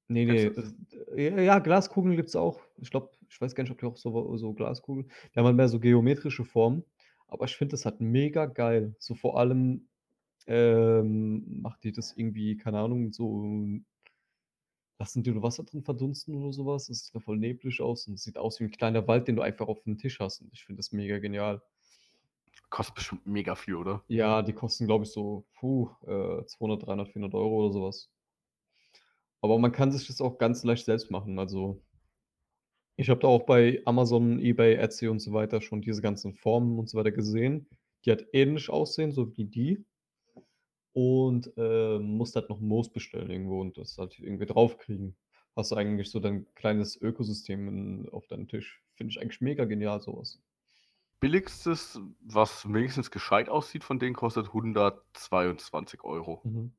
Nee, 0.08 0.26
nee. 0.26 0.50
das? 0.50 0.74
das- 0.90 1.08
Ja, 1.16 1.40
ja, 1.40 1.60
Glaskugeln 1.60 2.16
gibt 2.16 2.30
es 2.30 2.36
auch. 2.36 2.60
Ich 2.78 2.92
glaube, 2.92 3.10
ich 3.30 3.40
weiß 3.40 3.56
gar 3.56 3.64
nicht, 3.64 3.72
ob 3.72 3.80
die 3.80 3.86
auch 3.86 3.98
so, 3.98 4.38
so 4.38 4.54
Glaskugeln. 4.54 5.10
Die 5.34 5.40
haben 5.40 5.46
halt 5.46 5.56
mehr 5.56 5.68
so 5.70 5.80
geometrische 5.80 6.46
Formen. 6.46 6.84
Aber 7.28 7.46
ich 7.46 7.56
finde 7.56 7.72
das 7.74 7.86
halt 7.86 8.02
mega 8.02 8.46
geil. 8.48 8.96
So 8.98 9.14
vor 9.16 9.40
allem 9.40 9.88
ähm, 10.48 11.62
macht 11.62 11.84
die 11.84 11.92
das 11.92 12.16
irgendwie, 12.16 12.58
keine 12.58 12.80
Ahnung, 12.80 13.12
so. 13.14 13.46
Lassen 15.00 15.24
die 15.24 15.32
nur 15.32 15.44
Wasser 15.44 15.64
drin 15.64 15.82
verdunsten 15.82 16.36
oder 16.36 16.52
sowas. 16.52 16.90
Es 16.90 17.06
sieht 17.06 17.16
da 17.16 17.20
voll 17.22 17.38
neblig 17.38 17.80
aus 17.82 18.08
und 18.08 18.20
sieht 18.20 18.38
aus 18.38 18.60
wie 18.60 18.66
ein 18.66 18.72
kleiner 18.72 19.08
Wald, 19.08 19.30
den 19.30 19.38
du 19.38 19.42
einfach 19.42 19.68
auf 19.68 19.82
dem 19.84 19.98
Tisch 19.98 20.20
hast. 20.20 20.42
Und 20.42 20.52
ich 20.54 20.66
finde 20.66 20.80
das 20.80 20.92
mega 20.92 21.20
genial. 21.20 21.62
Kostet 22.70 22.96
bestimmt 22.96 23.26
mega 23.26 23.56
viel, 23.56 23.76
oder? 23.76 24.04
Ja, 24.10 24.42
die 24.42 24.54
kosten, 24.54 24.86
glaube 24.86 25.06
ich, 25.06 25.12
so 25.12 25.46
puh, 25.56 25.90
äh, 26.06 26.46
200, 26.46 26.86
300, 26.86 27.10
400 27.10 27.34
Euro 27.34 27.66
oder 27.66 27.74
sowas. 27.74 28.12
Aber 29.42 29.58
man 29.58 29.72
kann 29.72 29.92
sich 29.92 30.08
das 30.08 30.22
auch 30.22 30.38
ganz 30.38 30.64
leicht 30.64 30.86
selbst 30.86 31.10
machen. 31.12 31.40
Also, 31.40 31.82
ich 32.98 33.10
habe 33.10 33.22
da 33.22 33.28
auch 33.28 33.44
bei 33.44 33.82
Amazon, 33.86 34.40
eBay, 34.40 34.76
Etsy 34.76 35.08
und 35.08 35.20
so 35.20 35.32
weiter 35.32 35.62
schon 35.62 35.82
diese 35.82 36.02
ganzen 36.02 36.34
Formen 36.34 36.78
und 36.78 36.90
so 36.90 36.98
weiter 36.98 37.12
gesehen, 37.12 37.68
die 38.04 38.12
halt 38.12 38.28
ähnlich 38.34 38.70
aussehen, 38.70 39.12
so 39.14 39.36
wie 39.38 39.46
die. 39.46 39.86
Und 40.94 41.52
ähm, 41.58 42.18
musst 42.18 42.36
halt 42.36 42.50
noch 42.50 42.60
Moos 42.60 42.92
bestellen 42.92 43.30
irgendwo 43.30 43.62
und 43.62 43.78
das 43.78 43.98
halt 43.98 44.18
irgendwie 44.20 44.46
draufkriegen. 44.46 45.16
Hast 45.56 45.72
du 45.72 45.76
eigentlich 45.76 46.10
so 46.10 46.20
dein 46.20 46.48
kleines 46.56 47.00
Ökosystem 47.00 47.68
in, 47.68 48.10
auf 48.10 48.28
deinem 48.28 48.48
Tisch. 48.48 48.82
Finde 48.96 49.12
ich 49.12 49.22
eigentlich 49.22 49.42
mega 49.42 49.66
genial, 49.66 50.02
sowas. 50.02 50.42
Billigstes, 51.20 52.00
was 52.22 52.72
wenigstens 52.72 53.12
gescheit 53.12 53.50
aussieht, 53.50 53.84
von 53.84 54.00
denen 54.00 54.16
kostet 54.16 54.48
122 54.48 56.04
Euro. 56.04 56.42
Mhm. 56.44 56.74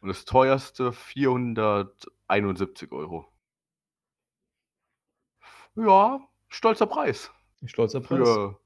Und 0.00 0.08
das 0.08 0.24
teuerste 0.24 0.92
471 0.92 2.92
Euro. 2.92 3.26
Ja, 5.76 6.20
stolzer 6.48 6.86
Preis. 6.86 7.30
Stolzer 7.64 8.00
Preis. 8.00 8.28
Für 8.28 8.60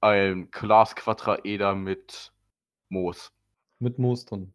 ein 0.00 0.50
Glas 0.50 0.96
Quadraeder 0.96 1.74
mit 1.74 2.32
Moos. 2.92 3.32
Mit 3.78 3.98
Moos 3.98 4.26
drin. 4.26 4.52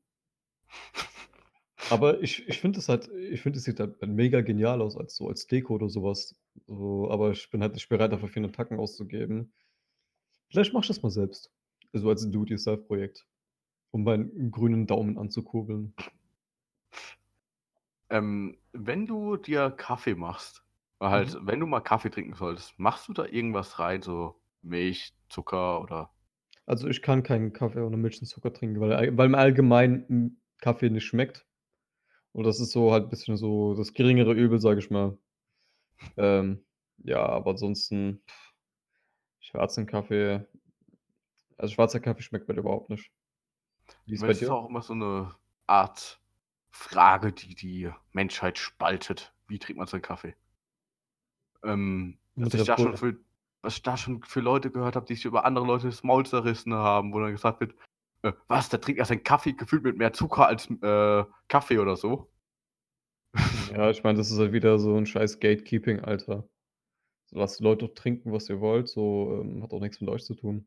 Aber 1.89 2.21
ich, 2.21 2.47
ich 2.47 2.59
finde 2.59 2.77
es 2.77 2.87
halt, 2.87 3.09
ich 3.09 3.41
finde 3.41 3.57
es 3.57 3.65
sieht 3.65 3.79
halt 3.79 3.99
mega 4.05 4.41
genial 4.41 4.81
aus, 4.81 4.95
als 4.95 5.15
so 5.15 5.27
als 5.27 5.47
Deko 5.47 5.73
oder 5.73 5.89
sowas. 5.89 6.35
So, 6.67 7.09
aber 7.09 7.31
ich 7.31 7.49
bin 7.49 7.61
halt 7.61 7.73
nicht 7.73 7.89
bereit, 7.89 8.11
dafür 8.11 8.29
400 8.29 8.55
Tacken 8.55 8.79
auszugeben. 8.79 9.51
Vielleicht 10.49 10.71
mach 10.71 10.81
ich 10.81 10.87
das 10.87 11.01
mal 11.01 11.09
selbst. 11.09 11.51
Also 11.93 12.09
als 12.09 12.29
Do-it-yourself-Projekt. 12.29 13.25
Um 13.89 14.03
meinen 14.03 14.51
grünen 14.51 14.85
Daumen 14.85 15.17
anzukurbeln. 15.17 15.95
Ähm, 18.09 18.57
wenn 18.71 19.07
du 19.07 19.37
dir 19.37 19.71
Kaffee 19.71 20.15
machst, 20.15 20.63
halt, 20.99 21.37
wenn 21.41 21.59
du 21.59 21.65
mal 21.65 21.81
Kaffee 21.81 22.11
trinken 22.11 22.35
solltest, 22.35 22.77
machst 22.77 23.07
du 23.07 23.13
da 23.13 23.25
irgendwas 23.25 23.79
rein, 23.79 24.03
so 24.03 24.39
Milch, 24.61 25.13
Zucker 25.29 25.81
oder. 25.81 26.11
Also 26.67 26.87
ich 26.89 27.01
kann 27.01 27.23
keinen 27.23 27.53
Kaffee 27.53 27.81
ohne 27.81 27.97
Milch 27.97 28.19
und 28.19 28.27
Zucker 28.27 28.53
trinken, 28.53 28.79
weil, 28.81 29.17
weil 29.17 29.29
mir 29.29 29.37
allgemein 29.37 30.05
mm, 30.07 30.37
Kaffee 30.59 30.89
nicht 30.89 31.05
schmeckt. 31.05 31.45
Und 32.33 32.43
das 32.43 32.59
ist 32.59 32.71
so 32.71 32.91
halt 32.91 33.05
ein 33.05 33.09
bisschen 33.09 33.37
so 33.37 33.73
das 33.73 33.93
geringere 33.93 34.33
Übel, 34.33 34.59
sage 34.59 34.79
ich 34.79 34.91
mal. 34.91 35.17
Ähm, 36.17 36.63
ja, 36.97 37.25
aber 37.25 37.51
ansonsten 37.51 38.21
pff, 38.27 38.53
schwarzen 39.39 39.87
Kaffee, 39.87 40.45
also 41.57 41.73
schwarzer 41.73 42.01
Kaffee 42.01 42.21
schmeckt 42.21 42.47
mir 42.47 42.55
überhaupt 42.55 42.89
nicht. 42.89 43.09
Wie 44.05 44.15
ist 44.15 44.23
es 44.23 44.41
ist 44.41 44.49
auch 44.49 44.69
immer 44.69 44.81
so 44.81 44.93
eine 44.93 45.33
Art 45.67 46.19
Frage, 46.69 47.31
die 47.31 47.55
die 47.55 47.89
Menschheit 48.11 48.57
spaltet. 48.57 49.33
Wie 49.47 49.57
trinkt 49.57 49.79
man 49.79 49.87
seinen 49.87 50.01
Kaffee? 50.01 50.35
Ähm, 51.63 52.17
was, 52.35 52.53
ich 52.53 52.63
da 52.65 52.77
schon 52.77 52.97
für, 52.97 53.17
was 53.61 53.75
ich 53.75 53.83
da 53.83 53.97
schon 53.97 54.23
für 54.23 54.39
Leute 54.39 54.71
gehört 54.71 54.95
habe, 54.95 55.05
die 55.05 55.15
sich 55.15 55.25
über 55.25 55.45
andere 55.45 55.65
Leute 55.65 55.87
das 55.87 56.03
Maul 56.03 56.25
zerrissen 56.25 56.73
haben, 56.73 57.13
wo 57.13 57.19
dann 57.19 57.31
gesagt 57.31 57.59
wird, 57.59 57.75
äh, 58.23 58.33
was, 58.47 58.69
der 58.69 58.81
trinkt 58.81 58.99
ja 58.99 59.05
seinen 59.05 59.23
Kaffee 59.23 59.53
gefühlt 59.53 59.83
mit 59.83 59.97
mehr 59.97 60.13
Zucker 60.13 60.47
als 60.47 60.69
äh, 60.81 61.23
Kaffee 61.47 61.79
oder 61.79 61.95
so. 61.95 62.29
Ja, 63.73 63.89
ich 63.89 64.03
meine, 64.03 64.17
das 64.17 64.31
ist 64.31 64.39
halt 64.39 64.53
wieder 64.53 64.79
so 64.79 64.95
ein 64.95 65.05
scheiß 65.05 65.39
Gatekeeping, 65.39 65.99
Alter. 65.99 66.47
So 67.27 67.39
lasst 67.39 67.59
die 67.59 67.63
Leute 67.63 67.85
doch 67.85 67.93
trinken, 67.93 68.31
was 68.31 68.49
ihr 68.49 68.61
wollt, 68.61 68.87
so 68.87 69.41
ähm, 69.41 69.61
hat 69.63 69.73
auch 69.73 69.81
nichts 69.81 69.99
mit 69.99 70.09
euch 70.09 70.23
zu 70.23 70.33
tun. 70.33 70.65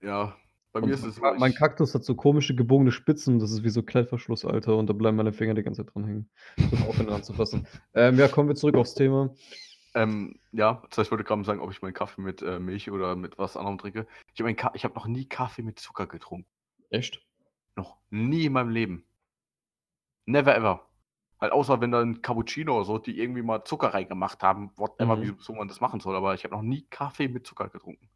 Ja, 0.00 0.36
bei 0.72 0.80
Und 0.80 0.88
mir 0.88 0.94
ist 0.94 1.04
es 1.04 1.20
mein, 1.20 1.36
mein 1.38 1.54
Kaktus 1.54 1.94
hat 1.94 2.04
so 2.04 2.14
komische 2.14 2.54
gebogene 2.54 2.92
Spitzen, 2.92 3.40
das 3.40 3.50
ist 3.50 3.64
wie 3.64 3.70
so 3.70 3.82
Klettverschluss, 3.82 4.44
Alter, 4.44 4.76
und 4.76 4.88
da 4.88 4.92
bleiben 4.92 5.16
meine 5.16 5.32
Finger 5.32 5.54
die 5.54 5.62
ganze 5.62 5.84
Zeit 5.84 5.94
dran 5.94 6.04
hängen. 6.04 6.30
Ich 6.56 6.70
muss 6.70 6.82
aufhören 6.86 7.10
anzufassen. 7.10 7.66
Ähm, 7.94 8.16
ja, 8.16 8.28
kommen 8.28 8.48
wir 8.48 8.54
zurück 8.54 8.76
aufs 8.76 8.94
Thema. 8.94 9.34
Ähm, 9.94 10.38
ja, 10.52 10.82
das 10.88 10.98
heißt, 10.98 11.08
ich 11.08 11.10
wollte 11.10 11.24
gerade 11.24 11.44
sagen, 11.44 11.60
ob 11.60 11.70
ich 11.70 11.82
meinen 11.82 11.94
Kaffee 11.94 12.20
mit 12.20 12.42
äh, 12.42 12.58
Milch 12.60 12.90
oder 12.90 13.16
mit 13.16 13.38
was 13.38 13.56
anderem 13.56 13.78
trinke. 13.78 14.06
Ich 14.34 14.40
habe 14.40 14.54
hab 14.54 14.94
noch 14.94 15.06
nie 15.06 15.26
Kaffee 15.26 15.62
mit 15.62 15.78
Zucker 15.80 16.06
getrunken. 16.06 16.46
Echt? 16.90 17.26
Noch 17.76 17.96
nie 18.10 18.46
in 18.46 18.52
meinem 18.52 18.70
Leben. 18.70 19.04
Never 20.26 20.54
ever. 20.54 20.86
Halt 21.40 21.52
außer 21.52 21.80
wenn 21.80 21.90
dann 21.90 22.22
Cappuccino 22.22 22.76
oder 22.76 22.84
so, 22.84 22.98
die 22.98 23.18
irgendwie 23.18 23.42
mal 23.42 23.64
Zucker 23.64 23.94
reingemacht 23.94 24.42
haben, 24.42 24.70
whatever, 24.76 25.16
Mhm. 25.16 25.22
wie 25.22 25.42
so 25.42 25.54
man 25.54 25.68
das 25.68 25.80
machen 25.80 26.00
soll. 26.00 26.14
Aber 26.14 26.34
ich 26.34 26.44
habe 26.44 26.54
noch 26.54 26.62
nie 26.62 26.82
Kaffee 26.90 27.28
mit 27.28 27.46
Zucker 27.46 27.68
getrunken. 27.68 28.10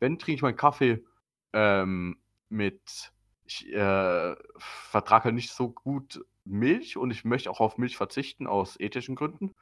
Wenn 0.00 0.18
trinke 0.18 0.36
ich 0.36 0.42
meinen 0.42 0.56
Kaffee 0.56 1.04
ähm, 1.52 2.18
mit. 2.48 3.12
Ich 3.44 3.72
äh, 3.72 4.36
vertrage 4.58 5.24
halt 5.24 5.34
nicht 5.34 5.52
so 5.52 5.70
gut 5.70 6.24
Milch 6.44 6.96
und 6.96 7.10
ich 7.10 7.24
möchte 7.24 7.50
auch 7.50 7.60
auf 7.60 7.78
Milch 7.78 7.96
verzichten 7.96 8.46
aus 8.46 8.78
ethischen 8.80 9.14
Gründen. 9.16 9.46
Mhm. 9.46 9.52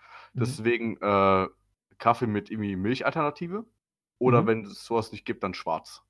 Deswegen 0.40 0.96
äh, 1.00 1.46
Kaffee 1.98 2.26
mit 2.26 2.50
irgendwie 2.50 2.76
Milchalternative. 2.76 3.64
Oder 4.18 4.42
Mhm. 4.42 4.46
wenn 4.46 4.64
es 4.64 4.84
sowas 4.84 5.12
nicht 5.12 5.24
gibt, 5.24 5.42
dann 5.44 5.54
schwarz. 5.54 6.02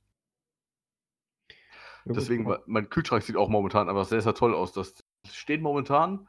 Ja, 2.04 2.12
gut, 2.12 2.16
Deswegen, 2.16 2.46
wa- 2.46 2.62
mein 2.66 2.88
Kühlschrank 2.88 3.22
sieht 3.22 3.36
auch 3.36 3.48
momentan 3.48 3.88
aber 3.88 4.04
sehr, 4.04 4.20
sehr 4.22 4.34
toll 4.34 4.54
aus. 4.54 4.72
Das 4.72 5.04
steht 5.30 5.60
momentan, 5.60 6.28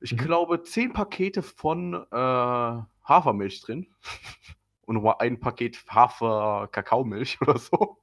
ich 0.00 0.12
Mhm. 0.12 0.18
glaube, 0.18 0.62
zehn 0.62 0.92
Pakete 0.92 1.42
von 1.42 1.94
äh, 1.94 2.82
Hafermilch 3.04 3.60
drin. 3.62 3.94
Und 4.82 4.94
nochmal 4.94 5.16
ein 5.18 5.38
Paket 5.40 5.84
Hafer-Kakaomilch 5.90 7.40
oder 7.42 7.58
so. 7.58 8.02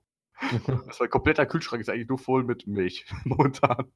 Das 0.67 0.99
mein 0.99 1.09
kompletter 1.09 1.45
Kühlschrank 1.47 1.81
ist 1.81 1.89
eigentlich 1.89 2.09
nur 2.09 2.19
voll 2.19 2.43
mit 2.43 2.67
Milch 2.67 3.05
momentan. 3.23 3.91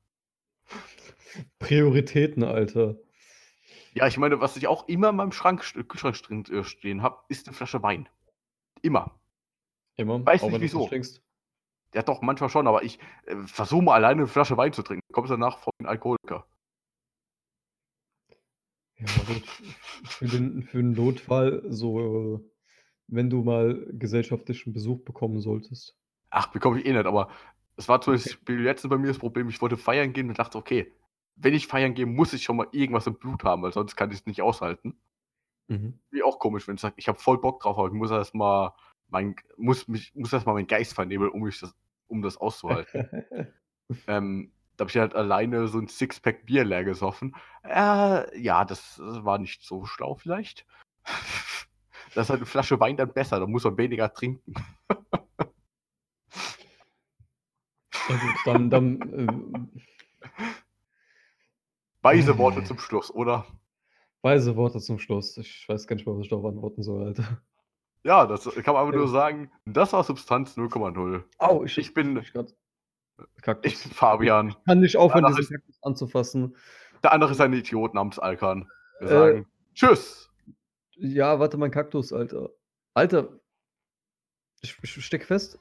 Prioritäten, 1.60 2.44
Alter. 2.44 2.98
Ja, 3.94 4.08
ich 4.08 4.18
meine, 4.18 4.40
was 4.40 4.56
ich 4.58 4.68
auch 4.68 4.88
immer 4.88 5.10
in 5.10 5.16
meinem 5.16 5.32
Schrank, 5.32 5.62
Kühlschrank 5.62 6.22
drin 6.24 6.46
äh, 6.46 6.64
stehen 6.64 7.02
habe, 7.02 7.24
ist 7.28 7.48
eine 7.48 7.56
Flasche 7.56 7.82
Wein. 7.84 8.08
Immer. 8.82 9.20
Immer. 9.98 10.26
Weiß 10.26 10.44
auch 10.44 10.52
nicht 10.52 10.54
wenn 10.54 10.62
du 10.62 10.66
es 10.68 10.74
wieso. 10.74 10.88
trinkst. 10.88 11.22
Ja, 11.94 12.04
doch, 12.04 12.22
manchmal 12.22 12.50
schon, 12.50 12.68
aber 12.68 12.84
ich 12.84 13.00
äh, 13.26 13.36
versuche 13.48 13.82
mal 13.84 13.96
alleine 13.96 14.22
eine 14.22 14.28
Flasche 14.28 14.58
Wein 14.58 14.74
zu 14.74 14.84
trinken. 14.84 15.04
Kommst 15.12 15.32
danach 15.32 15.58
von 15.60 15.74
Alkoholiker. 15.84 16.46
Ja, 18.98 19.06
gut. 19.28 19.44
Für 20.04 20.26
den, 20.28 20.64
für 20.64 20.78
den 20.78 20.92
Notfall, 20.92 21.64
so, 21.70 22.36
äh, 22.38 22.40
wenn 23.08 23.30
du 23.30 23.44
mal 23.44 23.88
gesellschaftlichen 23.92 24.74
Besuch 24.74 25.04
bekommen 25.04 25.40
solltest. 25.42 25.98
Ach, 26.30 26.48
bekomme 26.52 26.80
ich 26.80 26.86
eh 26.86 26.94
nicht, 26.94 27.06
aber 27.06 27.30
Es 27.76 27.88
war 27.88 28.02
zum 28.02 28.14
Beispiel 28.14 28.60
letztens 28.62 28.90
bei 28.90 28.98
mir 28.98 29.08
das 29.08 29.20
Problem, 29.20 29.48
ich 29.50 29.62
wollte 29.62 29.78
feiern 29.78 30.12
gehen 30.12 30.30
und 30.30 30.38
dachte, 30.38 30.58
okay, 30.58 30.94
wenn 31.42 31.54
ich 31.54 31.68
feiern 31.68 31.94
gehe, 31.94 32.06
muss 32.06 32.34
ich 32.34 32.44
schon 32.44 32.58
mal 32.58 32.68
irgendwas 32.72 33.08
im 33.08 33.16
Blut 33.16 33.44
haben, 33.44 33.64
weil 33.64 33.74
sonst 33.74 33.96
kann 33.96 34.12
ich 34.12 34.20
es 34.20 34.26
nicht 34.26 34.42
aushalten. 34.42 35.00
Mhm. 35.68 36.00
Wie 36.12 36.24
auch 36.24 36.40
komisch, 36.40 36.68
wenn 36.68 36.76
ich 36.76 36.82
sage, 36.82 36.96
ich 36.98 37.08
habe 37.08 37.20
voll 37.20 37.40
Bock 37.40 37.62
drauf, 37.62 37.78
aber 37.78 37.88
ich 37.88 37.94
muss 37.94 38.12
erst 38.12 38.36
mal 38.36 38.74
mein, 39.08 39.36
muss 39.58 39.88
mich, 39.88 40.14
muss 40.16 40.34
erst 40.34 40.46
mal 40.46 40.54
meinen 40.54 40.68
Geist 40.68 40.94
vernebeln, 40.94 41.32
um, 41.32 41.42
mich 41.42 41.60
das, 41.60 41.76
um 42.08 42.22
das 42.22 42.38
auszuhalten. 42.38 43.08
ähm, 44.08 44.52
da 44.76 44.84
habe 44.84 44.92
ich 44.92 44.98
halt 44.98 45.16
alleine 45.16 45.68
so 45.68 45.80
ein 45.80 45.88
Sixpack 45.88 46.46
Bier 46.46 46.64
leer 46.64 46.84
gesoffen. 46.84 47.36
Äh, 47.64 48.40
ja, 48.40 48.66
das, 48.66 48.96
das 48.98 49.24
war 49.26 49.38
nicht 49.38 49.64
so 49.64 49.86
schlau 49.86 50.16
vielleicht. 50.16 50.66
Das 52.16 52.26
ist 52.26 52.30
halt 52.32 52.40
eine 52.40 52.48
Flasche 52.48 52.80
Wein 52.80 52.98
dann 52.98 53.14
besser, 53.14 53.40
da 53.40 53.46
muss 53.46 53.66
man 53.66 53.78
weniger 53.78 54.12
trinken. 54.12 54.56
Ja 58.10 58.16
gut, 58.16 58.36
dann, 58.46 58.70
dann 58.72 59.02
äh, 59.14 60.28
Weise 62.02 62.38
Worte 62.38 62.64
zum 62.64 62.80
Schluss, 62.80 63.12
oder? 63.14 63.46
weise 64.22 64.56
Worte 64.58 64.80
zum 64.82 65.00
Schluss. 65.00 65.38
Ich 65.38 65.64
weiß 65.70 65.88
gar 65.88 65.96
nicht 65.96 66.06
mehr, 66.06 66.14
was 66.16 66.24
ich 66.24 66.30
darauf 66.30 66.46
antworten 66.46 66.84
soll, 66.84 67.06
Alter. 67.06 67.42
Ja, 68.04 68.26
das 68.26 68.44
kann 68.44 68.74
man 68.74 68.84
einfach 68.84 68.94
Ja. 68.94 69.00
nur 69.00 69.08
sagen, 69.08 69.52
das 69.66 69.94
war 69.94 70.04
Substanz 70.04 70.58
0,0. 70.58 71.24
Au, 71.38 71.64
Ich 71.64 71.94
bin, 71.94 72.18
ich 72.18 72.32
grad 72.34 72.54
Kaktus. 73.42 73.72
ich 73.74 73.82
bin 73.84 73.92
Fabian. 73.94 74.56
kann 74.66 74.80
nicht 74.80 74.98
aufhören, 74.98 75.34
diesen 75.36 75.56
Kaktus 75.56 75.80
anzufassen. 75.84 76.56
Der 77.04 77.14
andere 77.14 77.32
ist 77.32 77.42
ein 77.42 77.54
Idiot 77.54 77.94
namens 77.94 78.20
Alkan. 78.20 78.70
Wir 79.00 79.08
Äh. 79.08 79.12
sagen 79.12 79.48
Tschüss. 79.74 80.30
Ja, 80.96 81.40
warte, 81.40 81.58
mein 81.58 81.72
Kaktus, 81.72 82.12
Alter. 82.12 82.50
Alter. 82.94 83.40
Ich, 84.62 84.78
ich 84.84 85.06
steck 85.06 85.24
fest. 85.26 85.58